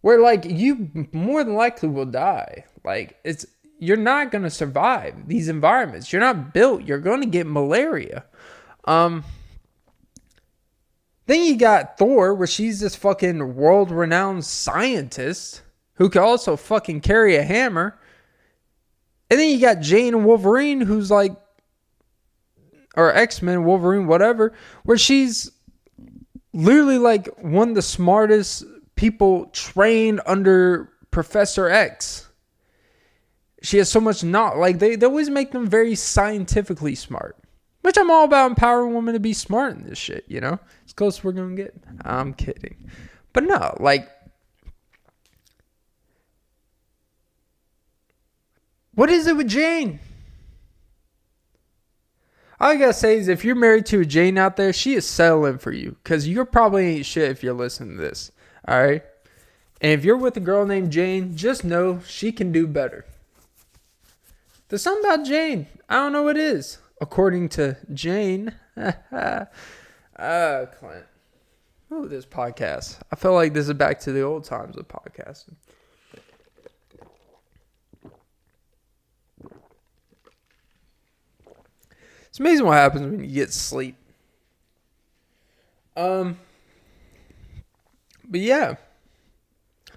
where 0.00 0.20
like 0.20 0.44
you 0.44 1.08
more 1.12 1.42
than 1.44 1.54
likely 1.54 1.88
will 1.88 2.06
die. 2.06 2.64
Like 2.84 3.18
it's 3.24 3.46
you're 3.78 3.96
not 3.96 4.30
gonna 4.30 4.50
survive 4.50 5.26
these 5.26 5.48
environments. 5.48 6.12
You're 6.12 6.20
not 6.20 6.54
built. 6.54 6.84
You're 6.84 6.98
gonna 6.98 7.26
get 7.26 7.46
malaria. 7.46 8.24
Um 8.84 9.24
then 11.26 11.44
you 11.44 11.56
got 11.56 11.98
Thor, 11.98 12.34
where 12.34 12.46
she's 12.46 12.80
this 12.80 12.96
fucking 12.96 13.56
world 13.56 13.90
renowned 13.90 14.44
scientist 14.44 15.62
who 15.94 16.08
can 16.08 16.22
also 16.22 16.56
fucking 16.56 17.00
carry 17.00 17.36
a 17.36 17.42
hammer. 17.42 17.98
And 19.30 19.40
then 19.40 19.50
you 19.50 19.60
got 19.60 19.80
Jane 19.80 20.24
Wolverine, 20.24 20.80
who's 20.80 21.10
like, 21.10 21.36
or 22.96 23.12
X 23.14 23.42
Men, 23.42 23.64
Wolverine, 23.64 24.06
whatever, 24.06 24.54
where 24.84 24.96
she's 24.96 25.50
literally 26.52 26.98
like 26.98 27.28
one 27.42 27.70
of 27.70 27.74
the 27.74 27.82
smartest 27.82 28.64
people 28.94 29.46
trained 29.46 30.20
under 30.26 30.90
Professor 31.10 31.68
X. 31.68 32.28
She 33.62 33.78
has 33.78 33.88
so 33.88 34.00
much 34.00 34.22
not 34.22 34.58
like 34.58 34.78
they, 34.78 34.96
they 34.96 35.06
always 35.06 35.28
make 35.28 35.50
them 35.50 35.66
very 35.66 35.94
scientifically 35.94 36.94
smart. 36.94 37.36
Which 37.86 37.96
I'm 37.96 38.10
all 38.10 38.24
about 38.24 38.50
empowering 38.50 38.94
women 38.94 39.14
to 39.14 39.20
be 39.20 39.32
smart 39.32 39.76
in 39.76 39.84
this 39.84 39.96
shit, 39.96 40.24
you 40.26 40.40
know? 40.40 40.58
It's 40.82 40.92
close 40.92 41.22
we're 41.22 41.30
gonna 41.30 41.54
get. 41.54 41.72
I'm 42.04 42.34
kidding. 42.34 42.90
But 43.32 43.44
no, 43.44 43.76
like 43.78 44.10
What 48.96 49.08
is 49.08 49.28
it 49.28 49.36
with 49.36 49.46
Jane? 49.46 50.00
All 52.58 52.70
I 52.70 52.76
gotta 52.76 52.92
say 52.92 53.18
is 53.18 53.28
if 53.28 53.44
you're 53.44 53.54
married 53.54 53.86
to 53.86 54.00
a 54.00 54.04
Jane 54.04 54.36
out 54.36 54.56
there, 54.56 54.72
she 54.72 54.94
is 54.94 55.06
settling 55.06 55.58
for 55.58 55.70
you. 55.70 55.94
Cause 56.02 56.26
you're 56.26 56.44
probably 56.44 56.86
ain't 56.86 57.06
shit 57.06 57.30
if 57.30 57.44
you're 57.44 57.54
listening 57.54 57.98
to 57.98 58.02
this. 58.02 58.32
Alright? 58.68 59.04
And 59.80 59.92
if 59.92 60.04
you're 60.04 60.16
with 60.16 60.36
a 60.36 60.40
girl 60.40 60.66
named 60.66 60.90
Jane, 60.90 61.36
just 61.36 61.62
know 61.62 62.00
she 62.04 62.32
can 62.32 62.50
do 62.50 62.66
better. 62.66 63.06
There's 64.70 64.82
something 64.82 65.08
about 65.08 65.24
Jane. 65.24 65.68
I 65.88 65.94
don't 65.94 66.12
know 66.12 66.24
what 66.24 66.36
it 66.36 66.42
is 66.42 66.78
according 67.00 67.48
to 67.50 67.76
Jane. 67.92 68.52
uh, 68.76 69.46
Clint. 70.16 71.06
Oh, 71.90 72.06
this 72.06 72.26
podcast. 72.26 72.98
I 73.12 73.16
feel 73.16 73.34
like 73.34 73.54
this 73.54 73.68
is 73.68 73.74
back 73.74 74.00
to 74.00 74.12
the 74.12 74.22
old 74.22 74.44
times 74.44 74.76
of 74.76 74.88
podcasting. 74.88 75.54
It's 82.28 82.40
amazing 82.40 82.66
what 82.66 82.74
happens 82.74 83.02
when 83.02 83.20
you 83.20 83.34
get 83.34 83.52
sleep. 83.52 83.96
Um, 85.96 86.38
but 88.28 88.40
yeah, 88.40 88.74
I 89.88 89.94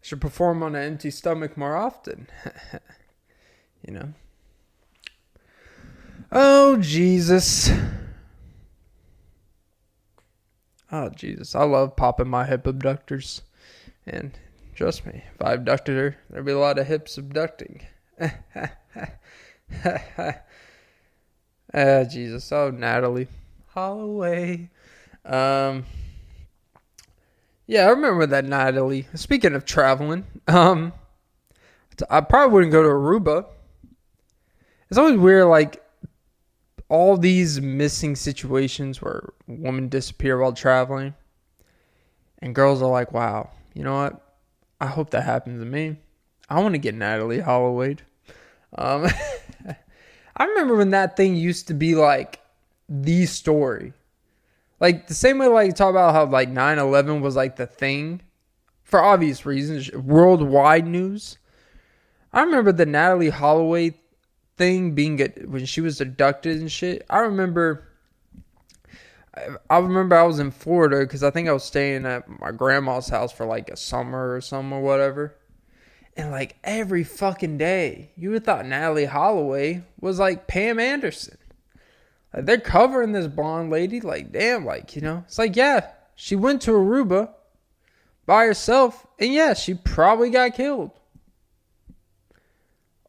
should 0.00 0.20
perform 0.20 0.62
on 0.62 0.74
an 0.74 0.82
empty 0.84 1.10
stomach 1.10 1.56
more 1.58 1.76
often. 1.76 2.28
you 3.86 3.92
know. 3.92 4.14
Oh, 6.34 6.78
Jesus. 6.78 7.70
Oh, 10.90 11.10
Jesus. 11.10 11.54
I 11.54 11.64
love 11.64 11.94
popping 11.94 12.28
my 12.28 12.46
hip 12.46 12.66
abductors. 12.66 13.42
And 14.06 14.32
trust 14.74 15.04
me, 15.04 15.22
if 15.34 15.42
I 15.44 15.52
abducted 15.52 15.94
her, 15.96 16.16
there'd 16.30 16.46
be 16.46 16.52
a 16.52 16.58
lot 16.58 16.78
of 16.78 16.86
hips 16.86 17.18
abducting. 17.18 17.82
Ah, 21.74 22.04
Jesus. 22.04 22.52
Oh, 22.52 22.70
Natalee. 22.70 23.28
Holloway. 23.68 24.68
Um, 25.24 25.86
yeah, 27.66 27.86
I 27.86 27.90
remember 27.90 28.26
that 28.26 28.44
Natalee. 28.44 29.06
Speaking 29.18 29.54
of 29.54 29.64
traveling, 29.64 30.26
um, 30.48 30.92
I 32.10 32.20
probably 32.20 32.52
wouldn't 32.52 32.72
go 32.72 32.82
to 32.82 32.90
Aruba. 32.90 33.46
It's 34.90 34.98
always 34.98 35.16
weird, 35.16 35.46
like 35.46 35.81
all 36.92 37.16
these 37.16 37.60
missing 37.60 38.14
situations 38.14 39.00
where 39.00 39.32
women 39.46 39.88
disappear 39.88 40.38
while 40.38 40.52
traveling 40.52 41.14
and 42.40 42.54
girls 42.54 42.82
are 42.82 42.90
like 42.90 43.12
wow 43.12 43.50
you 43.74 43.84
know 43.84 43.94
what? 43.94 44.20
I 44.80 44.86
hope 44.86 45.10
that 45.10 45.24
happens 45.24 45.60
to 45.60 45.66
me. 45.66 45.96
I 46.48 46.60
want 46.60 46.74
to 46.74 46.78
get 46.78 46.96
Natalee 46.96 47.42
holloway. 47.42 47.96
Um, 48.76 49.06
i 50.36 50.44
remember 50.44 50.76
when 50.76 50.90
that 50.90 51.16
thing 51.16 51.36
used 51.36 51.68
to 51.68 51.74
be 51.74 51.94
like 51.94 52.40
the 52.88 53.26
story. 53.26 53.92
Like 54.80 55.06
the 55.06 55.14
same 55.14 55.38
way 55.38 55.46
like 55.46 55.66
you 55.68 55.72
talk 55.72 55.90
about 55.90 56.14
how 56.14 56.26
like 56.26 56.50
9-11 56.50 57.20
was 57.20 57.36
like 57.36 57.56
the 57.56 57.66
thing 57.66 58.20
for 58.82 59.00
obvious 59.02 59.46
reasons 59.46 59.90
worldwide 59.92 60.86
news. 60.86 61.38
I 62.32 62.42
remember 62.42 62.72
the 62.72 62.86
Natalee 62.86 63.30
holloway 63.30 63.94
thing 64.56 64.94
being 64.94 65.16
get 65.16 65.48
when 65.48 65.66
she 65.66 65.80
was 65.80 66.00
abducted 66.00 66.60
and 66.60 66.70
shit. 66.70 67.04
I 67.08 67.20
remember. 67.20 67.88
I 69.70 69.78
remember 69.78 70.14
I 70.14 70.24
was 70.24 70.38
in 70.38 70.50
Florida 70.50 71.00
because 71.00 71.22
I 71.22 71.30
think 71.30 71.48
I 71.48 71.52
was 71.52 71.64
staying 71.64 72.04
at 72.04 72.28
my 72.38 72.52
grandma's 72.52 73.08
house 73.08 73.32
for 73.32 73.46
like 73.46 73.70
a 73.70 73.78
summer 73.78 74.34
or 74.34 74.42
something 74.42 74.76
or 74.76 74.82
whatever. 74.82 75.34
And 76.14 76.30
like 76.30 76.56
every 76.62 77.02
fucking 77.02 77.56
day, 77.56 78.10
you 78.14 78.30
would 78.30 78.44
thought 78.44 78.66
Natalee 78.66 79.08
Holloway 79.08 79.84
was 79.98 80.18
like 80.18 80.46
Pam 80.46 80.78
Anderson. 80.78 81.38
Like 82.34 82.44
they're 82.44 82.60
covering 82.60 83.12
this 83.12 83.26
blonde 83.26 83.70
lady. 83.70 84.02
Like, 84.02 84.32
damn, 84.32 84.66
like, 84.66 84.94
you 84.94 85.00
know, 85.00 85.24
it's 85.26 85.38
like, 85.38 85.56
yeah, 85.56 85.88
she 86.14 86.36
went 86.36 86.60
to 86.62 86.72
Aruba 86.72 87.30
by 88.26 88.44
herself. 88.44 89.06
And 89.18 89.32
yeah, 89.32 89.54
she 89.54 89.72
probably 89.72 90.28
got 90.28 90.54
killed 90.54 90.90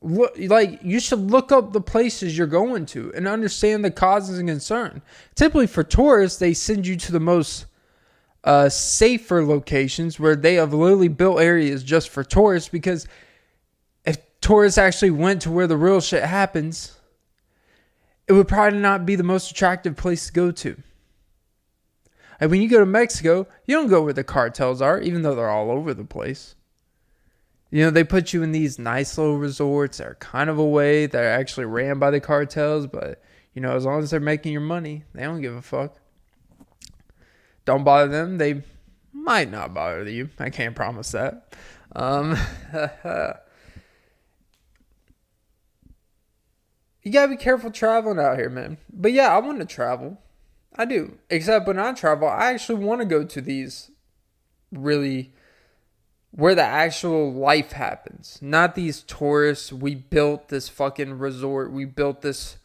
look, 0.03 0.33
like 0.37 0.79
you 0.83 0.99
should 0.99 1.31
look 1.31 1.51
up 1.51 1.73
the 1.73 1.81
places 1.81 2.37
you're 2.37 2.47
going 2.47 2.85
to 2.87 3.11
and 3.15 3.27
understand 3.27 3.83
the 3.83 3.91
causes 3.91 4.37
and 4.37 4.47
concern. 4.47 5.01
Typically 5.35 5.67
for 5.67 5.83
tourists, 5.83 6.39
they 6.39 6.53
send 6.53 6.85
you 6.85 6.95
to 6.97 7.11
the 7.11 7.19
most 7.19 7.65
uh, 8.43 8.69
safer 8.69 9.45
locations 9.45 10.19
where 10.19 10.35
they 10.35 10.55
have 10.55 10.73
literally 10.73 11.07
built 11.07 11.39
areas 11.39 11.83
just 11.83 12.09
for 12.09 12.23
tourists 12.23 12.69
because 12.69 13.07
if 14.05 14.17
tourists 14.41 14.77
actually 14.77 15.11
went 15.11 15.41
to 15.41 15.51
where 15.51 15.67
the 15.67 15.77
real 15.77 16.01
shit 16.01 16.23
happens, 16.23 16.97
it 18.27 18.33
would 18.33 18.47
probably 18.47 18.79
not 18.79 19.05
be 19.05 19.15
the 19.15 19.23
most 19.23 19.51
attractive 19.51 19.95
place 19.95 20.27
to 20.27 20.33
go 20.33 20.51
to. 20.51 20.81
And 22.39 22.51
when 22.51 22.61
you 22.61 22.67
go 22.67 22.79
to 22.79 22.85
Mexico, 22.85 23.47
you 23.65 23.75
don't 23.75 23.87
go 23.87 24.03
where 24.03 24.13
the 24.13 24.23
cartels 24.23 24.81
are, 24.81 24.99
even 24.99 25.21
though 25.21 25.35
they're 25.35 25.49
all 25.49 25.71
over 25.71 25.93
the 25.93 26.03
place. 26.03 26.55
You 27.73 27.85
know, 27.85 27.89
they 27.89 28.03
put 28.03 28.33
you 28.33 28.43
in 28.43 28.51
these 28.51 28.77
nice 28.77 29.17
little 29.17 29.39
resorts 29.39 29.97
that 29.97 30.05
are 30.05 30.13
kind 30.19 30.47
of 30.47 30.59
away, 30.59 31.07
that 31.07 31.23
are 31.23 31.27
actually 31.27 31.65
ran 31.65 31.97
by 31.97 32.11
the 32.11 32.19
cartels, 32.19 32.85
but, 32.85 33.19
you 33.55 33.63
know, 33.63 33.75
as 33.75 33.83
long 33.83 34.03
as 34.03 34.11
they're 34.11 34.19
making 34.19 34.51
your 34.51 34.61
money, 34.61 35.05
they 35.15 35.23
don't 35.23 35.41
give 35.41 35.55
a 35.55 35.61
fuck. 35.63 35.95
Don't 37.65 37.83
bother 37.83 38.09
them. 38.11 38.37
They 38.37 38.61
might 39.11 39.49
not 39.49 39.73
bother 39.73 40.07
you. 40.07 40.29
I 40.37 40.51
can't 40.51 40.75
promise 40.75 41.13
that. 41.13 41.55
Um, 41.95 42.37
you 47.01 47.11
gotta 47.11 47.29
be 47.29 47.37
careful 47.37 47.71
traveling 47.71 48.19
out 48.19 48.37
here, 48.37 48.51
man. 48.51 48.77
But 48.93 49.13
yeah, 49.13 49.35
I 49.35 49.39
want 49.39 49.57
to 49.61 49.65
travel. 49.65 50.21
I 50.75 50.85
do. 50.85 51.17
Except 51.27 51.65
when 51.65 51.79
I 51.79 51.93
travel, 51.93 52.27
I 52.27 52.51
actually 52.51 52.85
want 52.85 53.01
to 53.01 53.05
go 53.05 53.23
to 53.23 53.41
these 53.41 53.89
really 54.71 55.33
where 56.35 56.55
the 56.55 56.63
actual 56.63 57.31
life 57.31 57.73
happens. 57.73 58.39
Not 58.41 58.73
these 58.73 59.01
tourists. 59.01 59.71
We 59.71 59.93
built 59.93 60.49
this 60.49 60.67
fucking 60.67 61.19
resort. 61.19 61.71
We 61.71 61.85
built 61.85 62.23
this, 62.23 62.57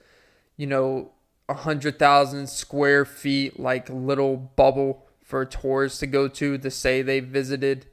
you 0.56 0.66
know, 0.66 1.12
a 1.50 1.54
hundred 1.54 1.98
thousand 1.98 2.48
square 2.48 3.04
feet 3.04 3.60
like 3.60 3.90
little 3.90 4.36
bubble 4.36 5.06
for 5.22 5.44
tourists 5.44 6.00
to 6.00 6.06
go 6.06 6.28
to 6.28 6.56
to 6.56 6.70
say 6.70 7.02
they 7.02 7.20
visited. 7.20 7.86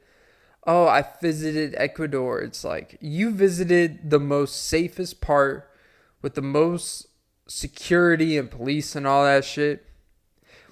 Oh, 0.66 0.86
I 0.86 1.04
visited 1.20 1.74
Ecuador. 1.76 2.40
It's 2.40 2.64
like 2.64 2.96
you 3.00 3.30
visited 3.30 4.10
the 4.10 4.18
most 4.18 4.66
safest 4.66 5.20
part 5.20 5.70
with 6.22 6.34
the 6.34 6.42
most 6.42 7.06
security 7.46 8.38
and 8.38 8.50
police 8.50 8.96
and 8.96 9.06
all 9.06 9.24
that 9.24 9.44
shit. 9.44 9.84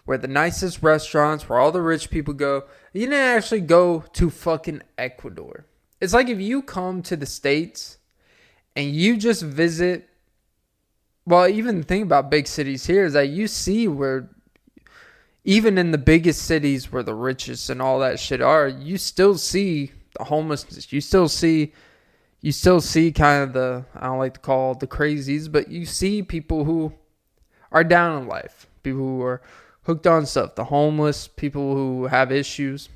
Where 0.05 0.19
the 0.19 0.29
nicest 0.29 0.83
restaurants, 0.83 1.49
where 1.49 1.59
all 1.59 1.73
the 1.73 1.81
rich 1.81 2.11
people 2.11 2.35
go 2.35 2.65
you 2.93 3.07
didn't 3.07 3.15
actually 3.15 3.63
go 3.63 4.05
to 4.13 4.31
fucking 4.31 4.83
Ecuador. 4.97 5.67
It's 6.01 6.15
like 6.15 6.29
if 6.29 6.41
you 6.41 6.63
come 6.63 7.03
to 7.03 7.17
the 7.17 7.27
States 7.27 7.99
and 8.77 8.91
you 8.91 9.17
just 9.17 9.43
visit, 9.43 10.09
well, 11.27 11.49
even 11.49 11.79
the 11.79 11.87
thing 11.87 12.03
about 12.03 12.31
big 12.31 12.47
cities 12.47 12.87
here 12.87 13.05
is 13.05 13.15
that 13.15 13.29
you 13.29 13.49
see 13.49 13.89
where 13.89 14.31
even 15.45 15.77
in 15.77 15.91
the 15.91 15.99
biggest 15.99 16.43
cities 16.43 16.91
where 16.93 17.03
the 17.03 17.15
richest 17.15 17.69
and 17.69 17.83
all 17.83 17.99
that 17.99 18.21
shit 18.21 18.41
are, 18.41 18.69
you 18.69 18.97
still 18.97 19.37
see 19.37 19.91
the 20.17 20.25
homelessness. 20.25 20.93
You 20.93 21.01
still 21.01 21.29
see 21.29 21.73
you 22.41 22.53
still 22.53 22.81
see 22.81 23.11
kind 23.11 23.43
of 23.43 23.53
the 23.55 23.85
I 23.95 24.07
don't 24.07 24.19
like 24.19 24.35
to 24.35 24.41
call 24.41 24.75
the 24.75 24.87
crazies, 24.87 25.51
but 25.51 25.69
you 25.69 25.85
see 25.85 26.23
people 26.23 26.65
who 26.65 26.93
are 27.73 27.85
down 27.85 28.23
in 28.23 28.29
life, 28.29 28.69
people 28.83 29.01
who 29.01 29.23
are 29.23 29.43
hooked 29.85 30.07
on 30.07 30.27
stuff, 30.27 30.55
the 30.55 30.65
homeless, 30.65 31.29
people 31.29 31.75
who 31.75 32.07
have 32.07 32.33
issues, 32.33 32.89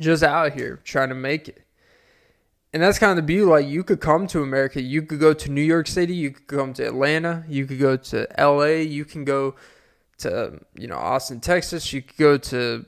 just 0.00 0.22
out 0.22 0.52
here 0.52 0.80
trying 0.84 1.08
to 1.08 1.14
make 1.14 1.48
it. 1.48 1.62
And 2.72 2.82
that's 2.82 2.98
kind 2.98 3.10
of 3.10 3.16
the 3.16 3.22
beauty. 3.22 3.44
Like 3.44 3.66
you 3.66 3.82
could 3.82 4.00
come 4.00 4.26
to 4.28 4.42
America, 4.42 4.80
you 4.80 5.02
could 5.02 5.20
go 5.20 5.32
to 5.32 5.50
New 5.50 5.62
York 5.62 5.86
City, 5.86 6.14
you 6.14 6.30
could 6.30 6.46
come 6.46 6.74
to 6.74 6.86
Atlanta, 6.86 7.44
you 7.48 7.66
could 7.66 7.78
go 7.78 7.96
to 7.96 8.26
LA, 8.38 8.82
you 8.82 9.04
can 9.04 9.24
go 9.24 9.54
to 10.18 10.60
you 10.76 10.86
know 10.86 10.96
Austin, 10.96 11.40
Texas. 11.40 11.92
You 11.92 12.02
could 12.02 12.16
go 12.16 12.36
to 12.36 12.84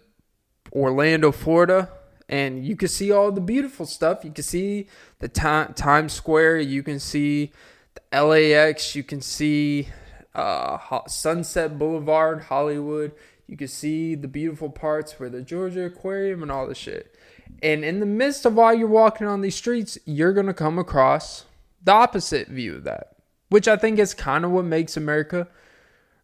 Orlando, 0.73 1.33
Florida, 1.33 1.89
and 2.29 2.65
you 2.65 2.77
can 2.77 2.89
see 2.89 3.11
all 3.11 3.33
the 3.33 3.41
beautiful 3.41 3.87
stuff. 3.87 4.25
You 4.25 4.31
can 4.31 4.45
see 4.45 4.89
the 5.21 5.29
Times 5.29 6.13
Square. 6.13 6.61
You 6.61 6.83
can 6.83 7.01
see 7.01 7.53
the 7.95 8.23
LAX. 8.23 8.95
You 8.95 9.03
can 9.03 9.21
see 9.21 9.89
uh, 10.35 10.79
Sunset 11.07 11.79
Boulevard, 11.79 12.43
Hollywood. 12.43 13.13
You 13.47 13.57
can 13.57 13.69
see 13.69 14.15
the 14.15 14.29
beautiful 14.29 14.71
parts 14.71 15.19
where 15.19 15.29
the 15.29 15.43
Georgia 15.43 15.87
Aquarium 15.87 16.43
and 16.43 16.53
all 16.53 16.67
the 16.67 16.75
shit. 16.75 17.15
And 17.63 17.85
in 17.85 18.01
the 18.01 18.07
midst 18.07 18.47
of 18.47 18.55
while 18.55 18.73
you're 18.73 18.87
walking 18.87 19.27
on 19.27 19.41
these 19.41 19.57
streets, 19.57 19.99
you're 20.05 20.33
gonna 20.33 20.55
come 20.55 20.79
across 20.79 21.47
the 21.83 21.93
opposite 21.93 22.49
view 22.49 22.77
of 22.77 22.85
that, 22.85 23.17
which 23.49 23.67
I 23.67 23.77
think 23.77 23.99
is 23.99 24.15
kind 24.15 24.45
of 24.45 24.51
what 24.51 24.65
makes 24.65 24.97
America 24.97 25.49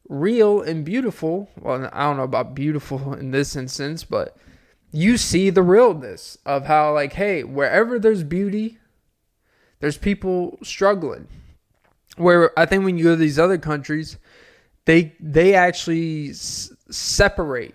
real 0.08 0.62
and 0.62 0.84
beautiful. 0.84 1.50
Well, 1.60 1.90
I 1.92 2.04
don't 2.04 2.16
know 2.16 2.22
about 2.22 2.54
beautiful 2.54 3.12
in 3.18 3.30
this 3.30 3.56
instance, 3.56 4.04
but 4.04 4.36
you 4.92 5.16
see 5.16 5.50
the 5.50 5.62
realness 5.62 6.38
of 6.46 6.66
how, 6.66 6.94
like, 6.94 7.14
hey, 7.14 7.44
wherever 7.44 7.98
there's 7.98 8.22
beauty, 8.22 8.78
there's 9.80 9.98
people 9.98 10.58
struggling. 10.62 11.28
Where 12.16 12.58
I 12.58 12.66
think 12.66 12.84
when 12.84 12.98
you 12.98 13.04
go 13.04 13.10
to 13.10 13.16
these 13.16 13.38
other 13.38 13.58
countries, 13.58 14.18
they 14.84 15.14
they 15.20 15.54
actually 15.54 16.30
s- 16.30 16.72
separate 16.90 17.74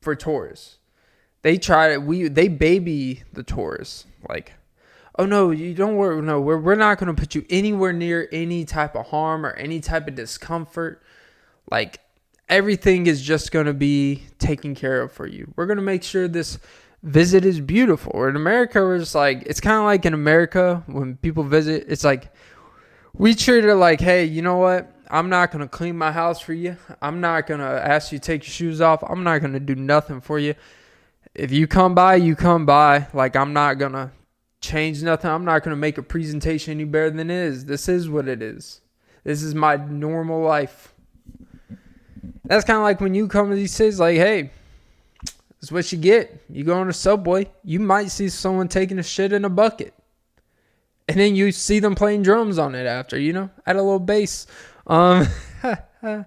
for 0.00 0.14
tourists. 0.14 0.78
They 1.42 1.58
try 1.58 1.94
to 1.94 1.98
we 1.98 2.28
they 2.28 2.48
baby 2.48 3.22
the 3.32 3.42
tourists 3.42 4.06
like 4.28 4.54
oh 5.18 5.24
no 5.24 5.52
you 5.52 5.72
don't 5.74 5.94
worry 5.94 6.20
no 6.20 6.40
we're, 6.40 6.58
we're 6.58 6.74
not 6.74 6.98
going 6.98 7.14
to 7.14 7.18
put 7.18 7.36
you 7.36 7.46
anywhere 7.48 7.92
near 7.92 8.28
any 8.32 8.64
type 8.64 8.96
of 8.96 9.06
harm 9.06 9.46
or 9.46 9.52
any 9.52 9.80
type 9.80 10.08
of 10.08 10.16
discomfort 10.16 11.00
like 11.70 12.00
everything 12.48 13.06
is 13.06 13.22
just 13.22 13.50
going 13.52 13.66
to 13.66 13.74
be 13.74 14.22
taken 14.38 14.74
care 14.74 15.02
of 15.02 15.12
for 15.12 15.26
you. 15.26 15.52
We're 15.56 15.66
going 15.66 15.78
to 15.78 15.82
make 15.82 16.02
sure 16.02 16.28
this 16.28 16.58
visit 17.02 17.44
is 17.44 17.60
beautiful. 17.60 18.12
Or 18.14 18.28
in 18.28 18.36
America, 18.36 18.80
we're 18.80 18.98
just 18.98 19.14
like, 19.14 19.42
it's 19.46 19.60
kind 19.60 19.76
of 19.76 19.84
like 19.84 20.04
in 20.06 20.14
America 20.14 20.82
when 20.86 21.16
people 21.16 21.44
visit, 21.44 21.86
it's 21.88 22.04
like, 22.04 22.32
we 23.18 23.34
treat 23.34 23.64
it 23.64 23.74
like, 23.74 24.00
hey, 24.00 24.24
you 24.24 24.42
know 24.42 24.56
what? 24.58 24.92
I'm 25.08 25.28
not 25.28 25.52
to 25.52 25.68
clean 25.68 25.96
my 25.96 26.12
house 26.12 26.40
for 26.40 26.52
you. 26.52 26.76
I'm 27.00 27.20
not 27.20 27.46
to 27.46 27.54
ask 27.54 28.12
you 28.12 28.18
to 28.18 28.24
take 28.24 28.44
your 28.44 28.52
shoes 28.52 28.80
off. 28.80 29.02
I'm 29.08 29.22
not 29.22 29.40
to 29.42 29.60
do 29.60 29.74
nothing 29.74 30.20
for 30.20 30.38
you. 30.38 30.54
If 31.34 31.52
you 31.52 31.66
come 31.66 31.94
by, 31.94 32.16
you 32.16 32.34
come 32.34 32.66
by. 32.66 33.06
Like, 33.12 33.36
I'm 33.36 33.52
not 33.52 33.78
to 33.78 34.10
change 34.60 35.02
nothing. 35.02 35.30
I'm 35.30 35.44
not 35.44 35.62
to 35.64 35.76
make 35.76 35.98
a 35.98 36.02
presentation 36.02 36.72
any 36.72 36.84
better 36.84 37.10
than 37.10 37.30
it 37.30 37.34
is. 37.34 37.66
This 37.66 37.88
is 37.88 38.08
what 38.08 38.26
it 38.26 38.42
is. 38.42 38.80
This 39.22 39.42
is 39.42 39.54
my 39.54 39.76
normal 39.76 40.40
life. 40.42 40.92
That's 42.44 42.64
kind 42.64 42.78
of 42.78 42.82
like 42.82 43.00
when 43.00 43.14
you 43.14 43.28
come 43.28 43.50
to 43.50 43.56
these 43.56 43.72
cities, 43.72 43.98
like, 43.98 44.16
hey, 44.16 44.50
that's 45.60 45.72
what 45.72 45.90
you 45.90 45.98
get. 45.98 46.44
You 46.48 46.64
go 46.64 46.78
on 46.78 46.88
a 46.88 46.92
subway, 46.92 47.50
you 47.64 47.80
might 47.80 48.10
see 48.10 48.28
someone 48.28 48.68
taking 48.68 48.98
a 48.98 49.02
shit 49.02 49.32
in 49.32 49.44
a 49.44 49.48
bucket. 49.48 49.94
And 51.08 51.20
then 51.20 51.36
you 51.36 51.52
see 51.52 51.78
them 51.78 51.94
playing 51.94 52.22
drums 52.22 52.58
on 52.58 52.74
it 52.74 52.86
after, 52.86 53.18
you 53.18 53.32
know, 53.32 53.50
at 53.64 53.76
a 53.76 53.82
little 53.82 54.00
bass. 54.00 54.46
Um, 54.86 55.28
but 55.62 56.26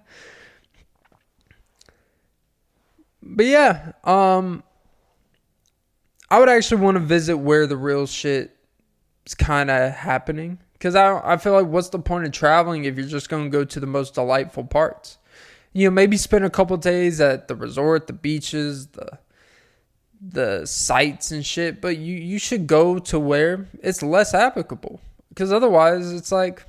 yeah, 3.38 3.92
um, 4.04 4.62
I 6.30 6.38
would 6.38 6.48
actually 6.48 6.80
want 6.80 6.96
to 6.96 7.00
visit 7.00 7.36
where 7.36 7.66
the 7.66 7.76
real 7.76 8.06
shit 8.06 8.56
is 9.26 9.34
kind 9.34 9.70
of 9.70 9.92
happening. 9.92 10.58
Because 10.72 10.94
I, 10.94 11.20
I 11.32 11.36
feel 11.36 11.52
like 11.52 11.66
what's 11.66 11.90
the 11.90 11.98
point 11.98 12.24
of 12.24 12.32
traveling 12.32 12.84
if 12.84 12.96
you're 12.96 13.06
just 13.06 13.28
going 13.28 13.44
to 13.44 13.50
go 13.50 13.64
to 13.64 13.80
the 13.80 13.86
most 13.86 14.14
delightful 14.14 14.64
parts? 14.64 15.18
you 15.72 15.86
know, 15.86 15.90
maybe 15.90 16.16
spend 16.16 16.44
a 16.44 16.50
couple 16.50 16.76
days 16.76 17.20
at 17.20 17.48
the 17.48 17.54
resort, 17.54 18.06
the 18.06 18.12
beaches, 18.12 18.88
the 18.88 19.18
the 20.20 20.66
sites 20.66 21.30
and 21.32 21.44
shit, 21.44 21.80
but 21.80 21.96
you 21.96 22.14
you 22.16 22.38
should 22.38 22.66
go 22.66 22.98
to 22.98 23.18
where 23.18 23.68
it's 23.82 24.02
less 24.02 24.34
applicable 24.34 25.00
because 25.30 25.52
otherwise 25.52 26.12
it's 26.12 26.30
like 26.30 26.64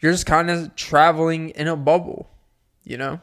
you're 0.00 0.12
just 0.12 0.26
kind 0.26 0.50
of 0.50 0.74
traveling 0.76 1.50
in 1.50 1.68
a 1.68 1.76
bubble, 1.76 2.28
you 2.84 2.96
know? 2.96 3.20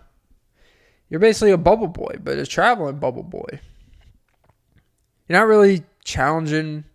You're 1.10 1.20
basically 1.20 1.52
a 1.52 1.58
bubble 1.58 1.88
boy, 1.88 2.18
but 2.24 2.38
a 2.38 2.46
traveling 2.46 3.00
bubble 3.00 3.24
boy. 3.24 3.60
You're 5.28 5.40
not 5.40 5.48
really 5.48 5.84
challenging 6.04 6.86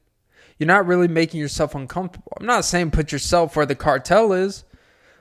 you're 0.58 0.66
not 0.66 0.86
really 0.86 1.08
making 1.08 1.40
yourself 1.40 1.74
uncomfortable. 1.74 2.32
I'm 2.38 2.46
not 2.46 2.64
saying 2.64 2.92
put 2.92 3.12
yourself 3.12 3.56
where 3.56 3.66
the 3.66 3.74
cartel 3.74 4.32
is, 4.32 4.64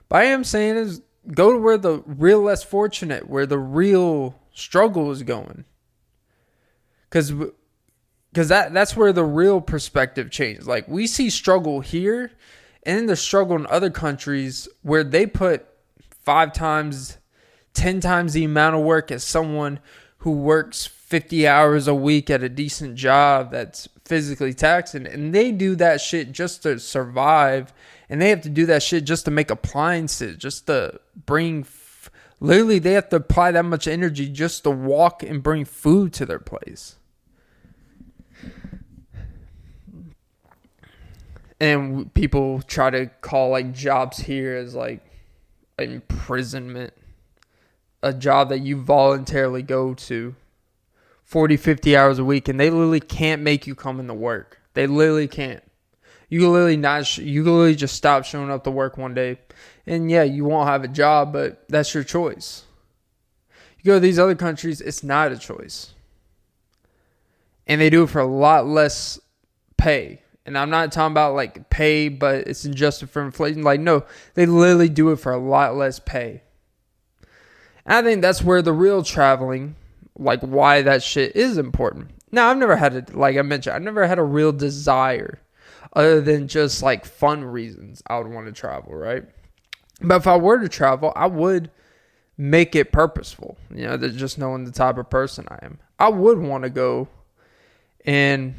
but 0.08 0.16
I 0.16 0.24
am 0.24 0.44
saying 0.44 0.76
is 0.76 1.02
go 1.32 1.52
to 1.52 1.58
where 1.58 1.78
the 1.78 2.02
real 2.06 2.40
less 2.40 2.62
fortunate, 2.62 3.28
where 3.28 3.46
the 3.46 3.58
real 3.58 4.38
struggle 4.52 5.10
is 5.10 5.22
going. 5.22 5.64
Cuz 7.14 7.32
cuz 8.34 8.48
that 8.48 8.74
that's 8.74 8.96
where 8.96 9.12
the 9.12 9.24
real 9.24 9.60
perspective 9.60 10.30
changes. 10.30 10.66
Like 10.66 10.88
we 10.88 11.06
see 11.06 11.30
struggle 11.30 11.80
here 11.80 12.32
and 12.82 13.08
the 13.08 13.16
struggle 13.16 13.56
in 13.56 13.66
other 13.68 13.90
countries 13.90 14.68
where 14.82 15.04
they 15.04 15.24
put 15.24 15.66
5 16.24 16.52
times 16.52 17.18
10 17.74 18.00
times 18.00 18.32
the 18.32 18.44
amount 18.44 18.74
of 18.74 18.82
work 18.82 19.12
as 19.12 19.22
someone 19.22 19.78
who 20.18 20.32
works 20.32 20.86
50 20.86 21.46
hours 21.46 21.86
a 21.86 21.94
week 21.94 22.30
at 22.30 22.42
a 22.42 22.48
decent 22.48 22.96
job 22.96 23.52
that's 23.52 23.88
physically 24.04 24.52
taxing 24.52 25.06
and 25.06 25.32
they 25.34 25.52
do 25.52 25.76
that 25.76 26.00
shit 26.00 26.32
just 26.32 26.64
to 26.64 26.78
survive 26.80 27.72
and 28.08 28.20
they 28.20 28.30
have 28.30 28.42
to 28.42 28.48
do 28.48 28.66
that 28.66 28.82
shit 28.82 29.04
just 29.04 29.24
to 29.24 29.30
make 29.30 29.50
appliances, 29.50 30.36
just 30.36 30.66
to 30.66 31.00
bring. 31.26 31.66
Literally, 32.40 32.78
they 32.78 32.92
have 32.92 33.08
to 33.10 33.16
apply 33.16 33.52
that 33.52 33.64
much 33.64 33.88
energy 33.88 34.28
just 34.28 34.64
to 34.64 34.70
walk 34.70 35.22
and 35.22 35.42
bring 35.42 35.64
food 35.64 36.12
to 36.14 36.26
their 36.26 36.38
place. 36.38 36.96
And 41.60 42.12
people 42.14 42.62
try 42.62 42.90
to 42.90 43.06
call 43.20 43.50
like 43.50 43.72
jobs 43.72 44.18
here 44.18 44.56
as 44.56 44.74
like 44.74 45.00
imprisonment, 45.78 46.92
a 48.02 48.12
job 48.12 48.48
that 48.50 48.60
you 48.60 48.80
voluntarily 48.80 49.62
go 49.62 49.94
to 49.94 50.34
40, 51.24 51.56
50 51.56 51.96
hours 51.96 52.18
a 52.18 52.24
week, 52.24 52.48
and 52.48 52.60
they 52.60 52.70
literally 52.70 53.00
can't 53.00 53.42
make 53.42 53.66
you 53.66 53.74
come 53.74 53.98
into 53.98 54.14
work. 54.14 54.60
They 54.74 54.86
literally 54.86 55.28
can't. 55.28 55.62
You 56.28 56.50
literally 56.50 56.76
not. 56.76 57.06
Sh- 57.06 57.18
you 57.18 57.44
literally 57.44 57.74
just 57.74 57.94
stop 57.94 58.24
showing 58.24 58.50
up 58.50 58.64
to 58.64 58.70
work 58.70 58.98
one 58.98 59.14
day, 59.14 59.38
and 59.86 60.10
yeah, 60.10 60.24
you 60.24 60.44
won't 60.44 60.68
have 60.68 60.84
a 60.84 60.88
job, 60.88 61.32
but 61.32 61.64
that's 61.68 61.94
your 61.94 62.04
choice. 62.04 62.64
You 63.78 63.84
go 63.84 63.94
to 63.94 64.00
these 64.00 64.18
other 64.18 64.34
countries, 64.34 64.80
it's 64.80 65.04
not 65.04 65.30
a 65.30 65.38
choice, 65.38 65.94
and 67.66 67.80
they 67.80 67.90
do 67.90 68.02
it 68.02 68.10
for 68.10 68.20
a 68.20 68.26
lot 68.26 68.66
less 68.66 69.20
pay. 69.76 70.22
And 70.46 70.58
I'm 70.58 70.70
not 70.70 70.92
talking 70.92 71.12
about 71.12 71.34
like 71.34 71.70
pay, 71.70 72.08
but 72.08 72.46
it's 72.46 72.64
adjusted 72.64 73.10
for 73.10 73.22
inflation. 73.22 73.62
Like 73.62 73.80
no, 73.80 74.04
they 74.34 74.46
literally 74.46 74.88
do 74.88 75.10
it 75.10 75.16
for 75.16 75.32
a 75.32 75.38
lot 75.38 75.76
less 75.76 75.98
pay. 75.98 76.42
And 77.86 77.94
I 77.94 78.02
think 78.02 78.22
that's 78.22 78.42
where 78.42 78.62
the 78.62 78.72
real 78.72 79.02
traveling, 79.02 79.76
like 80.18 80.40
why 80.40 80.82
that 80.82 81.02
shit 81.02 81.34
is 81.36 81.58
important. 81.58 82.10
Now 82.30 82.50
I've 82.50 82.58
never 82.58 82.76
had 82.76 82.94
a 82.94 83.16
like 83.16 83.36
I 83.36 83.42
mentioned, 83.42 83.74
I've 83.76 83.82
never 83.82 84.06
had 84.06 84.18
a 84.18 84.24
real 84.24 84.52
desire 84.52 85.40
other 85.94 86.20
than 86.20 86.48
just 86.48 86.82
like 86.82 87.04
fun 87.04 87.44
reasons 87.44 88.02
I 88.06 88.18
would 88.18 88.28
want 88.28 88.46
to 88.46 88.52
travel, 88.52 88.94
right? 88.94 89.24
But 90.00 90.16
if 90.16 90.26
I 90.26 90.36
were 90.36 90.58
to 90.58 90.68
travel, 90.68 91.12
I 91.14 91.26
would 91.26 91.70
make 92.36 92.74
it 92.74 92.92
purposeful, 92.92 93.56
you 93.72 93.86
know, 93.86 93.96
just 93.96 94.38
knowing 94.38 94.64
the 94.64 94.72
type 94.72 94.98
of 94.98 95.08
person 95.08 95.46
I 95.48 95.58
am. 95.62 95.78
I 95.98 96.08
would 96.08 96.38
want 96.38 96.64
to 96.64 96.70
go 96.70 97.08
and, 98.04 98.54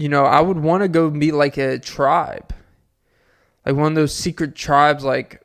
you 0.00 0.08
know, 0.08 0.24
I 0.24 0.40
would 0.40 0.58
want 0.58 0.82
to 0.82 0.88
go 0.88 1.10
meet 1.10 1.34
like 1.34 1.58
a 1.58 1.78
tribe, 1.78 2.54
like 3.66 3.76
one 3.76 3.92
of 3.92 3.96
those 3.96 4.14
secret 4.14 4.54
tribes, 4.54 5.04
like 5.04 5.42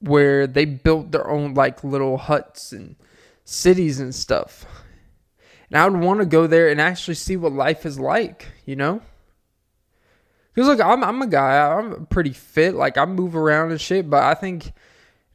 where 0.00 0.46
they 0.46 0.64
built 0.64 1.12
their 1.12 1.28
own 1.28 1.52
like 1.52 1.84
little 1.84 2.16
huts 2.16 2.72
and 2.72 2.96
cities 3.44 4.00
and 4.00 4.14
stuff. 4.14 4.64
And 5.68 5.78
I 5.78 5.86
would 5.86 6.00
want 6.00 6.20
to 6.20 6.26
go 6.26 6.46
there 6.46 6.70
and 6.70 6.80
actually 6.80 7.16
see 7.16 7.36
what 7.36 7.52
life 7.52 7.84
is 7.84 8.00
like, 8.00 8.46
you 8.64 8.74
know? 8.74 9.02
Because 10.54 10.68
look, 10.68 10.80
I'm 10.80 11.04
I'm 11.04 11.20
a 11.20 11.26
guy. 11.26 11.58
I'm 11.70 12.06
pretty 12.06 12.32
fit. 12.32 12.74
Like 12.74 12.96
I 12.96 13.04
move 13.04 13.36
around 13.36 13.72
and 13.72 13.80
shit. 13.80 14.08
But 14.08 14.22
I 14.22 14.32
think 14.32 14.72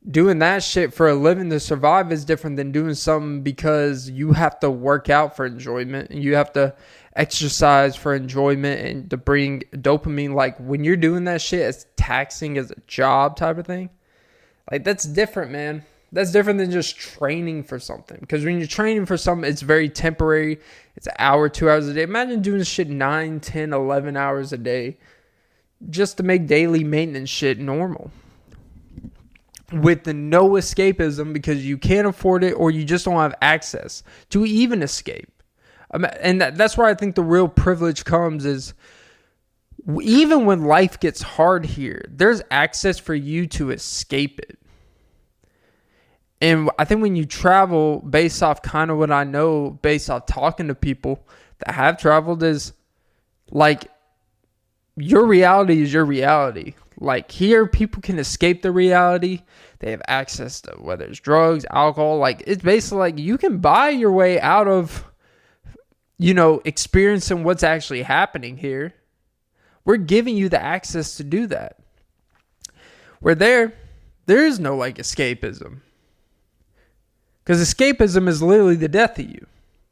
doing 0.10 0.40
that 0.40 0.64
shit 0.64 0.92
for 0.92 1.08
a 1.08 1.14
living 1.14 1.52
to 1.52 1.60
survive 1.60 2.12
is 2.12 2.26
different 2.26 2.58
than 2.58 2.72
doing 2.72 2.96
something 2.96 3.44
because 3.44 4.10
you 4.10 4.34
have 4.34 4.60
to 4.62 4.72
work 4.72 5.12
out 5.12 5.36
for 5.36 5.46
enjoyment 5.46 6.10
and 6.10 6.24
you 6.24 6.34
have 6.34 6.52
to 6.54 6.74
exercise 7.16 7.96
for 7.96 8.14
enjoyment 8.14 8.82
and 8.82 9.10
to 9.10 9.18
bring 9.18 9.64
dopamine. 9.74 10.34
Like 10.34 10.58
when 10.58 10.84
you're 10.84 10.98
doing 10.98 11.26
that 11.26 11.42
shit 11.42 11.62
as 11.62 11.86
taxing 11.96 12.58
as 12.58 12.72
a 12.72 12.80
job 12.88 13.36
type 13.36 13.58
of 13.58 13.66
thing, 13.66 13.90
like 14.72 14.84
that's 14.84 15.04
different, 15.04 15.52
man. 15.52 15.84
That's 16.12 16.32
different 16.32 16.60
than 16.60 16.70
just 16.70 16.96
training 16.96 17.64
for 17.64 17.80
something. 17.80 18.20
Because 18.20 18.46
when 18.46 18.60
you're 18.60 18.68
training 18.68 19.08
for 19.08 19.18
something, 19.18 19.50
it's 19.50 19.64
very 19.64 19.90
temporary. 19.90 20.60
It's 20.96 21.08
an 21.08 21.16
hour, 21.18 21.50
two 21.50 21.70
hours 21.70 21.88
a 21.88 21.94
day. 21.94 22.04
Imagine 22.04 22.42
doing 22.42 22.62
shit 22.64 22.88
9, 22.88 23.40
10, 23.40 23.74
11 23.74 24.16
hours 24.16 24.54
a 24.54 24.58
day 24.58 24.98
just 25.90 26.18
to 26.18 26.24
make 26.24 26.46
daily 26.46 26.84
maintenance 26.84 27.30
shit 27.30 27.60
normal 27.60 28.12
with 29.72 30.04
the 30.04 30.14
no 30.14 30.52
escapism 30.52 31.34
because 31.34 31.66
you 31.66 31.80
can't 31.80 32.08
afford 32.08 32.44
it 32.44 32.54
or 32.54 32.70
you 32.70 32.86
just 32.86 33.06
don't 33.06 33.16
have 33.16 33.36
access 33.42 34.04
to 34.30 34.46
even 34.46 34.84
escape. 34.84 35.33
And 35.94 36.42
that's 36.42 36.78
where 36.78 36.88
I 36.88 36.96
think 36.96 37.16
the 37.16 37.24
real 37.24 37.48
privilege 37.48 38.04
comes 38.04 38.46
is 38.46 38.74
even 40.02 40.46
when 40.46 40.64
life 40.64 41.00
gets 41.00 41.22
hard 41.22 41.66
here, 41.66 42.06
there's 42.10 42.42
access 42.50 42.98
for 42.98 43.14
you 43.14 43.48
to 43.48 43.72
escape 43.72 44.40
it. 44.40 44.58
And 46.42 46.70
I 46.78 46.86
think 46.86 47.02
when 47.02 47.16
you 47.16 47.26
travel 47.26 48.00
based 48.02 48.44
off 48.44 48.62
kind 48.62 48.92
of 48.92 48.98
what 48.98 49.12
I 49.12 49.24
know, 49.24 49.70
based 49.82 50.10
off 50.10 50.26
talking 50.26 50.68
to 50.68 50.76
people 50.76 51.26
that 51.60 51.74
have 51.74 51.98
traveled, 51.98 52.44
is 52.44 52.74
like 53.52 53.90
your 54.98 55.26
reality 55.26 55.82
is 55.82 55.94
your 55.94 56.06
reality. 56.06 56.74
Like 56.98 57.32
here, 57.32 57.66
people 57.68 58.02
can 58.02 58.20
escape 58.20 58.62
the 58.62 58.72
reality. 58.72 59.42
They 59.80 59.92
have 59.92 60.02
access 60.08 60.62
to 60.62 60.72
whether 60.74 61.06
it's 61.06 61.20
drugs, 61.20 61.66
alcohol. 61.72 62.18
Like 62.18 62.44
it's 62.46 62.64
basically 62.64 63.00
like 63.00 63.18
you 63.18 63.38
can 63.38 63.60
buy 63.60 63.90
your 63.90 64.12
way 64.12 64.40
out 64.40 64.68
of, 64.68 65.06
you 66.24 66.34
know, 66.34 66.62
experiencing 66.64 67.44
what's 67.44 67.64
actually 67.64 68.02
happening 68.02 68.56
here. 68.56 68.94
We're 69.84 69.98
giving 69.98 70.38
you 70.38 70.48
the 70.48 70.62
access 70.62 71.18
to 71.18 71.24
do 71.26 71.48
that. 71.48 71.80
Where 73.20 73.36
there, 73.36 73.74
there 74.26 74.46
is 74.46 74.58
no 74.58 74.78
like 74.78 74.96
escapism. 75.00 75.82
Because 77.44 77.62
escapism 77.62 78.30
is 78.30 78.42
literally 78.42 78.78
the 78.78 78.88
death 78.88 79.20
of 79.20 79.30
you. 79.30 79.46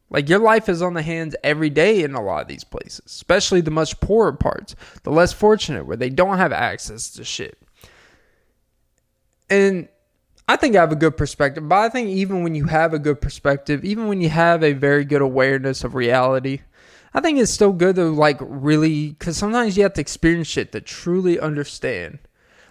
Like 0.09 0.29
your 0.29 0.39
life 0.39 0.69
is 0.69 0.81
on 0.81 0.93
the 0.93 1.01
hands 1.01 1.35
every 1.43 1.69
day 1.69 2.01
in 2.01 2.15
a 2.15 2.23
lot 2.23 2.43
of 2.43 2.47
these 2.47 2.63
places, 2.63 3.01
especially 3.07 3.59
the 3.59 3.69
much 3.69 3.99
poorer 3.99 4.31
parts, 4.31 4.73
the 5.03 5.11
less 5.11 5.33
fortunate 5.33 5.85
where 5.85 5.97
they 5.97 6.09
don't 6.09 6.37
have 6.37 6.53
access 6.53 7.09
to 7.09 7.25
shit. 7.25 7.57
And 9.49 9.89
I 10.47 10.55
think 10.55 10.75
I 10.75 10.81
have 10.81 10.91
a 10.91 10.97
good 10.97 11.15
perspective, 11.15 11.67
but 11.67 11.77
I 11.77 11.89
think 11.89 12.09
even 12.09 12.43
when 12.43 12.55
you 12.55 12.65
have 12.65 12.93
a 12.93 12.99
good 12.99 13.21
perspective, 13.21 13.85
even 13.85 14.07
when 14.07 14.21
you 14.21 14.29
have 14.29 14.63
a 14.63 14.73
very 14.73 15.05
good 15.05 15.21
awareness 15.21 15.83
of 15.83 15.95
reality, 15.95 16.61
I 17.13 17.21
think 17.21 17.39
it's 17.39 17.51
still 17.51 17.73
good 17.73 17.95
to 17.95 18.09
like 18.09 18.37
really, 18.41 19.09
because 19.11 19.37
sometimes 19.37 19.77
you 19.77 19.83
have 19.83 19.93
to 19.93 20.01
experience 20.01 20.47
shit 20.47 20.71
to 20.71 20.81
truly 20.81 21.39
understand. 21.39 22.19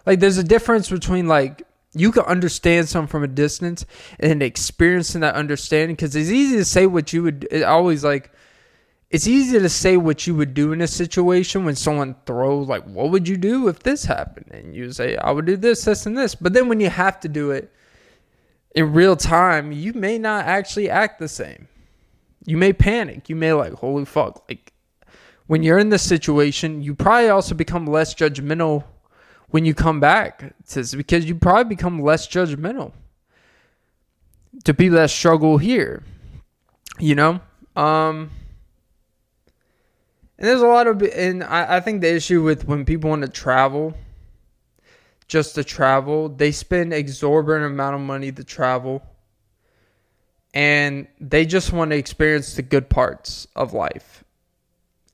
Like 0.07 0.21
there's 0.21 0.39
a 0.39 0.45
difference 0.45 0.91
between 0.91 1.29
like 1.29 1.63
you 1.93 2.13
can 2.13 2.25
understand 2.25 2.89
something 2.89 3.09
from 3.09 3.25
a 3.25 3.29
distance 3.29 3.85
and 4.19 4.43
experiencing 4.43 5.23
that 5.23 5.35
understanding 5.35 5.97
because 5.97 6.15
it's 6.15 6.31
easy 6.31 6.57
to 6.57 6.65
say 6.65 6.87
what 6.87 7.13
you 7.13 7.23
would 7.23 7.63
always 7.65 8.05
like 8.05 8.33
it's 9.11 9.27
easy 9.27 9.59
to 9.59 9.69
say 9.69 9.97
what 9.97 10.27
you 10.27 10.37
would 10.37 10.55
do 10.55 10.73
in 10.73 10.81
a 10.81 10.87
situation 10.87 11.65
when 11.65 11.75
someone 11.75 12.15
throws 12.27 12.69
like 12.69 12.85
what 12.85 13.11
would 13.11 13.27
you 13.27 13.37
do 13.37 13.67
if 13.67 13.81
this 13.81 14.05
happened? 14.05 14.47
And 14.53 14.75
you 14.75 14.93
say 14.93 15.17
i 15.17 15.33
would 15.33 15.47
do 15.47 15.57
this 15.57 15.85
this 15.85 16.07
and 16.07 16.17
this. 16.17 16.35
But 16.35 16.53
then 16.53 16.69
when 16.69 16.79
you 16.81 16.91
have 16.91 17.19
to 17.21 17.29
do 17.29 17.51
it 17.51 17.73
in 18.75 18.93
real 18.93 19.17
time 19.17 19.73
you 19.73 19.93
may 19.93 20.17
not 20.17 20.45
actually 20.47 20.89
act 20.89 21.19
the 21.19 21.29
same. 21.29 21.67
You 22.47 22.57
may 22.57 22.73
panic. 22.73 23.29
You 23.29 23.37
may 23.37 23.53
like 23.53 23.73
holy 23.73 24.05
fuck. 24.05 24.49
Like 24.49 24.73
when 25.49 25.65
you're 25.65 25.79
in 25.79 25.89
this 25.89 26.07
situation 26.07 26.81
you 26.81 26.95
probably 26.95 27.31
also 27.31 27.57
become 27.57 27.87
less 27.87 28.15
judgmental 28.15 28.85
when 29.49 29.65
you 29.65 29.75
come 29.75 29.99
back 29.99 30.55
because 30.73 31.25
you 31.25 31.35
probably 31.35 31.65
become 31.65 32.01
less 32.01 32.29
judgmental 32.29 32.93
to 34.63 34.73
people 34.73 34.97
that 34.97 35.11
struggle 35.11 35.59
here 35.59 36.05
you 37.01 37.17
know? 37.17 37.41
Um 37.75 38.31
and 40.41 40.49
there's 40.49 40.63
a 40.63 40.67
lot 40.67 40.89
of 40.89 41.03
and 41.03 41.45
I, 41.45 41.77
I 41.77 41.81
think 41.81 42.01
the 42.01 42.13
issue 42.13 42.43
with 42.43 42.67
when 42.67 42.85
people 42.85 43.11
want 43.11 43.23
to 43.23 43.29
travel 43.29 43.95
just 45.29 45.55
to 45.55 45.63
travel 45.63 46.29
they 46.29 46.51
spend 46.51 46.93
exorbitant 46.93 47.67
amount 47.67 47.95
of 47.95 48.01
money 48.01 48.33
to 48.33 48.43
travel 48.43 49.03
and 50.53 51.07
they 51.21 51.47
just 51.47 51.73
want 51.73 51.93
to 51.93 51.97
experience 51.97 52.55
the 52.55 52.63
good 52.63 52.89
parts 52.91 53.47
of 53.55 53.73
life 53.73 54.25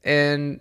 and 0.04 0.60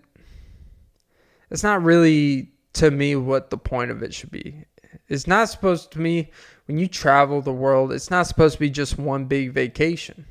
it's 1.49 1.63
not 1.63 1.83
really 1.83 2.51
to 2.73 2.91
me 2.91 3.15
what 3.15 3.49
the 3.49 3.57
point 3.57 3.91
of 3.91 4.03
it 4.03 4.13
should 4.13 4.31
be. 4.31 4.65
It's 5.07 5.27
not 5.27 5.49
supposed 5.49 5.91
to 5.91 5.99
me 5.99 6.31
when 6.65 6.77
you 6.77 6.87
travel 6.87 7.41
the 7.41 7.53
world, 7.53 7.91
it's 7.91 8.09
not 8.09 8.27
supposed 8.27 8.55
to 8.55 8.59
be 8.59 8.69
just 8.69 8.97
one 8.97 9.25
big 9.25 9.51
vacation. 9.51 10.25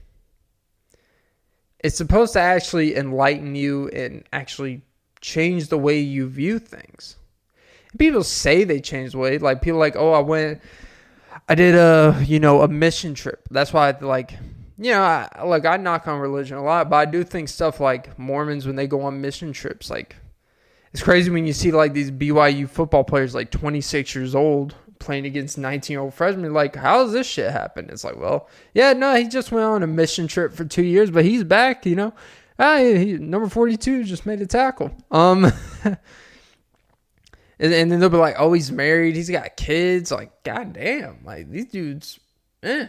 It's 1.84 1.98
supposed 1.98 2.32
to 2.32 2.40
actually 2.40 2.96
enlighten 2.96 3.54
you 3.54 3.88
and 3.90 4.24
actually 4.32 4.80
change 5.20 5.68
the 5.68 5.76
way 5.76 5.98
you 6.00 6.26
view 6.26 6.58
things. 6.58 7.16
People 7.98 8.24
say 8.24 8.64
they 8.64 8.80
change 8.80 9.12
the 9.12 9.18
way, 9.18 9.36
like 9.36 9.60
people 9.60 9.78
like, 9.78 9.94
oh, 9.94 10.14
I 10.14 10.20
went, 10.20 10.62
I 11.46 11.54
did 11.54 11.74
a, 11.74 12.24
you 12.26 12.40
know, 12.40 12.62
a 12.62 12.68
mission 12.68 13.12
trip. 13.12 13.46
That's 13.50 13.74
why 13.74 13.90
I 13.90 13.98
like, 14.00 14.32
you 14.78 14.92
know, 14.92 15.02
I, 15.02 15.42
like 15.44 15.66
I 15.66 15.76
knock 15.76 16.08
on 16.08 16.20
religion 16.20 16.56
a 16.56 16.64
lot, 16.64 16.88
but 16.88 16.96
I 16.96 17.04
do 17.04 17.22
think 17.22 17.50
stuff 17.50 17.80
like 17.80 18.18
Mormons 18.18 18.66
when 18.66 18.76
they 18.76 18.86
go 18.86 19.02
on 19.02 19.20
mission 19.20 19.52
trips, 19.52 19.90
like 19.90 20.16
it's 20.94 21.02
crazy 21.02 21.30
when 21.30 21.46
you 21.46 21.52
see 21.52 21.70
like 21.70 21.92
these 21.92 22.10
BYU 22.10 22.66
football 22.66 23.04
players 23.04 23.34
like 23.34 23.50
26 23.50 24.14
years 24.14 24.34
old 24.34 24.74
playing 24.98 25.26
against 25.26 25.58
19 25.58 25.94
year 25.94 26.00
old 26.00 26.14
freshmen. 26.14 26.52
Like, 26.52 26.76
how's 26.76 27.12
this 27.12 27.26
shit 27.26 27.50
happen? 27.50 27.88
It's 27.90 28.04
like, 28.04 28.16
well, 28.16 28.48
yeah, 28.72 28.92
no, 28.92 29.14
he 29.14 29.28
just 29.28 29.52
went 29.52 29.64
on 29.64 29.82
a 29.82 29.86
mission 29.86 30.26
trip 30.26 30.52
for 30.52 30.64
two 30.64 30.84
years, 30.84 31.10
but 31.10 31.24
he's 31.24 31.44
back, 31.44 31.86
you 31.86 31.96
know. 31.96 32.14
Ah, 32.58 32.78
he, 32.78 33.14
number 33.14 33.48
42 33.48 34.04
just 34.04 34.26
made 34.26 34.40
a 34.40 34.46
tackle. 34.46 34.94
Um, 35.10 35.44
and, 35.84 35.96
and, 37.58 37.90
then 37.90 37.98
they'll 37.98 38.08
be 38.08 38.16
like, 38.16 38.36
oh, 38.38 38.52
he's 38.52 38.70
married, 38.70 39.16
he's 39.16 39.30
got 39.30 39.56
kids. 39.56 40.12
Like, 40.12 40.42
goddamn, 40.44 41.18
like 41.24 41.50
these 41.50 41.66
dudes, 41.66 42.20
eh. 42.62 42.86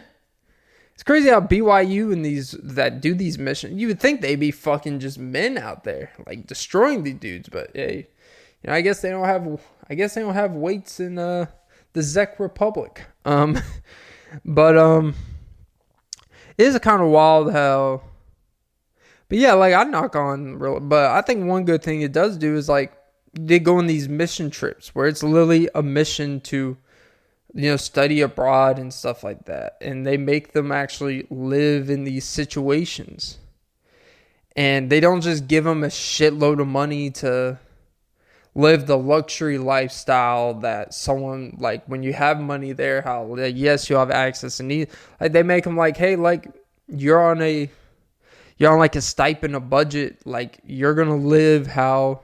It's 0.94 1.02
crazy 1.02 1.28
how 1.28 1.42
BYU 1.42 2.10
and 2.10 2.24
these 2.24 2.52
that 2.62 3.02
do 3.02 3.14
these 3.14 3.38
missions. 3.38 3.78
You 3.78 3.88
would 3.88 4.00
think 4.00 4.22
they'd 4.22 4.36
be 4.36 4.50
fucking 4.50 5.00
just 5.00 5.18
men 5.18 5.58
out 5.58 5.84
there, 5.84 6.10
like 6.26 6.46
destroying 6.46 7.02
these 7.02 7.16
dudes. 7.16 7.50
But 7.50 7.70
hey, 7.74 8.08
you 8.62 8.70
know, 8.70 8.72
I 8.72 8.80
guess 8.80 9.02
they 9.02 9.10
don't 9.10 9.26
have. 9.26 9.60
I 9.90 9.94
guess 9.94 10.14
they 10.14 10.22
don't 10.22 10.32
have 10.32 10.52
weights 10.52 10.98
in 10.98 11.18
uh, 11.18 11.46
the 11.96 12.02
Czech 12.02 12.38
Republic. 12.38 13.06
Um, 13.24 13.58
but 14.44 14.76
um, 14.76 15.14
it 16.58 16.66
is 16.66 16.78
kind 16.78 17.02
of 17.02 17.08
wild 17.08 17.52
how. 17.52 18.02
But 19.28 19.38
yeah, 19.38 19.54
like 19.54 19.74
I 19.74 19.82
knock 19.84 20.14
on 20.14 20.58
real. 20.58 20.78
But 20.78 21.10
I 21.10 21.22
think 21.22 21.46
one 21.46 21.64
good 21.64 21.82
thing 21.82 22.02
it 22.02 22.12
does 22.12 22.36
do 22.36 22.54
is 22.54 22.68
like 22.68 22.96
they 23.32 23.58
go 23.58 23.78
on 23.78 23.86
these 23.86 24.08
mission 24.08 24.50
trips 24.50 24.94
where 24.94 25.06
it's 25.06 25.22
literally 25.22 25.68
a 25.74 25.82
mission 25.82 26.40
to 26.42 26.76
you 27.54 27.70
know, 27.70 27.76
study 27.76 28.20
abroad 28.20 28.78
and 28.78 28.92
stuff 28.92 29.24
like 29.24 29.46
that. 29.46 29.78
And 29.80 30.06
they 30.06 30.18
make 30.18 30.52
them 30.52 30.70
actually 30.70 31.26
live 31.30 31.88
in 31.88 32.04
these 32.04 32.26
situations. 32.26 33.38
And 34.54 34.90
they 34.90 35.00
don't 35.00 35.22
just 35.22 35.48
give 35.48 35.64
them 35.64 35.82
a 35.82 35.88
shitload 35.88 36.60
of 36.60 36.68
money 36.68 37.10
to 37.12 37.58
live 38.56 38.86
the 38.86 38.98
luxury 38.98 39.58
lifestyle 39.58 40.54
that 40.54 40.92
someone 40.92 41.56
like 41.58 41.84
when 41.86 42.02
you 42.02 42.12
have 42.12 42.40
money 42.40 42.72
there 42.72 43.02
how 43.02 43.22
like, 43.22 43.54
yes 43.56 43.88
you 43.88 43.96
have 43.96 44.10
access 44.10 44.58
and 44.60 44.68
need 44.68 44.88
like 45.20 45.32
they 45.32 45.42
make 45.42 45.62
them 45.62 45.76
like 45.76 45.96
hey 45.96 46.16
like 46.16 46.48
you're 46.88 47.22
on 47.22 47.40
a 47.42 47.70
you're 48.56 48.72
on 48.72 48.78
like 48.78 48.96
a 48.96 49.00
stipend 49.00 49.54
a 49.54 49.60
budget 49.60 50.26
like 50.26 50.58
you're 50.64 50.94
gonna 50.94 51.16
live 51.16 51.66
how 51.66 52.20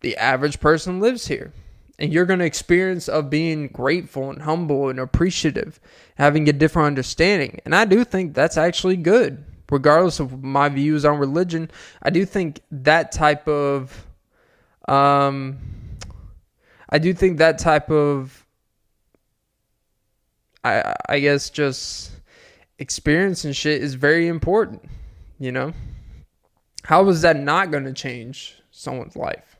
the 0.00 0.16
average 0.16 0.60
person 0.60 1.00
lives 1.00 1.26
here. 1.26 1.52
And 1.98 2.12
you're 2.12 2.26
to 2.26 2.44
experience 2.44 3.08
of 3.08 3.30
being 3.30 3.68
grateful 3.68 4.30
and 4.30 4.42
humble 4.42 4.90
and 4.90 5.00
appreciative 5.00 5.80
having 6.16 6.48
a 6.48 6.52
different 6.52 6.86
understanding. 6.86 7.60
And 7.64 7.74
i 7.74 7.84
do 7.84 8.04
think 8.04 8.34
that's 8.34 8.56
actually 8.56 8.96
good. 8.96 9.44
Regardless 9.68 10.20
of 10.20 10.44
my 10.44 10.68
views 10.68 11.04
on 11.04 11.18
religion 11.18 11.70
i 12.02 12.10
do 12.10 12.24
think 12.24 12.60
that 12.70 13.10
type 13.10 13.48
of 13.48 14.05
um 14.88 15.58
i 16.90 16.98
do 16.98 17.12
think 17.12 17.38
that 17.38 17.58
type 17.58 17.90
of 17.90 18.46
i 20.64 20.94
i 21.08 21.18
guess 21.18 21.50
just 21.50 22.12
experience 22.78 23.44
and 23.44 23.56
shit 23.56 23.82
is 23.82 23.94
very 23.94 24.28
important 24.28 24.82
you 25.38 25.50
know 25.50 25.72
how 26.84 27.08
is 27.08 27.22
that 27.22 27.38
not 27.38 27.70
going 27.70 27.84
to 27.84 27.92
change 27.92 28.56
someone's 28.70 29.16
life 29.16 29.56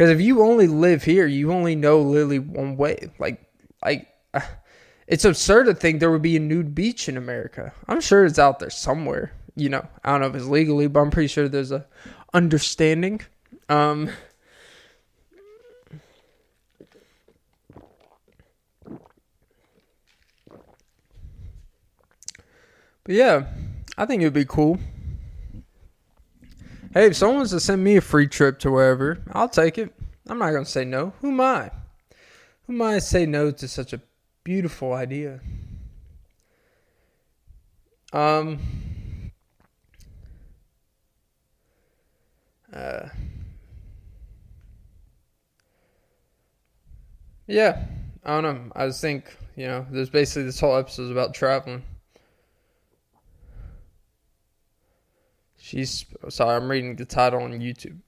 because 0.00 0.12
if 0.12 0.20
you 0.22 0.40
only 0.40 0.66
live 0.66 1.02
here, 1.02 1.26
you 1.26 1.52
only 1.52 1.76
know 1.76 2.00
literally 2.00 2.38
one 2.38 2.78
way. 2.78 3.10
Like, 3.18 3.46
like 3.84 4.08
It's 5.06 5.26
absurd 5.26 5.64
to 5.64 5.74
think 5.74 6.00
there 6.00 6.10
would 6.10 6.22
be 6.22 6.36
a 6.36 6.40
nude 6.40 6.74
beach 6.74 7.06
in 7.06 7.18
America. 7.18 7.74
I'm 7.86 8.00
sure 8.00 8.24
it's 8.24 8.38
out 8.38 8.60
there 8.60 8.70
somewhere. 8.70 9.32
You 9.56 9.68
know, 9.68 9.86
I 10.02 10.12
don't 10.12 10.22
know 10.22 10.28
if 10.28 10.34
it's 10.36 10.46
legally, 10.46 10.86
but 10.86 11.00
I'm 11.00 11.10
pretty 11.10 11.26
sure 11.26 11.48
there's 11.48 11.72
a 11.72 11.84
understanding. 12.32 13.20
Um, 13.70 14.10
but 23.04 23.14
yeah, 23.14 23.46
I 23.96 24.06
think 24.06 24.22
it'd 24.22 24.34
be 24.34 24.44
cool. 24.44 24.80
Hey, 26.92 27.06
if 27.06 27.14
someone 27.14 27.36
wants 27.36 27.52
to 27.52 27.60
send 27.60 27.84
me 27.84 27.96
a 27.96 28.00
free 28.00 28.26
trip 28.26 28.58
to 28.58 28.72
wherever, 28.72 29.22
I'll 29.30 29.48
take 29.48 29.78
it. 29.78 29.94
I'm 30.28 30.40
not 30.40 30.50
gonna 30.50 30.64
say 30.64 30.84
no. 30.84 31.12
Who 31.20 31.28
am 31.28 31.40
I? 31.40 31.70
Who 32.66 32.72
am 32.72 32.82
I 32.82 32.94
to 32.94 33.00
say 33.00 33.24
no 33.24 33.52
to 33.52 33.68
such 33.68 33.92
a 33.92 34.00
beautiful 34.42 34.92
idea? 34.94 35.38
Um. 38.12 38.58
Uh. 42.72 43.10
Yeah, 47.50 47.84
I 48.24 48.40
don't 48.40 48.44
know. 48.44 48.72
I 48.76 48.86
just 48.86 49.00
think 49.00 49.36
you 49.56 49.66
know, 49.66 49.84
there's 49.90 50.08
basically 50.08 50.44
this 50.44 50.60
whole 50.60 50.76
episode 50.76 51.02
is 51.02 51.10
about 51.10 51.34
traveling. 51.34 51.82
She's 55.58 56.06
sorry, 56.28 56.54
I'm 56.54 56.70
reading 56.70 56.94
the 56.94 57.04
title 57.04 57.42
on 57.42 57.58
YouTube. 57.58 57.98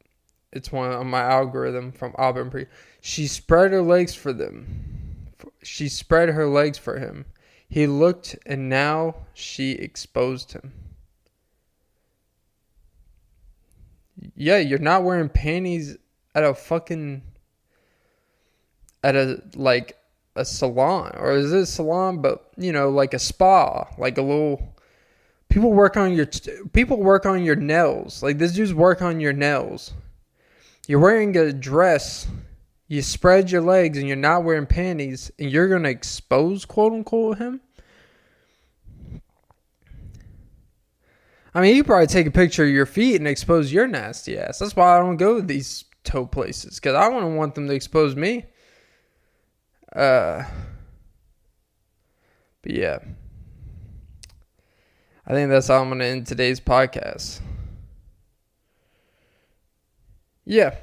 It's 0.52 0.70
one 0.70 0.92
on 0.92 1.08
my 1.08 1.22
algorithm 1.22 1.90
from 1.90 2.14
Auburn 2.18 2.50
Pre. 2.50 2.66
She 3.00 3.26
spread 3.26 3.72
her 3.72 3.82
legs 3.82 4.14
for 4.14 4.32
them. 4.32 5.26
She 5.64 5.88
spread 5.88 6.28
her 6.28 6.46
legs 6.46 6.78
for 6.78 7.00
him. 7.00 7.24
He 7.68 7.88
looked, 7.88 8.36
and 8.46 8.68
now 8.68 9.16
she 9.34 9.72
exposed 9.72 10.52
him. 10.52 10.72
Yeah, 14.36 14.58
you're 14.58 14.78
not 14.78 15.02
wearing 15.02 15.30
panties 15.30 15.96
at 16.32 16.44
a 16.44 16.54
fucking 16.54 17.22
at 19.02 19.16
a 19.16 19.42
like 19.54 19.98
a 20.36 20.44
salon 20.44 21.12
or 21.18 21.32
is 21.32 21.52
it 21.52 21.60
a 21.60 21.66
salon 21.66 22.22
but 22.22 22.50
you 22.56 22.72
know 22.72 22.88
like 22.88 23.12
a 23.12 23.18
spa 23.18 23.86
like 23.98 24.16
a 24.16 24.22
little 24.22 24.72
People 25.52 25.74
work 25.74 25.98
on 25.98 26.14
your 26.14 26.26
people 26.72 26.96
work 26.96 27.26
on 27.26 27.44
your 27.44 27.56
nails. 27.56 28.22
Like 28.22 28.38
this 28.38 28.52
dude's 28.52 28.72
work 28.72 29.02
on 29.02 29.20
your 29.20 29.34
nails. 29.34 29.92
You're 30.88 30.98
wearing 30.98 31.36
a 31.36 31.52
dress. 31.52 32.26
You 32.88 33.02
spread 33.02 33.50
your 33.50 33.60
legs 33.60 33.98
and 33.98 34.08
you're 34.08 34.16
not 34.16 34.44
wearing 34.44 34.64
panties, 34.64 35.30
and 35.38 35.50
you're 35.50 35.68
gonna 35.68 35.90
expose 35.90 36.64
quote 36.64 36.94
unquote 36.94 37.36
him. 37.36 37.60
I 41.54 41.60
mean, 41.60 41.76
you 41.76 41.84
probably 41.84 42.06
take 42.06 42.26
a 42.26 42.30
picture 42.30 42.64
of 42.64 42.70
your 42.70 42.86
feet 42.86 43.16
and 43.16 43.28
expose 43.28 43.70
your 43.70 43.86
nasty 43.86 44.38
ass. 44.38 44.58
That's 44.58 44.74
why 44.74 44.96
I 44.96 45.00
don't 45.00 45.18
go 45.18 45.38
to 45.38 45.46
these 45.46 45.84
toe 46.02 46.24
places 46.24 46.76
because 46.76 46.94
I 46.94 47.10
don't 47.10 47.36
want 47.36 47.54
them 47.54 47.68
to 47.68 47.74
expose 47.74 48.16
me. 48.16 48.46
Uh, 49.94 50.44
but 52.62 52.72
yeah. 52.72 52.98
I 55.26 55.32
think 55.32 55.50
that's 55.50 55.68
how 55.68 55.80
I'm 55.80 55.88
going 55.88 56.00
to 56.00 56.06
end 56.06 56.26
today's 56.26 56.60
podcast. 56.60 57.40
Yeah. 60.44 60.74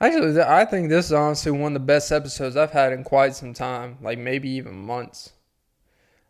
Actually, 0.00 0.40
I 0.42 0.64
think 0.64 0.88
this 0.88 1.06
is 1.06 1.12
honestly 1.12 1.52
one 1.52 1.74
of 1.74 1.80
the 1.80 1.86
best 1.86 2.12
episodes 2.12 2.56
I've 2.56 2.72
had 2.72 2.92
in 2.92 3.04
quite 3.04 3.34
some 3.34 3.54
time, 3.54 3.98
like 4.02 4.18
maybe 4.18 4.50
even 4.50 4.74
months. 4.74 5.32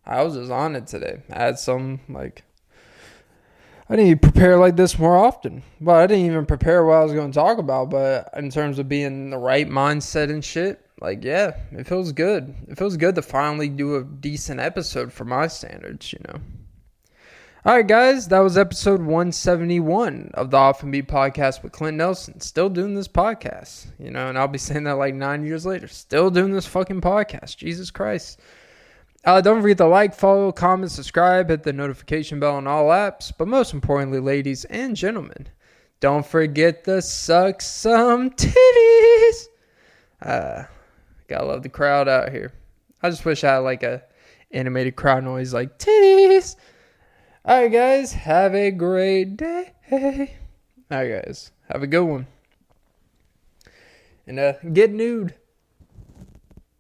I 0.05 0.23
was 0.23 0.35
just 0.35 0.53
on 0.53 0.77
it 0.77 0.87
today. 0.87 1.23
I 1.33 1.43
had 1.43 1.59
some, 1.59 2.01
like, 2.09 2.45
I 3.89 3.95
didn't 3.95 4.21
prepare 4.21 4.57
like 4.57 4.75
this 4.75 4.99
more 4.99 5.17
often. 5.17 5.63
Well, 5.81 5.97
I 5.97 6.09
didn't 6.09 6.27
even 6.27 6.45
prepare 6.45 6.85
what 6.85 6.95
I 6.95 7.05
was 7.05 7.13
going 7.13 7.31
to 7.31 7.39
talk 7.39 7.59
about, 7.59 7.91
but 7.91 8.29
in 8.37 8.51
terms 8.51 8.81
of 8.81 8.89
being 8.89 9.07
in 9.07 9.31
the 9.31 9.39
right 9.39 9.69
mindset 9.69 10.29
and 10.29 10.45
shit, 10.45 10.85
like 11.01 11.23
yeah, 11.23 11.57
it 11.71 11.87
feels 11.87 12.11
good. 12.13 12.55
It 12.69 12.79
feels 12.79 12.97
good 12.97 13.15
to 13.15 13.23
finally 13.23 13.69
do 13.69 13.97
a 13.97 14.03
decent 14.05 14.59
episode 14.59 15.13
for 15.13 15.25
my 15.25 15.47
standards, 15.47 16.13
you 16.13 16.19
know. 16.27 16.41
All 17.65 17.75
right, 17.75 17.87
guys, 17.87 18.29
that 18.29 18.39
was 18.39 18.57
episode 18.57 19.01
171 19.01 20.31
of 20.35 20.53
the 20.53 20.57
Off 20.57 20.85
and 20.85 20.93
Beat 20.93 21.09
podcast 21.09 21.65
with 21.65 21.73
Clint 21.73 21.97
Nelson. 21.97 22.41
Still 22.41 22.69
doing 22.69 22.95
this 22.95 23.09
podcast, 23.09 23.87
you 23.99 24.11
know, 24.11 24.29
and 24.29 24.39
I'll 24.39 24.47
be 24.47 24.57
saying 24.57 24.85
that 24.85 24.99
like 24.99 25.15
nine 25.15 25.45
years 25.45 25.67
later. 25.67 25.89
Still 25.89 26.31
doing 26.31 26.53
this 26.53 26.67
fucking 26.67 27.01
podcast. 27.01 27.57
Jesus 27.57 27.91
Christ. 27.91 28.41
Uh, 29.27 29.41
don't 29.41 29.61
forget 29.61 29.77
to 29.77 29.87
like, 29.87 30.15
follow, 30.15 30.53
comment, 30.53 30.91
subscribe, 30.91 31.51
hit 31.51 31.65
the 31.65 31.73
notification 31.73 32.41
bell 32.41 32.55
on 32.55 32.67
all 32.67 32.87
apps. 32.87 33.33
But 33.37 33.49
most 33.49 33.75
importantly, 33.75 34.21
ladies 34.21 34.65
and 34.67 34.97
gentlemen, 34.97 35.49
don't 36.01 36.25
forget 36.25 36.85
to 36.85 37.03
suck 37.03 37.61
some 37.61 38.31
titties. 38.31 39.47
Uh, 40.23 40.63
Gotta 41.29 41.45
love 41.45 41.63
the 41.63 41.69
crowd 41.69 42.09
out 42.09 42.31
here. 42.31 42.53
I 43.03 43.11
just 43.11 43.25
wish 43.25 43.43
I 43.43 43.55
had 43.55 43.59
like 43.59 43.83
a 43.83 44.03
animated 44.53 44.95
crowd 44.95 45.25
noise 45.25 45.53
like 45.53 45.79
titties. 45.79 46.57
Alright 47.45 47.73
guys, 47.73 48.13
have 48.13 48.55
a 48.55 48.71
great 48.71 49.37
day. 49.37 49.73
Alright 50.91 51.25
guys, 51.25 51.51
have 51.69 51.83
a 51.83 51.87
good 51.87 52.05
one. 52.05 52.27
And 54.27 54.39
uh 54.39 54.55
get 54.73 54.93
nude. 54.93 55.35